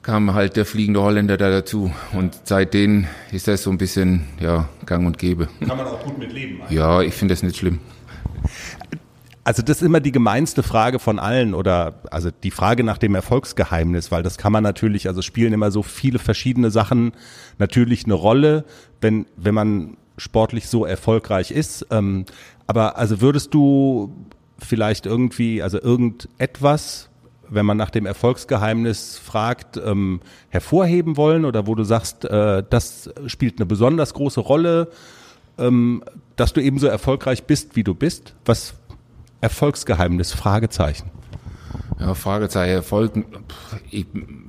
kam 0.03 0.34
halt 0.34 0.57
der 0.57 0.64
fliegende 0.64 1.03
Holländer 1.03 1.36
da 1.36 1.51
dazu. 1.51 1.92
Und 2.12 2.38
seitdem 2.44 3.07
ist 3.32 3.49
das 3.49 3.62
so 3.62 3.70
ein 3.70 3.78
bisschen, 3.78 4.26
ja, 4.40 4.68
gang 4.86 5.07
und 5.07 5.18
gäbe. 5.18 5.49
Kann 5.66 5.76
man 5.76 5.86
auch 5.86 6.05
gut 6.05 6.18
mit 6.18 6.32
leben. 6.32 6.62
Eigentlich. 6.62 6.78
Ja, 6.78 7.03
ich 7.03 7.14
finde 7.14 7.34
das 7.34 7.42
nicht 7.42 7.57
schlimm. 7.57 7.80
Also 9.42 9.62
das 9.62 9.76
ist 9.78 9.82
immer 9.82 10.01
die 10.01 10.12
gemeinste 10.12 10.64
Frage 10.64 10.99
von 10.99 11.20
allen 11.20 11.55
oder 11.55 12.01
also 12.11 12.30
die 12.30 12.51
Frage 12.51 12.82
nach 12.82 12.99
dem 12.99 13.14
Erfolgsgeheimnis, 13.14 14.11
weil 14.11 14.24
das 14.24 14.38
kann 14.38 14.53
man 14.53 14.64
natürlich, 14.64 15.07
also 15.07 15.22
spielen 15.22 15.53
immer 15.53 15.70
so 15.70 15.84
viele 15.84 16.18
verschiedene 16.18 16.72
Sachen 16.72 17.12
natürlich 17.59 18.07
eine 18.07 18.14
Rolle, 18.14 18.64
wenn 19.01 19.26
wenn 19.36 19.55
man 19.55 19.97
sportlich 20.18 20.68
so 20.68 20.84
erfolgreich 20.84 21.53
ist. 21.53 21.86
Ähm, 21.90 22.24
aber 22.66 22.99
also 22.99 23.20
würdest 23.20 23.55
du 23.55 24.12
vielleicht 24.59 25.07
irgendwie, 25.07 25.63
also 25.63 25.81
irgendetwas, 25.81 27.09
wenn 27.49 27.67
man 27.67 27.77
nach 27.77 27.91
dem 27.91 28.07
Erfolgsgeheimnis 28.07 29.19
fragt, 29.19 29.77
ähm, 29.77 30.21
hervorheben 30.49 31.17
wollen 31.17 31.45
oder 31.45 31.67
wo 31.67 31.75
du 31.75 31.85
sagst, 31.85 32.25
äh, 32.25 32.63
das 32.69 33.11
spielt 33.27 33.59
eine 33.59 33.67
besonders 33.67 34.15
große 34.15 34.41
Rolle 34.41 34.89
ähm, 35.59 36.03
dass 36.37 36.53
du 36.53 36.61
ebenso 36.61 36.87
erfolgreich 36.87 37.45
bist, 37.45 37.77
wie 37.77 37.85
du 37.85 37.95
bist? 37.95 38.35
Was 38.45 38.75
Erfolgsgeheimnis? 39.41 40.33
Fragezeichen. 40.33 41.11
Ja, 41.99 42.15
Fragezeichen. 42.15 42.73
Erfolg, 42.73 43.13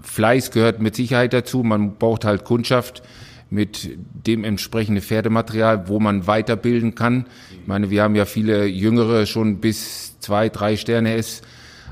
Fleiß 0.01 0.51
gehört 0.51 0.81
mit 0.81 0.95
Sicherheit 0.95 1.33
dazu. 1.33 1.63
Man 1.63 1.95
braucht 1.95 2.25
halt 2.25 2.43
Kundschaft 2.43 3.03
mit 3.49 3.97
dem 4.25 4.43
entsprechenden 4.43 5.01
Pferdematerial, 5.01 5.87
wo 5.87 5.99
man 5.99 6.27
weiterbilden 6.27 6.95
kann. 6.95 7.25
Ich 7.51 7.67
meine, 7.67 7.89
wir 7.89 8.03
haben 8.03 8.15
ja 8.15 8.25
viele 8.25 8.65
Jüngere 8.65 9.25
schon 9.25 9.59
bis 9.59 10.19
zwei, 10.19 10.49
drei 10.49 10.75
Sterne 10.75 11.13
S 11.13 11.41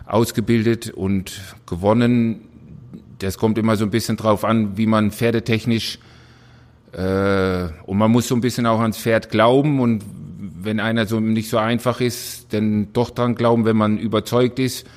ausgebildet 0.06 0.92
und 0.92 1.42
gewonnen. 1.66 2.42
Das 3.20 3.38
kommt 3.38 3.58
immer 3.58 3.78
so 3.78 3.86
ein 3.86 3.92
bisschen 3.92 4.18
drauf 4.18 4.44
an, 4.44 4.78
wie 4.78 4.86
man 4.86 5.12
pferdetechnisch 5.12 6.00
äh, 6.96 7.68
und 7.86 7.98
man 7.98 8.12
muss 8.12 8.28
so 8.28 8.36
ein 8.36 8.42
bisschen 8.42 8.66
auch 8.66 8.80
ans 8.80 8.98
Pferd 8.98 9.30
glauben 9.30 9.80
und 9.80 10.04
wenn 10.62 10.80
einer 10.80 11.06
so 11.06 11.20
nicht 11.20 11.50
so 11.50 11.58
einfach 11.58 12.02
ist, 12.02 12.54
dann 12.54 12.92
doch 12.94 13.10
dran 13.10 13.36
glauben, 13.36 13.66
wenn 13.66 13.78
man 13.78 13.98
überzeugt 13.98 14.60
ist 14.60 14.88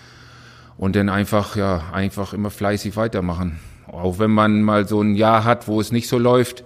und 0.76 0.96
dann 0.96 1.08
einfach 1.08 1.56
ja 1.56 1.90
einfach 1.92 2.32
immer 2.32 2.50
fleißig 2.50 2.96
weitermachen. 2.96 3.58
Auch 3.92 4.18
wenn 4.18 4.30
man 4.30 4.62
mal 4.62 4.86
so 4.86 5.00
ein 5.00 5.14
Jahr 5.14 5.44
hat, 5.44 5.68
wo 5.68 5.80
es 5.80 5.92
nicht 5.92 6.08
so 6.08 6.18
läuft 6.18 6.64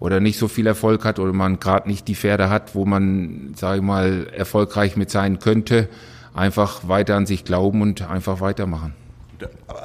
oder 0.00 0.20
nicht 0.20 0.38
so 0.38 0.48
viel 0.48 0.66
Erfolg 0.66 1.04
hat 1.04 1.18
oder 1.18 1.32
man 1.32 1.60
gerade 1.60 1.88
nicht 1.88 2.08
die 2.08 2.14
Pferde 2.14 2.50
hat, 2.50 2.74
wo 2.74 2.84
man, 2.84 3.52
sage 3.56 3.78
ich 3.78 3.82
mal, 3.82 4.26
erfolgreich 4.34 4.96
mit 4.96 5.10
sein 5.10 5.38
könnte, 5.38 5.88
einfach 6.34 6.88
weiter 6.88 7.16
an 7.16 7.26
sich 7.26 7.44
glauben 7.44 7.82
und 7.82 8.02
einfach 8.02 8.40
weitermachen. 8.40 8.94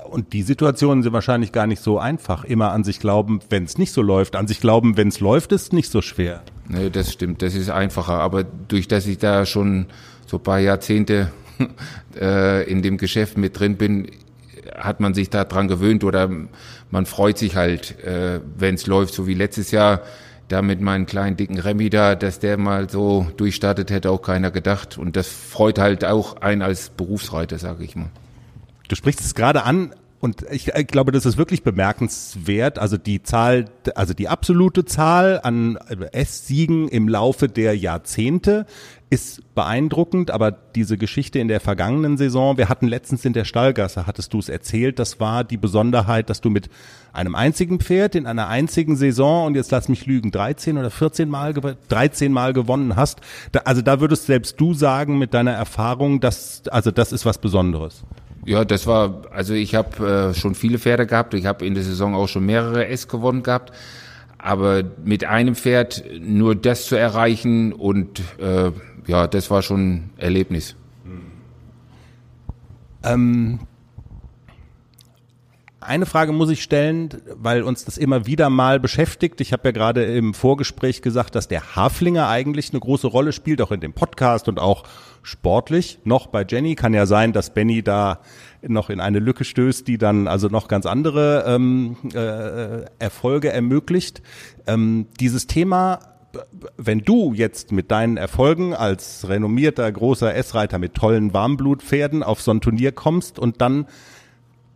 Und 0.09 0.34
die 0.34 0.43
Situationen 0.43 1.03
sind 1.03 1.13
wahrscheinlich 1.13 1.51
gar 1.51 1.67
nicht 1.67 1.82
so 1.82 1.99
einfach. 1.99 2.43
Immer 2.43 2.71
an 2.71 2.84
sich 2.84 2.99
glauben, 2.99 3.39
wenn 3.49 3.63
es 3.63 3.78
nicht 3.78 3.91
so 3.91 4.01
läuft. 4.01 4.36
An 4.36 4.47
sich 4.47 4.59
glauben, 4.59 4.97
wenn 4.97 5.07
es 5.07 5.19
läuft, 5.19 5.51
ist 5.51 5.73
nicht 5.73 5.91
so 5.91 6.01
schwer. 6.01 6.43
Nee, 6.67 6.89
das 6.89 7.11
stimmt. 7.11 7.41
Das 7.41 7.55
ist 7.55 7.69
einfacher. 7.69 8.19
Aber 8.19 8.43
durch 8.43 8.88
dass 8.88 9.07
ich 9.07 9.17
da 9.17 9.45
schon 9.45 9.88
so 10.25 10.38
ein 10.38 10.43
paar 10.43 10.59
Jahrzehnte 10.59 11.32
äh, 12.19 12.69
in 12.69 12.82
dem 12.82 12.97
Geschäft 12.97 13.38
mit 13.38 13.59
drin 13.59 13.78
bin, 13.78 14.07
hat 14.76 14.99
man 14.99 15.13
sich 15.13 15.30
da 15.30 15.43
dran 15.43 15.68
gewöhnt 15.68 16.03
oder 16.03 16.30
man 16.91 17.05
freut 17.05 17.38
sich 17.38 17.55
halt, 17.55 17.99
äh, 18.03 18.39
wenn 18.57 18.76
es 18.76 18.88
läuft, 18.88 19.13
so 19.13 19.28
wie 19.28 19.34
letztes 19.34 19.72
Jahr 19.72 20.01
da 20.47 20.61
mit 20.61 20.80
meinem 20.80 21.05
kleinen 21.05 21.36
dicken 21.36 21.59
Remy 21.59 21.89
da, 21.89 22.15
dass 22.15 22.39
der 22.39 22.57
mal 22.57 22.89
so 22.89 23.28
durchstartet, 23.38 23.91
hätte 23.91 24.11
auch 24.11 24.22
keiner 24.22 24.51
gedacht. 24.51 24.97
Und 24.97 25.15
das 25.15 25.28
freut 25.28 25.78
halt 25.78 26.05
auch 26.05 26.38
einen 26.38 26.61
als 26.61 26.89
Berufsreiter, 26.89 27.57
sage 27.57 27.84
ich 27.84 27.95
mal. 27.95 28.09
Du 28.88 28.95
sprichst 28.95 29.20
es 29.22 29.36
gerade 29.36 29.63
an, 29.63 29.91
und 30.20 30.43
ich, 30.49 30.70
ich 30.70 30.88
glaube, 30.88 31.11
das 31.11 31.26
ist 31.26 31.38
wirklich 31.38 31.63
bemerkenswert. 31.63 32.80
Also 32.80 32.97
die 32.97 33.22
Zahl, 33.22 33.65
also 33.93 34.13
die 34.15 34.28
absolute 34.28 34.84
Zahl 34.84 35.39
an 35.43 35.78
S-Siegen 36.11 36.88
im 36.88 37.07
Laufe 37.07 37.47
der 37.47 37.78
Jahrzehnte 37.78 38.65
ist 39.10 39.55
beeindruckend, 39.55 40.32
aber 40.32 40.51
diese 40.51 40.97
Geschichte 40.97 41.39
in 41.39 41.47
der 41.47 41.62
vergangenen 41.62 42.18
Saison, 42.18 42.58
wir 42.58 42.68
hatten 42.68 42.88
letztens 42.88 43.24
in 43.24 43.32
der 43.32 43.45
Stallgasse, 43.45 44.05
hattest 44.05 44.34
du 44.34 44.39
es 44.39 44.49
erzählt, 44.49 44.99
das 44.99 45.20
war 45.20 45.45
die 45.45 45.55
Besonderheit, 45.55 46.30
dass 46.30 46.41
du 46.41 46.49
mit 46.49 46.70
einem 47.14 47.34
einzigen 47.34 47.80
Pferd 47.80 48.16
in 48.16 48.28
einer 48.28 48.49
einzigen 48.49 48.97
Saison 48.97 49.47
und 49.47 49.55
jetzt 49.55 49.72
lass 49.72 49.88
mich 49.88 50.05
lügen, 50.05 50.32
13 50.32 50.78
oder 50.78 50.89
14 50.89 51.30
Mal, 51.30 51.53
13 51.88 52.34
Mal 52.34 52.51
gewonnen 52.51 52.97
hast. 52.97 53.22
Da, 53.53 53.62
also 53.66 53.82
da 53.82 54.01
würdest 54.01 54.26
selbst 54.26 54.60
du 54.60 54.74
sagen 54.74 55.18
mit 55.18 55.34
deiner 55.34 55.53
Erfahrung, 55.53 56.20
dass, 56.20 56.64
also 56.68 56.91
das 56.91 57.14
ist 57.14 57.26
was 57.26 57.38
Besonderes. 57.38 58.03
Ja, 58.45 58.66
das 58.66 58.88
war, 58.88 59.24
also 59.32 59.53
ich 59.53 59.76
habe 59.76 60.32
äh, 60.32 60.34
schon 60.34 60.55
viele 60.55 60.80
Pferde 60.80 61.05
gehabt. 61.05 61.34
Ich 61.34 61.45
habe 61.45 61.66
in 61.66 61.74
der 61.74 61.84
Saison 61.84 62.14
auch 62.14 62.28
schon 62.28 62.45
mehrere 62.45 62.88
S 62.88 63.08
gewonnen 63.08 63.43
gehabt. 63.43 63.74
Aber 64.38 64.84
mit 65.03 65.26
einem 65.26 65.55
Pferd 65.55 66.03
nur 66.22 66.55
das 66.55 66.86
zu 66.86 66.95
erreichen 66.95 67.74
und 67.74 68.22
äh, 68.39 68.72
ja, 69.08 69.28
das 69.28 69.49
war 69.49 69.62
schon 69.62 69.89
ein 69.89 70.10
Erlebnis. 70.18 70.76
Ähm, 73.03 73.60
eine 75.80 76.05
Frage 76.05 76.34
muss 76.34 76.49
ich 76.49 76.62
stellen, 76.62 77.10
weil 77.36 77.64
uns 77.64 77.86
das 77.86 77.97
immer 77.97 78.26
wieder 78.26 78.49
mal 78.49 78.80
beschäftigt. 78.80 79.39
Ich 79.39 79.53
habe 79.53 79.70
ja 79.70 79.72
gerade 79.72 80.03
im 80.03 80.34
Vorgespräch 80.34 81.01
gesagt, 81.01 81.36
dass 81.36 81.47
der 81.47 81.76
Haflinger 81.76 82.28
eigentlich 82.28 82.72
eine 82.72 82.82
große 82.82 83.08
Rolle 83.08 83.32
spielt, 83.32 83.62
auch 83.62 83.72
in 83.72 83.80
dem 83.80 83.93
Podcast 83.93 84.49
und 84.49 84.60
auch 84.60 84.84
sportlich. 85.22 85.99
Noch 86.03 86.28
bei 86.28 86.45
Jenny 86.47 86.76
kann 86.76 86.93
ja 86.93 87.05
sein, 87.05 87.32
dass 87.32 87.53
Benny 87.53 87.84
da 87.84 88.20
noch 88.62 88.89
in 88.89 88.99
eine 88.99 89.20
Lücke 89.20 89.45
stößt, 89.45 89.88
die 89.88 89.97
dann 89.97 90.28
also 90.28 90.49
noch 90.49 90.68
ganz 90.68 90.86
andere 90.86 91.45
ähm, 91.47 91.95
äh, 92.14 92.86
Erfolge 92.99 93.51
ermöglicht. 93.51 94.22
Ähm, 94.66 95.08
dieses 95.20 95.47
Thema 95.47 95.99
wenn 96.77 96.99
du 96.99 97.33
jetzt 97.33 97.71
mit 97.71 97.91
deinen 97.91 98.17
Erfolgen 98.17 98.73
als 98.73 99.27
renommierter 99.27 99.91
großer 99.91 100.33
S-Reiter 100.35 100.79
mit 100.79 100.93
tollen 100.93 101.33
Warmblutpferden 101.33 102.23
auf 102.23 102.41
so 102.41 102.51
ein 102.51 102.61
Turnier 102.61 102.91
kommst 102.91 103.39
und 103.39 103.61
dann 103.61 103.88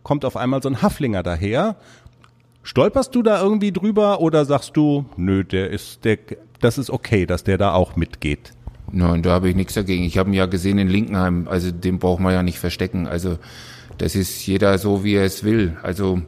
kommt 0.02 0.24
auf 0.24 0.36
einmal 0.36 0.62
so 0.62 0.68
ein 0.68 0.82
Haflinger 0.82 1.22
daher. 1.22 1.76
Stolperst 2.62 3.14
du 3.14 3.22
da 3.22 3.42
irgendwie 3.42 3.72
drüber 3.72 4.20
oder 4.20 4.44
sagst 4.44 4.76
du, 4.76 5.06
nö, 5.16 5.44
der 5.44 5.70
ist, 5.70 6.04
der, 6.04 6.18
das 6.60 6.78
ist 6.78 6.90
okay, 6.90 7.26
dass 7.26 7.44
der 7.44 7.58
da 7.58 7.74
auch 7.74 7.96
mitgeht? 7.96 8.52
Nein, 8.90 9.22
da 9.22 9.30
habe 9.30 9.48
ich 9.48 9.56
nichts 9.56 9.74
dagegen. 9.74 10.04
Ich 10.04 10.18
habe 10.18 10.30
ihn 10.30 10.34
ja 10.34 10.46
gesehen 10.46 10.78
in 10.78 10.88
Linkenheim, 10.88 11.48
also 11.48 11.70
den 11.70 11.98
braucht 11.98 12.20
man 12.20 12.32
ja 12.32 12.42
nicht 12.42 12.58
verstecken. 12.58 13.06
Also 13.06 13.38
das 13.98 14.14
ist 14.14 14.46
jeder 14.46 14.78
so, 14.78 15.02
wie 15.02 15.14
er 15.14 15.24
es 15.24 15.44
will. 15.44 15.76
Also 15.82 16.22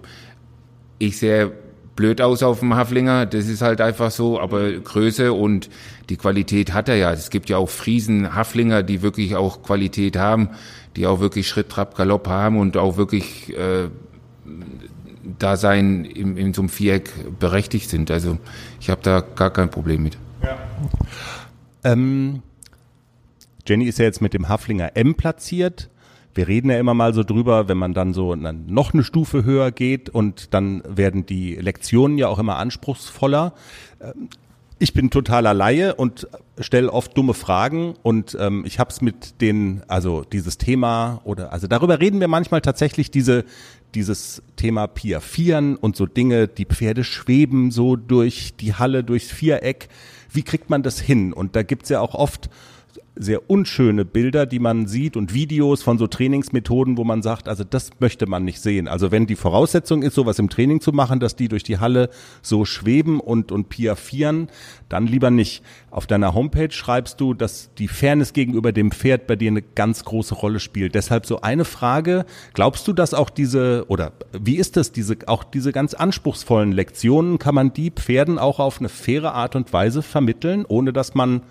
ich 0.99 1.19
sehe 1.19 1.53
blöd 1.97 2.21
aus 2.21 2.43
auf 2.43 2.61
dem 2.61 2.75
Haflinger, 2.75 3.27
das 3.27 3.47
ist 3.47 3.63
halt 3.63 3.81
einfach 3.81 4.11
so, 4.11 4.41
aber 4.41 4.73
Größe 4.73 5.33
und 5.33 5.71
die 6.09 6.17
Qualität 6.17 6.73
hat 6.73 6.89
er 6.89 6.97
ja. 6.97 7.13
Es 7.13 7.31
gibt 7.31 7.49
ja 7.49 7.57
auch 7.57 7.71
Friesen, 7.71 8.35
Haflinger, 8.35 8.83
die 8.83 9.03
wirklich 9.03 9.37
auch 9.37 9.63
Qualität 9.63 10.17
haben 10.17 10.51
die 10.97 11.07
auch 11.07 11.21
wirklich 11.21 11.49
Schritt, 11.49 11.71
Trab, 11.71 11.97
Galopp 11.97 12.29
haben 12.29 12.59
und 12.59 12.77
auch 12.77 12.97
wirklich 12.97 13.57
äh, 13.57 13.89
da 15.39 15.57
sein 15.57 16.05
in, 16.05 16.37
in 16.37 16.55
so 16.55 16.63
einem 16.63 16.69
Viereck 16.69 17.11
berechtigt 17.39 17.91
sind. 17.91 18.11
Also 18.11 18.39
ich 18.81 18.91
habe 18.91 19.01
da 19.03 19.21
gar 19.21 19.51
kein 19.51 19.71
Problem 19.71 20.03
mit. 20.03 20.19
Ja. 20.43 20.59
Ähm, 21.83 22.43
Jenny 23.67 23.87
ist 23.87 23.99
ja 23.99 24.05
jetzt 24.05 24.21
mit 24.21 24.35
dem 24.35 24.49
Haflinger 24.49 24.97
M 24.97 25.15
platziert. 25.15 25.91
Wir 26.35 26.49
reden 26.49 26.71
ja 26.71 26.79
immer 26.79 26.95
mal 26.95 27.15
so 27.15 27.23
drüber, 27.23 27.69
wenn 27.69 27.79
man 27.79 27.95
dann 27.95 28.13
so 28.13 28.35
noch 28.35 28.93
eine 28.93 29.05
Stufe 29.05 29.45
höher 29.45 29.71
geht 29.71 30.11
und 30.11 30.53
dann 30.53 30.83
werden 30.89 31.27
die 31.27 31.55
Lektionen 31.55 32.19
ja 32.19 32.29
auch 32.29 32.39
immer 32.39 32.57
anspruchsvoller. 32.57 33.55
Ich 34.81 34.93
bin 34.93 35.11
totaler 35.11 35.55
Laie 35.55 35.95
und 35.95 36.27
stelle 36.59 36.93
oft 36.93 37.17
dumme 37.17 37.35
Fragen 37.35 37.95
und 38.03 38.37
ähm, 38.41 38.65
ich 38.67 38.81
habe 38.81 38.91
es 38.91 39.01
mit 39.01 39.41
den, 39.41 39.83
also 39.87 40.25
dieses 40.25 40.59
Thema 40.59 41.21
oder 41.25 41.53
also 41.53 41.69
darüber 41.69 42.01
reden 42.01 42.21
wir 42.21 42.29
manchmal 42.29 42.61
tatsächlich 42.61 43.11
diese 43.11 43.45
dieses 43.95 44.43
Thema 44.57 44.87
Piafieren 44.87 45.77
und 45.77 45.97
so 45.97 46.07
Dinge, 46.07 46.49
die 46.49 46.67
Pferde 46.67 47.05
schweben 47.05 47.71
so 47.71 47.97
durch 47.97 48.55
die 48.57 48.75
Halle, 48.75 49.05
durchs 49.05 49.31
Viereck. 49.31 49.89
Wie 50.33 50.43
kriegt 50.43 50.69
man 50.69 50.83
das 50.83 50.99
hin? 50.99 51.33
Und 51.33 51.55
da 51.57 51.63
gibt's 51.63 51.89
ja 51.89 52.01
auch 52.01 52.15
oft 52.15 52.51
sehr 53.17 53.49
unschöne 53.49 54.05
Bilder, 54.05 54.45
die 54.45 54.59
man 54.59 54.87
sieht 54.87 55.17
und 55.17 55.33
Videos 55.33 55.83
von 55.83 55.99
so 55.99 56.07
Trainingsmethoden, 56.07 56.97
wo 56.97 57.05
man 57.05 57.23
sagt, 57.23 57.49
also 57.49 57.63
das 57.63 57.91
möchte 58.01 58.27
man 58.27 58.45
nicht 58.45 58.61
sehen. 58.61 58.89
Also 58.89 59.13
wenn 59.13 59.27
die 59.27 59.37
Voraussetzung 59.37 60.03
ist, 60.03 60.15
sowas 60.15 60.39
im 60.41 60.49
Training 60.49 60.81
zu 60.81 60.93
machen, 60.93 61.21
dass 61.21 61.37
die 61.37 61.49
durch 61.49 61.63
die 61.63 61.79
Halle 61.79 62.11
so 62.43 62.65
schweben 62.65 63.21
und, 63.21 63.53
und 63.53 63.69
piafieren, 63.69 64.49
dann 64.89 65.07
lieber 65.07 65.31
nicht. 65.31 65.63
Auf 65.91 66.07
deiner 66.07 66.35
Homepage 66.35 66.73
schreibst 66.73 67.21
du, 67.21 67.35
dass 67.35 67.71
die 67.79 67.89
Fairness 67.89 68.33
gegenüber 68.33 68.73
dem 68.73 68.91
Pferd 68.91 69.29
bei 69.29 69.37
dir 69.37 69.49
eine 69.49 69.63
ganz 69.63 70.05
große 70.05 70.35
Rolle 70.35 70.59
spielt. 70.59 70.97
Deshalb 70.97 71.27
so 71.27 71.41
eine 71.41 71.65
Frage, 71.65 72.25
glaubst 72.53 72.89
du, 72.89 72.93
dass 72.93 73.15
auch 73.15 73.31
diese, 73.31 73.85
oder 73.89 74.13
wie 74.33 74.57
ist 74.57 74.77
das, 74.77 74.91
diese, 74.91 75.19
auch 75.27 75.45
diese 75.45 75.71
ganz 75.71 75.95
anspruchsvollen 75.95 76.73
Lektionen, 76.73 77.39
kann 77.39 77.55
man 77.55 77.73
die 77.73 77.93
Pferden 77.93 78.41
auch 78.41 78.59
auf 78.59 78.81
eine 78.81 78.89
faire 78.89 79.35
Art 79.35 79.55
und 79.55 79.73
Weise 79.73 80.03
vermitteln, 80.03 80.65
ohne 80.67 80.93
dass 80.93 81.15
man 81.15 81.43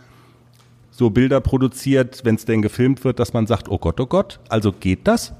so 0.95 1.09
Bilder 1.09 1.41
produziert, 1.41 2.21
wenn 2.23 2.35
es 2.35 2.45
denn 2.45 2.61
gefilmt 2.61 3.03
wird, 3.03 3.19
dass 3.19 3.33
man 3.33 3.47
sagt, 3.47 3.67
oh 3.67 3.79
Gott, 3.79 3.99
oh 3.99 4.05
Gott, 4.05 4.39
also 4.47 4.71
geht 4.71 5.07
das? 5.07 5.33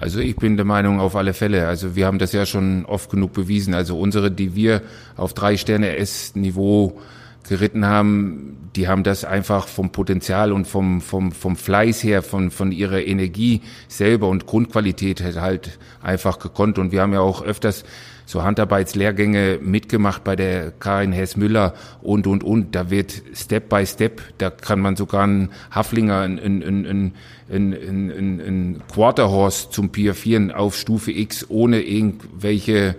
Also 0.00 0.18
ich 0.18 0.34
bin 0.36 0.56
der 0.56 0.64
Meinung 0.64 0.98
auf 0.98 1.14
alle 1.14 1.34
Fälle. 1.34 1.68
Also 1.68 1.94
wir 1.94 2.06
haben 2.06 2.18
das 2.18 2.32
ja 2.32 2.46
schon 2.46 2.84
oft 2.86 3.10
genug 3.10 3.32
bewiesen. 3.32 3.74
Also 3.74 3.98
unsere, 3.98 4.30
die 4.30 4.54
wir 4.54 4.82
auf 5.16 5.34
drei 5.34 5.56
Sterne 5.56 5.96
S-Niveau 5.96 6.98
geritten 7.46 7.84
haben, 7.84 8.70
die 8.76 8.88
haben 8.88 9.02
das 9.02 9.24
einfach 9.24 9.68
vom 9.68 9.90
Potenzial 9.90 10.52
und 10.52 10.66
vom, 10.66 11.00
vom, 11.00 11.32
vom 11.32 11.54
Fleiß 11.54 12.02
her, 12.02 12.22
von, 12.22 12.50
von 12.50 12.72
ihrer 12.72 13.06
Energie 13.06 13.60
selber 13.88 14.28
und 14.28 14.46
Grundqualität 14.46 15.22
halt 15.36 15.78
einfach 16.02 16.38
gekonnt. 16.38 16.78
Und 16.78 16.92
wir 16.92 17.02
haben 17.02 17.12
ja 17.12 17.20
auch 17.20 17.42
öfters 17.42 17.84
so 18.28 18.42
Handarbeitslehrgänge 18.42 19.58
mitgemacht 19.62 20.22
bei 20.22 20.36
der 20.36 20.70
Karin 20.70 21.12
Hess-Müller 21.12 21.72
und, 22.02 22.26
und, 22.26 22.44
und. 22.44 22.74
Da 22.74 22.90
wird 22.90 23.22
Step 23.32 23.70
by 23.70 23.86
Step, 23.86 24.20
da 24.36 24.50
kann 24.50 24.80
man 24.80 24.96
sogar 24.96 25.22
einen 25.22 25.48
Haflinger, 25.70 26.20
einen, 26.20 26.38
einen, 26.38 26.86
einen, 26.86 27.14
einen, 27.50 28.10
einen, 28.42 28.82
Quarterhorse 28.92 29.70
zum 29.70 29.88
Piafieren 29.88 30.52
auf 30.52 30.76
Stufe 30.76 31.10
X 31.10 31.46
ohne 31.48 31.80
irgendwelche 31.80 32.96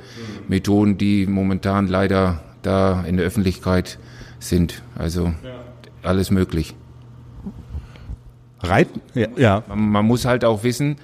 Methoden, 0.47 0.97
die 0.97 1.27
momentan 1.27 1.86
leider 1.86 2.41
da 2.63 3.03
in 3.03 3.17
der 3.17 3.27
Öffentlichkeit 3.27 3.99
sind. 4.39 4.82
Also 4.95 5.32
alles 6.01 6.32
möglich. 6.32 6.73
Reiten? 8.61 8.99
Ja. 9.13 9.27
ja. 9.38 9.63
Man, 9.67 9.91
man 9.91 10.05
muss 10.07 10.25
halt 10.25 10.43
auch 10.43 10.63
wissen, 10.63 10.95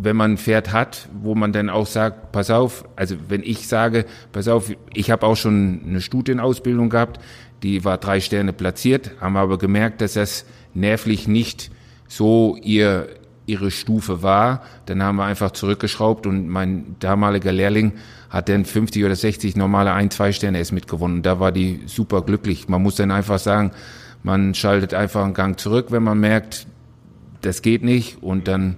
wenn 0.00 0.16
man 0.16 0.32
ein 0.32 0.38
Pferd 0.38 0.72
hat, 0.72 1.08
wo 1.12 1.34
man 1.34 1.52
dann 1.52 1.68
auch 1.68 1.86
sagt, 1.86 2.30
pass 2.30 2.50
auf, 2.50 2.84
also 2.94 3.16
wenn 3.28 3.42
ich 3.42 3.66
sage, 3.66 4.04
pass 4.30 4.46
auf, 4.46 4.70
ich 4.94 5.10
habe 5.10 5.26
auch 5.26 5.36
schon 5.36 5.80
eine 5.86 6.00
Studienausbildung 6.00 6.88
gehabt, 6.88 7.20
die 7.64 7.84
war 7.84 7.98
drei 7.98 8.20
Sterne 8.20 8.52
platziert, 8.52 9.10
haben 9.20 9.36
aber 9.36 9.58
gemerkt, 9.58 10.00
dass 10.00 10.12
das 10.12 10.44
nervlich 10.72 11.26
nicht 11.26 11.70
so 12.06 12.56
ihr 12.62 13.08
ihre 13.46 13.70
Stufe 13.70 14.22
war. 14.22 14.62
Dann 14.86 15.02
haben 15.02 15.16
wir 15.16 15.24
einfach 15.24 15.52
zurückgeschraubt 15.52 16.26
und 16.26 16.48
mein 16.48 16.96
damaliger 17.00 17.50
Lehrling 17.50 17.94
hat 18.28 18.50
dann 18.50 18.66
50 18.66 19.04
oder 19.04 19.16
60 19.16 19.56
normale 19.56 19.92
ein, 19.92 20.10
zwei 20.10 20.32
Sterne 20.32 20.58
erst 20.58 20.72
mitgewonnen. 20.72 21.22
Da 21.22 21.40
war 21.40 21.50
die 21.50 21.80
super 21.86 22.20
glücklich. 22.20 22.68
Man 22.68 22.82
muss 22.82 22.96
dann 22.96 23.10
einfach 23.10 23.38
sagen, 23.38 23.72
man 24.22 24.54
schaltet 24.54 24.92
einfach 24.92 25.24
einen 25.24 25.32
Gang 25.32 25.58
zurück, 25.58 25.86
wenn 25.90 26.02
man 26.02 26.20
merkt, 26.20 26.66
das 27.40 27.62
geht 27.62 27.82
nicht 27.82 28.22
und 28.22 28.48
dann 28.48 28.76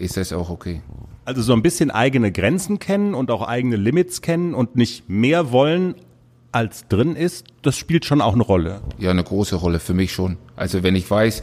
ist 0.00 0.16
das 0.16 0.32
auch 0.32 0.50
okay. 0.50 0.82
Also 1.24 1.42
so 1.42 1.52
ein 1.52 1.62
bisschen 1.62 1.90
eigene 1.90 2.32
Grenzen 2.32 2.78
kennen 2.78 3.14
und 3.14 3.30
auch 3.30 3.46
eigene 3.46 3.76
Limits 3.76 4.22
kennen 4.22 4.54
und 4.54 4.74
nicht 4.74 5.08
mehr 5.08 5.52
wollen, 5.52 5.94
als 6.52 6.88
drin 6.88 7.14
ist, 7.14 7.46
das 7.62 7.76
spielt 7.76 8.04
schon 8.04 8.20
auch 8.20 8.34
eine 8.34 8.42
Rolle. 8.42 8.80
Ja, 8.98 9.10
eine 9.10 9.22
große 9.22 9.56
Rolle 9.56 9.78
für 9.78 9.94
mich 9.94 10.12
schon. 10.12 10.36
Also 10.56 10.82
wenn 10.82 10.96
ich 10.96 11.08
weiß, 11.08 11.42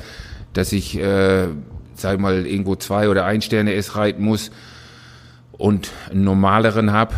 dass 0.54 0.74
ich, 0.74 0.98
äh, 0.98 1.48
sag 1.94 2.20
mal, 2.20 2.46
irgendwo 2.46 2.76
zwei 2.76 3.08
oder 3.10 3.26
ein 3.26 3.42
Sterne 3.42 3.74
S 3.74 3.96
reiten 3.96 4.24
muss 4.24 4.52
und 5.54 5.92
einen 6.12 6.24
normaleren 6.24 6.92
hab, 6.92 7.14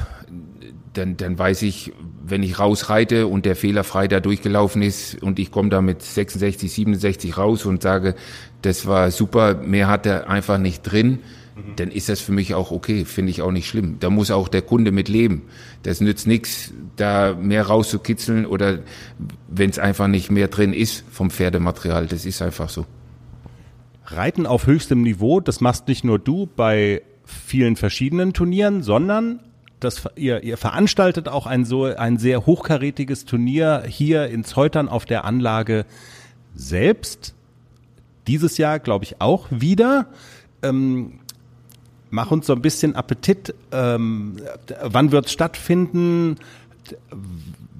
dann, 0.99 1.17
dann 1.17 1.39
weiß 1.39 1.61
ich, 1.61 1.93
wenn 2.23 2.43
ich 2.43 2.59
rausreite 2.59 3.27
und 3.27 3.45
der 3.45 3.55
Fehler 3.55 3.83
frei 3.83 4.07
da 4.07 4.19
durchgelaufen 4.19 4.81
ist 4.81 5.21
und 5.23 5.39
ich 5.39 5.49
komme 5.49 5.69
da 5.69 5.81
mit 5.81 6.01
66, 6.01 6.71
67 6.71 7.37
raus 7.37 7.65
und 7.65 7.81
sage, 7.81 8.15
das 8.61 8.85
war 8.85 9.09
super, 9.09 9.55
mehr 9.55 9.87
hat 9.87 10.05
er 10.05 10.29
einfach 10.29 10.57
nicht 10.57 10.83
drin, 10.83 11.19
mhm. 11.55 11.75
dann 11.77 11.89
ist 11.89 12.09
das 12.09 12.19
für 12.19 12.33
mich 12.33 12.53
auch 12.53 12.71
okay, 12.71 13.05
finde 13.05 13.31
ich 13.31 13.41
auch 13.41 13.51
nicht 13.51 13.67
schlimm. 13.67 13.95
Da 14.01 14.09
muss 14.09 14.29
auch 14.29 14.49
der 14.49 14.61
Kunde 14.61 14.91
mit 14.91 15.07
leben. 15.07 15.43
Das 15.83 16.01
nützt 16.01 16.27
nichts, 16.27 16.73
da 16.97 17.33
mehr 17.33 17.65
rauszukitzeln 17.65 18.45
oder 18.45 18.79
wenn 19.47 19.69
es 19.69 19.79
einfach 19.79 20.07
nicht 20.07 20.29
mehr 20.29 20.49
drin 20.49 20.73
ist 20.73 21.05
vom 21.09 21.31
Pferdematerial. 21.31 22.07
Das 22.07 22.25
ist 22.25 22.41
einfach 22.41 22.69
so. 22.69 22.85
Reiten 24.05 24.45
auf 24.45 24.67
höchstem 24.67 25.01
Niveau, 25.01 25.39
das 25.39 25.61
machst 25.61 25.87
nicht 25.87 26.03
nur 26.03 26.19
du 26.19 26.49
bei 26.53 27.03
vielen 27.25 27.75
verschiedenen 27.75 28.33
Turnieren, 28.33 28.81
sondern 28.81 29.39
das, 29.79 30.07
ihr, 30.15 30.43
ihr 30.43 30.57
veranstaltet 30.57 31.27
auch 31.27 31.45
ein 31.45 31.65
so 31.65 31.85
ein 31.85 32.17
sehr 32.17 32.45
hochkarätiges 32.45 33.25
Turnier 33.25 33.83
hier 33.87 34.27
in 34.27 34.43
Zeutern 34.43 34.89
auf 34.89 35.05
der 35.05 35.25
Anlage 35.25 35.85
selbst. 36.55 37.33
Dieses 38.27 38.57
Jahr, 38.57 38.79
glaube 38.79 39.05
ich, 39.05 39.21
auch 39.21 39.47
wieder. 39.49 40.07
Ähm, 40.61 41.19
mach 42.09 42.31
uns 42.31 42.47
so 42.47 42.53
ein 42.53 42.61
bisschen 42.61 42.95
Appetit. 42.95 43.55
Ähm, 43.71 44.37
wann 44.83 45.11
wird 45.11 45.27
es 45.27 45.31
stattfinden? 45.31 46.35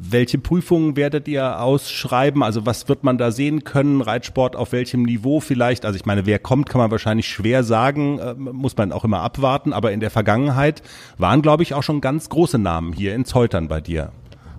Welche 0.01 0.38
Prüfungen 0.38 0.95
werdet 0.95 1.28
ihr 1.28 1.62
ausschreiben? 1.62 2.41
Also 2.41 2.66
was 2.66 2.88
wird 2.89 3.03
man 3.03 3.18
da 3.18 3.32
sehen 3.32 3.64
können? 3.64 4.01
Reitsport 4.01 4.55
auf 4.55 4.72
welchem 4.72 5.03
Niveau 5.03 5.39
vielleicht? 5.39 5.86
Also 5.86 5.97
ich 5.97 6.05
meine, 6.05 6.26
wer 6.26 6.39
kommt, 6.39 6.70
kann 6.70 6.80
man 6.80 6.89
wahrscheinlich 6.89 7.28
schwer 7.28 7.64
sagen, 7.64 8.20
äh, 8.20 8.34
muss 8.34 8.78
man 8.78 8.91
auch 8.91 9.03
immer 9.03 9.22
abwarten. 9.22 9.74
Aber 9.74 9.91
in 9.91 9.99
der 9.99 10.10
Vergangenheit 10.10 10.82
waren, 11.18 11.41
glaube 11.41 11.64
ich, 11.64 11.74
auch 11.74 11.84
schon 11.84 12.01
ganz 12.01 12.30
große 12.30 12.57
Namen 12.57 12.93
hier 12.93 13.14
in 13.14 13.26
Zeutern 13.26 13.68
bei 13.68 13.82
dir. 13.82 14.12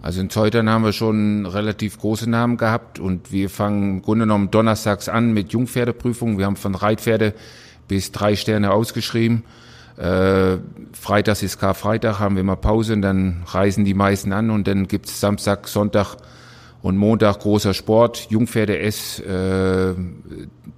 Also 0.02 0.20
in 0.20 0.30
Zeutern 0.30 0.70
haben 0.70 0.84
wir 0.84 0.92
schon 0.92 1.44
relativ 1.46 1.98
große 1.98 2.28
Namen 2.28 2.56
gehabt 2.56 2.98
und 2.98 3.32
wir 3.32 3.50
fangen 3.50 3.96
im 3.96 4.02
Grunde 4.02 4.24
genommen 4.24 4.50
donnerstags 4.50 5.08
an 5.08 5.32
mit 5.32 5.52
Jungpferdeprüfungen. 5.52 6.38
Wir 6.38 6.46
haben 6.46 6.56
von 6.56 6.74
Reitpferde 6.74 7.34
bis 7.86 8.10
drei 8.12 8.36
Sterne 8.36 8.70
ausgeschrieben. 8.72 9.44
Äh, 10.00 10.58
Freitags 10.92 11.42
ist 11.42 11.58
Karfreitag, 11.58 12.20
haben 12.20 12.34
wir 12.36 12.40
immer 12.40 12.56
Pause 12.56 12.94
und 12.94 13.02
dann 13.02 13.42
reisen 13.46 13.84
die 13.84 13.92
meisten 13.92 14.32
an 14.32 14.48
und 14.48 14.66
dann 14.66 14.88
gibt's 14.88 15.20
Samstag, 15.20 15.68
Sonntag 15.68 16.16
und 16.80 16.96
Montag 16.96 17.40
großer 17.40 17.74
Sport, 17.74 18.28
Jungpferde 18.30 18.78
S, 18.78 19.20
äh, 19.20 19.92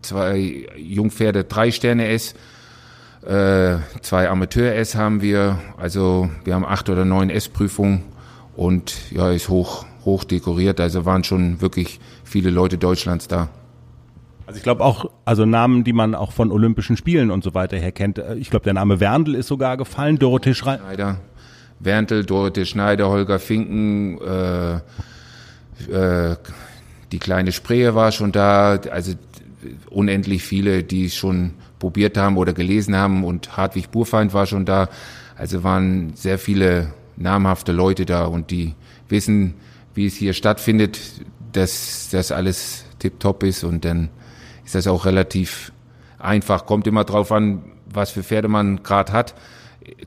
zwei 0.02 0.66
Jungpferde 0.76 1.44
drei 1.44 1.70
Sterne 1.70 2.08
S, 2.08 2.34
äh, 3.24 3.76
zwei 4.00 4.28
Amateur 4.28 4.74
S 4.74 4.96
haben 4.96 5.22
wir, 5.22 5.60
also 5.76 6.28
wir 6.44 6.56
haben 6.56 6.64
acht 6.66 6.88
oder 6.88 7.04
neun 7.04 7.30
S-Prüfungen 7.30 8.02
und 8.56 9.12
ja, 9.12 9.30
ist 9.30 9.48
hoch, 9.48 9.86
hoch 10.04 10.24
dekoriert, 10.24 10.80
also 10.80 11.04
waren 11.04 11.22
schon 11.22 11.60
wirklich 11.60 12.00
viele 12.24 12.50
Leute 12.50 12.76
Deutschlands 12.76 13.28
da. 13.28 13.50
Also 14.52 14.58
ich 14.58 14.64
glaube 14.64 14.84
auch, 14.84 15.06
also 15.24 15.46
Namen, 15.46 15.82
die 15.82 15.94
man 15.94 16.14
auch 16.14 16.30
von 16.30 16.52
Olympischen 16.52 16.98
Spielen 16.98 17.30
und 17.30 17.42
so 17.42 17.54
weiter 17.54 17.78
her 17.78 17.90
kennt. 17.90 18.22
Ich 18.36 18.50
glaube, 18.50 18.64
der 18.64 18.74
Name 18.74 19.00
Werndl 19.00 19.34
ist 19.34 19.46
sogar 19.46 19.78
gefallen, 19.78 20.18
Dorothee 20.18 20.52
Schneider. 20.52 21.20
Werndl, 21.80 22.22
Dorothee 22.26 22.66
Schneider, 22.66 23.08
Holger 23.08 23.38
Finken, 23.38 24.20
äh, 24.20 24.74
äh, 25.90 26.36
die 27.12 27.18
kleine 27.18 27.50
Spree 27.52 27.94
war 27.94 28.12
schon 28.12 28.30
da, 28.30 28.78
also 28.90 29.14
unendlich 29.88 30.42
viele, 30.42 30.82
die 30.82 31.08
schon 31.08 31.54
probiert 31.78 32.18
haben 32.18 32.36
oder 32.36 32.52
gelesen 32.52 32.94
haben 32.94 33.24
und 33.24 33.56
Hartwig 33.56 33.90
Burfeind 33.90 34.34
war 34.34 34.44
schon 34.44 34.66
da. 34.66 34.90
Also 35.34 35.64
waren 35.64 36.12
sehr 36.14 36.38
viele 36.38 36.92
namhafte 37.16 37.72
Leute 37.72 38.04
da 38.04 38.26
und 38.26 38.50
die 38.50 38.74
wissen, 39.08 39.54
wie 39.94 40.04
es 40.04 40.14
hier 40.14 40.34
stattfindet, 40.34 41.00
dass 41.52 42.10
das 42.12 42.30
alles 42.30 42.84
tipptopp 42.98 43.44
ist 43.44 43.64
und 43.64 43.86
dann 43.86 44.10
ist 44.74 44.86
das 44.86 44.92
auch 44.92 45.04
relativ 45.04 45.72
einfach. 46.18 46.64
Kommt 46.66 46.86
immer 46.86 47.04
drauf 47.04 47.30
an, 47.30 47.62
was 47.86 48.10
für 48.10 48.22
Pferde 48.22 48.48
man 48.48 48.82
gerade 48.82 49.12
hat 49.12 49.34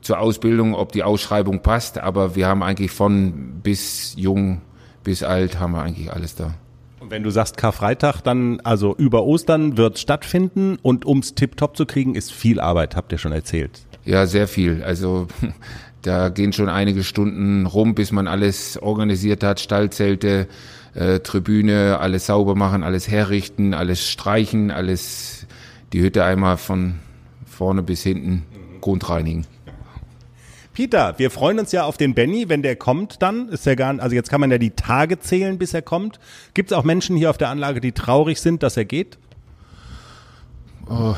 zur 0.00 0.18
Ausbildung, 0.18 0.74
ob 0.74 0.92
die 0.92 1.02
Ausschreibung 1.02 1.60
passt. 1.60 1.98
Aber 1.98 2.34
wir 2.34 2.48
haben 2.48 2.62
eigentlich 2.62 2.90
von 2.90 3.60
bis 3.62 4.14
jung 4.16 4.62
bis 5.04 5.22
alt 5.22 5.60
haben 5.60 5.70
wir 5.70 5.82
eigentlich 5.82 6.12
alles 6.12 6.34
da. 6.34 6.54
Und 6.98 7.12
wenn 7.12 7.22
du 7.22 7.30
sagst 7.30 7.56
Karfreitag, 7.56 8.22
dann 8.22 8.58
also 8.64 8.96
über 8.96 9.22
Ostern 9.22 9.76
wird 9.76 10.00
stattfinden 10.00 10.78
und 10.82 11.06
ums 11.06 11.36
Tipptopp 11.36 11.76
zu 11.76 11.86
kriegen, 11.86 12.16
ist 12.16 12.32
viel 12.32 12.58
Arbeit, 12.58 12.96
habt 12.96 13.12
ihr 13.12 13.18
schon 13.18 13.30
erzählt. 13.30 13.82
Ja, 14.04 14.26
sehr 14.26 14.48
viel. 14.48 14.82
Also 14.82 15.28
da 16.02 16.28
gehen 16.30 16.52
schon 16.52 16.68
einige 16.68 17.04
Stunden 17.04 17.66
rum, 17.66 17.94
bis 17.94 18.10
man 18.10 18.26
alles 18.26 18.82
organisiert 18.82 19.44
hat, 19.44 19.60
Stallzelte, 19.60 20.48
äh, 20.96 21.20
Tribüne, 21.20 21.98
alles 22.00 22.26
sauber 22.26 22.54
machen, 22.54 22.82
alles 22.82 23.08
herrichten, 23.08 23.74
alles 23.74 24.08
streichen, 24.08 24.70
alles 24.70 25.46
die 25.92 26.00
Hütte 26.00 26.24
einmal 26.24 26.56
von 26.56 26.94
vorne 27.46 27.82
bis 27.82 28.02
hinten 28.02 28.44
grundreinigen. 28.80 29.46
Peter, 30.72 31.14
wir 31.18 31.30
freuen 31.30 31.58
uns 31.58 31.72
ja 31.72 31.84
auf 31.84 31.96
den 31.96 32.14
Benny, 32.14 32.48
wenn 32.48 32.62
der 32.62 32.76
kommt 32.76 33.22
dann. 33.22 33.48
Ist 33.48 33.64
ja 33.64 33.74
gar, 33.74 33.98
also 33.98 34.14
jetzt 34.14 34.28
kann 34.28 34.40
man 34.40 34.50
ja 34.50 34.58
die 34.58 34.72
Tage 34.72 35.18
zählen, 35.18 35.56
bis 35.58 35.72
er 35.72 35.80
kommt. 35.82 36.18
Gibt 36.52 36.70
es 36.70 36.76
auch 36.76 36.84
Menschen 36.84 37.16
hier 37.16 37.30
auf 37.30 37.38
der 37.38 37.48
Anlage, 37.48 37.80
die 37.80 37.92
traurig 37.92 38.40
sind, 38.40 38.62
dass 38.62 38.76
er 38.76 38.84
geht? 38.84 39.16
Oh, 40.88 41.14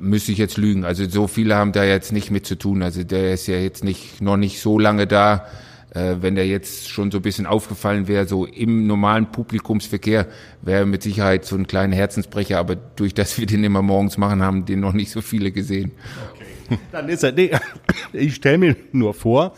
müsste 0.00 0.32
ich 0.32 0.38
jetzt 0.38 0.56
lügen. 0.56 0.84
Also 0.84 1.08
so 1.08 1.26
viele 1.26 1.54
haben 1.54 1.72
da 1.72 1.84
jetzt 1.84 2.12
nicht 2.12 2.30
mit 2.30 2.46
zu 2.46 2.56
tun. 2.56 2.82
Also 2.82 3.04
der 3.04 3.32
ist 3.34 3.46
ja 3.46 3.56
jetzt 3.56 3.84
nicht 3.84 4.22
noch 4.22 4.38
nicht 4.38 4.60
so 4.60 4.78
lange 4.78 5.06
da 5.06 5.46
äh, 5.94 6.16
wenn 6.20 6.34
der 6.34 6.46
jetzt 6.46 6.88
schon 6.88 7.10
so 7.10 7.18
ein 7.18 7.22
bisschen 7.22 7.46
aufgefallen 7.46 8.08
wäre, 8.08 8.26
so 8.26 8.46
im 8.46 8.86
normalen 8.86 9.30
Publikumsverkehr, 9.30 10.26
wäre 10.62 10.86
mit 10.86 11.02
Sicherheit 11.02 11.44
so 11.44 11.56
ein 11.56 11.66
kleiner 11.66 11.96
Herzensbrecher, 11.96 12.58
aber 12.58 12.76
durch 12.76 13.14
das 13.14 13.38
wir 13.38 13.46
den 13.46 13.64
immer 13.64 13.82
morgens 13.82 14.18
machen, 14.18 14.42
haben 14.42 14.64
den 14.64 14.80
noch 14.80 14.92
nicht 14.92 15.10
so 15.10 15.20
viele 15.20 15.52
gesehen. 15.52 15.92
Okay. 16.34 16.78
Dann 16.92 17.08
ist 17.08 17.22
er, 17.22 17.32
nee, 17.32 17.50
ich 18.12 18.34
stelle 18.34 18.58
mir 18.58 18.76
nur 18.92 19.14
vor, 19.14 19.54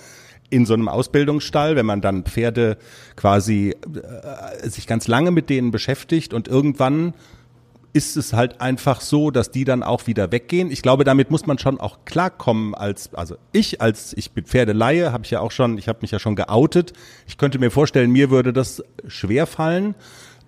in 0.51 0.67
so 0.67 0.75
einem 0.75 0.89
Ausbildungsstall, 0.89 1.75
wenn 1.75 1.87
man 1.87 2.01
dann 2.01 2.25
Pferde 2.25 2.77
quasi 3.17 3.75
äh, 3.95 4.69
sich 4.69 4.87
ganz 4.87 5.09
lange 5.09 5.31
mit 5.31 5.51
denen 5.51 5.71
beschäftigt 5.71 6.35
und 6.35 6.49
irgendwann 6.49 7.15
ist 7.97 8.19
es 8.19 8.35
halt 8.35 8.61
einfach 8.61 9.01
so, 9.01 9.31
dass 9.31 9.51
die 9.51 9.65
dann 9.65 9.83
auch 9.83 10.07
wieder 10.07 10.31
weggehen. 10.31 10.71
Ich 10.71 10.83
glaube, 10.83 11.05
damit 11.05 11.31
muss 11.31 11.47
man 11.47 11.59
schon 11.59 11.81
auch 11.81 12.05
klarkommen 12.05 12.75
als, 12.75 13.15
also 13.15 13.37
ich 13.53 13.81
als, 13.81 14.13
ich 14.13 14.33
bin 14.33 14.45
Pferdeleihe, 14.45 15.13
habe 15.13 15.25
ich 15.25 15.31
ja 15.31 15.41
auch 15.41 15.51
schon, 15.51 15.79
ich 15.79 15.89
habe 15.89 16.01
mich 16.03 16.11
ja 16.11 16.19
schon 16.19 16.37
geoutet. 16.37 16.93
Ich 17.27 17.39
könnte 17.39 17.59
mir 17.59 17.71
vorstellen, 17.71 18.13
mir 18.13 18.31
würde 18.31 18.53
das 18.53 18.85
schwer 19.09 19.47
fallen. 19.47 19.95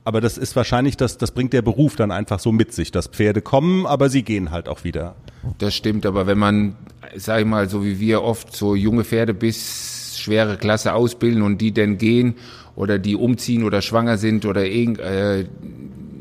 Aber 0.05 0.21
das 0.21 0.37
ist 0.37 0.57
wahrscheinlich, 0.57 0.99
das, 0.99 1.17
das 1.17 1.31
bringt 1.31 1.55
der 1.55 1.63
Beruf 1.63 1.97
dann 1.97 2.11
einfach 2.11 2.39
so 2.39 2.53
mit 2.53 2.75
sich, 2.75 2.91
dass 2.93 3.07
Pferde 3.07 3.41
kommen, 3.41 3.87
aber 3.87 4.11
sie 4.11 4.23
gehen 4.23 4.51
halt 4.51 4.69
auch 4.69 4.85
wieder. 4.85 5.17
Das 5.57 5.75
stimmt, 5.75 6.05
aber 6.05 6.27
wenn 6.27 6.39
man, 6.39 6.77
sag 7.17 7.41
ich 7.41 7.47
mal, 7.47 7.71
so 7.71 7.83
wie 7.83 7.99
wir 7.99 8.23
oft 8.23 8.55
so 8.55 8.75
junge 8.75 9.05
Pferde 9.05 9.33
bis 9.33 10.19
schwere 10.19 10.59
Klasse 10.59 10.93
ausbilden 10.93 11.43
und 11.43 11.59
die 11.59 11.73
dann 11.73 11.97
gehen 11.97 12.35
oder 12.77 12.99
die 12.99 13.17
umziehen 13.17 13.65
oder 13.65 13.81
schwanger 13.81 14.19
sind 14.19 14.45
oder 14.45 14.67
irgend, 14.67 14.99
äh, 14.99 15.47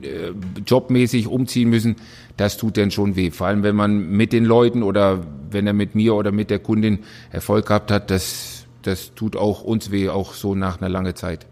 äh, 0.01 0.31
jobmäßig 0.65 1.27
umziehen 1.27 1.69
müssen, 1.69 1.95
das 2.37 2.57
tut 2.57 2.77
dann 2.77 2.91
schon 2.91 3.15
weh. 3.15 3.31
Vor 3.31 3.47
allem, 3.47 3.63
wenn 3.63 3.75
man 3.75 4.09
mit 4.09 4.33
den 4.33 4.45
Leuten 4.45 4.83
oder 4.83 5.25
wenn 5.49 5.67
er 5.67 5.73
mit 5.73 5.95
mir 5.95 6.15
oder 6.15 6.31
mit 6.31 6.49
der 6.49 6.59
Kundin 6.59 6.99
Erfolg 7.31 7.67
gehabt 7.67 7.91
hat, 7.91 8.11
das, 8.11 8.65
das 8.83 9.13
tut 9.15 9.35
auch 9.35 9.63
uns 9.63 9.91
weh, 9.91 10.09
auch 10.09 10.33
so 10.33 10.55
nach 10.55 10.79
einer 10.79 10.89
langen 10.89 11.15
Zeit. 11.15 11.45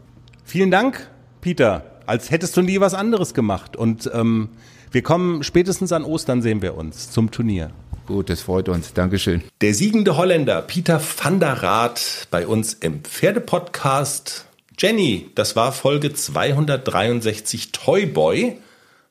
Vielen 0.43 0.71
Dank, 0.71 1.09
Peter, 1.41 1.83
als 2.05 2.31
hättest 2.31 2.55
du 2.57 2.61
nie 2.61 2.79
was 2.79 2.93
anderes 2.93 3.33
gemacht. 3.33 3.75
Und 3.75 4.09
ähm, 4.13 4.49
wir 4.91 5.01
kommen 5.01 5.43
spätestens 5.43 5.91
an 5.91 6.03
Ostern 6.03 6.41
sehen 6.41 6.61
wir 6.61 6.77
uns 6.77 7.11
zum 7.11 7.31
Turnier. 7.31 7.71
Gut, 8.05 8.29
das 8.29 8.41
freut 8.41 8.69
uns. 8.69 8.93
Dankeschön. 8.93 9.43
Der 9.61 9.73
siegende 9.73 10.15
Holländer 10.15 10.61
Peter 10.61 11.01
van 11.01 11.39
der 11.39 11.63
Raat 11.63 12.27
bei 12.29 12.45
uns 12.45 12.73
im 12.73 13.03
Pferdepodcast. 13.03 14.44
Jenny, 14.77 15.29
das 15.35 15.55
war 15.55 15.71
Folge 15.71 16.13
263 16.13 17.71
Toyboy. 17.71 18.57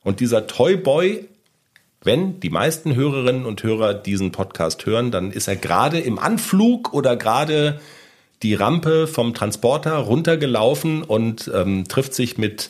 Und 0.03 0.19
dieser 0.19 0.45
Toyboy, 0.45 1.27
wenn 2.03 2.39
die 2.39 2.51
meisten 2.51 2.93
Hörerinnen 2.93 3.47
und 3.47 3.63
Hörer 3.63 3.95
diesen 3.95 4.31
Podcast 4.31 4.85
hören, 4.85 5.09
dann 5.09 5.31
ist 5.31 5.47
er 5.47 5.55
gerade 5.55 5.99
im 5.99 6.19
Anflug 6.19 6.93
oder 6.93 7.15
gerade 7.15 7.79
die 8.43 8.53
Rampe 8.53 9.07
vom 9.07 9.33
Transporter 9.33 9.95
runtergelaufen 9.95 11.01
und 11.01 11.49
ähm, 11.53 11.87
trifft 11.87 12.13
sich 12.13 12.37
mit 12.37 12.69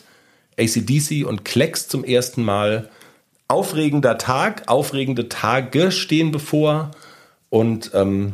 ACDC 0.58 1.26
und 1.26 1.44
Klecks 1.44 1.88
zum 1.88 2.02
ersten 2.02 2.44
Mal. 2.44 2.88
Aufregender 3.48 4.16
Tag, 4.16 4.68
aufregende 4.68 5.28
Tage 5.28 5.92
stehen 5.92 6.32
bevor 6.32 6.92
und 7.50 7.90
ähm, 7.94 8.32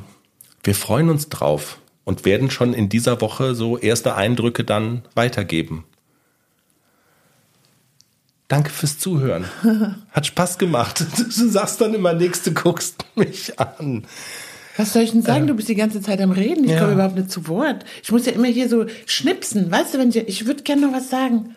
wir 0.63 0.75
freuen 0.75 1.11
uns 1.11 1.29
drauf 1.29 1.82
und 2.05 2.25
werden 2.25 2.51
schon 2.51 2.75
in 2.75 2.89
dieser 2.89 3.21
Woche 3.21 3.55
so 3.55 3.79
erste 3.79 4.15
Eindrücke 4.17 4.65
dann 4.65 5.03
weitergeben. 5.15 5.85
Danke 8.49 8.71
fürs 8.71 8.99
Zuhören. 8.99 9.47
Hat 10.11 10.27
Spaß 10.27 10.59
gemacht. 10.59 11.05
Du 11.17 11.49
sagst 11.49 11.81
dann 11.81 11.95
immer, 11.95 12.13
nächste 12.13 12.53
guckst 12.53 13.05
mich 13.15 13.59
an. 13.59 14.05
Was 14.77 14.93
soll 14.93 15.03
ich 15.03 15.13
denn 15.13 15.23
sagen? 15.23 15.47
Du 15.47 15.55
bist 15.55 15.69
die 15.69 15.75
ganze 15.75 16.01
Zeit 16.01 16.21
am 16.21 16.33
Reden. 16.33 16.65
Ich 16.65 16.71
Ja. 16.73 16.81
komme 16.81 16.93
überhaupt 16.93 17.17
nicht 17.17 17.31
zu 17.31 17.47
Wort. 17.49 17.85
Ich 18.03 18.11
muss 18.13 18.27
ja 18.27 18.33
immer 18.33 18.49
hier 18.49 18.69
so 18.69 18.87
schnipsen. 19.07 19.71
Weißt 19.71 19.95
du, 19.95 19.99
wenn 19.99 20.11
ich, 20.11 20.17
ich 20.17 20.47
würde 20.47 20.63
gerne 20.63 20.87
noch 20.87 20.93
was 20.95 21.09
sagen. 21.11 21.55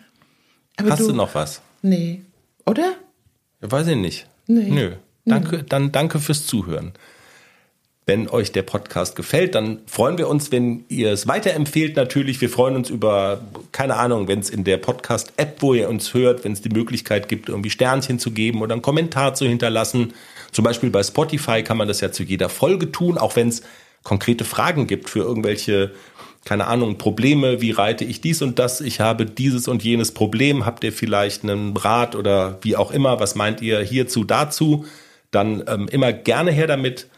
Aber 0.76 0.90
Hast 0.90 1.00
du 1.06 1.12
noch 1.12 1.34
was? 1.34 1.60
Nee. 1.82 2.22
Oder? 2.66 2.92
Weiß 3.60 3.86
ich 3.88 3.96
nicht. 3.96 4.26
Nee. 4.46 4.70
Nö. 4.70 4.92
Danke, 5.24 5.64
dann 5.64 5.92
danke 5.92 6.18
fürs 6.18 6.46
Zuhören. 6.46 6.92
Wenn 8.08 8.28
euch 8.28 8.52
der 8.52 8.62
Podcast 8.62 9.16
gefällt, 9.16 9.56
dann 9.56 9.80
freuen 9.86 10.16
wir 10.16 10.28
uns, 10.28 10.52
wenn 10.52 10.84
ihr 10.88 11.10
es 11.10 11.26
weiterempfehlt 11.26 11.96
natürlich. 11.96 12.40
Wir 12.40 12.48
freuen 12.48 12.76
uns 12.76 12.88
über, 12.88 13.40
keine 13.72 13.96
Ahnung, 13.96 14.28
wenn 14.28 14.38
es 14.38 14.48
in 14.48 14.62
der 14.62 14.76
Podcast-App, 14.76 15.56
wo 15.60 15.74
ihr 15.74 15.88
uns 15.88 16.14
hört, 16.14 16.44
wenn 16.44 16.52
es 16.52 16.60
die 16.62 16.68
Möglichkeit 16.68 17.28
gibt, 17.28 17.48
irgendwie 17.48 17.70
Sternchen 17.70 18.20
zu 18.20 18.30
geben 18.30 18.62
oder 18.62 18.74
einen 18.74 18.82
Kommentar 18.82 19.34
zu 19.34 19.44
hinterlassen. 19.44 20.14
Zum 20.52 20.64
Beispiel 20.64 20.90
bei 20.90 21.02
Spotify 21.02 21.64
kann 21.64 21.78
man 21.78 21.88
das 21.88 22.00
ja 22.00 22.12
zu 22.12 22.22
jeder 22.22 22.48
Folge 22.48 22.92
tun, 22.92 23.18
auch 23.18 23.34
wenn 23.34 23.48
es 23.48 23.62
konkrete 24.04 24.44
Fragen 24.44 24.86
gibt 24.86 25.10
für 25.10 25.24
irgendwelche, 25.24 25.90
keine 26.44 26.68
Ahnung, 26.68 26.98
Probleme. 26.98 27.60
Wie 27.60 27.72
reite 27.72 28.04
ich 28.04 28.20
dies 28.20 28.40
und 28.40 28.60
das? 28.60 28.80
Ich 28.80 29.00
habe 29.00 29.26
dieses 29.26 29.66
und 29.66 29.82
jenes 29.82 30.12
Problem. 30.12 30.64
Habt 30.64 30.84
ihr 30.84 30.92
vielleicht 30.92 31.42
einen 31.42 31.76
Rat 31.76 32.14
oder 32.14 32.60
wie 32.62 32.76
auch 32.76 32.92
immer? 32.92 33.18
Was 33.18 33.34
meint 33.34 33.62
ihr 33.62 33.80
hierzu, 33.80 34.22
dazu? 34.22 34.84
Dann 35.32 35.64
ähm, 35.66 35.88
immer 35.88 36.12
gerne 36.12 36.52
her 36.52 36.68
damit. 36.68 37.08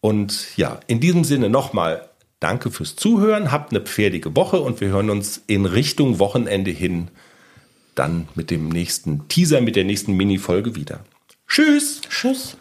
Und 0.00 0.56
ja, 0.56 0.80
in 0.86 1.00
diesem 1.00 1.24
Sinne 1.24 1.48
nochmal 1.48 2.08
danke 2.40 2.70
fürs 2.70 2.96
Zuhören. 2.96 3.50
Habt 3.50 3.72
eine 3.72 3.80
pferdige 3.80 4.36
Woche 4.36 4.60
und 4.60 4.80
wir 4.80 4.88
hören 4.88 5.10
uns 5.10 5.42
in 5.46 5.66
Richtung 5.66 6.18
Wochenende 6.18 6.70
hin 6.70 7.08
dann 7.94 8.28
mit 8.34 8.50
dem 8.50 8.68
nächsten 8.68 9.26
Teaser, 9.28 9.60
mit 9.60 9.74
der 9.74 9.84
nächsten 9.84 10.16
Mini-Folge 10.16 10.76
wieder. 10.76 11.00
Tschüss! 11.48 12.02
Tschüss. 12.08 12.58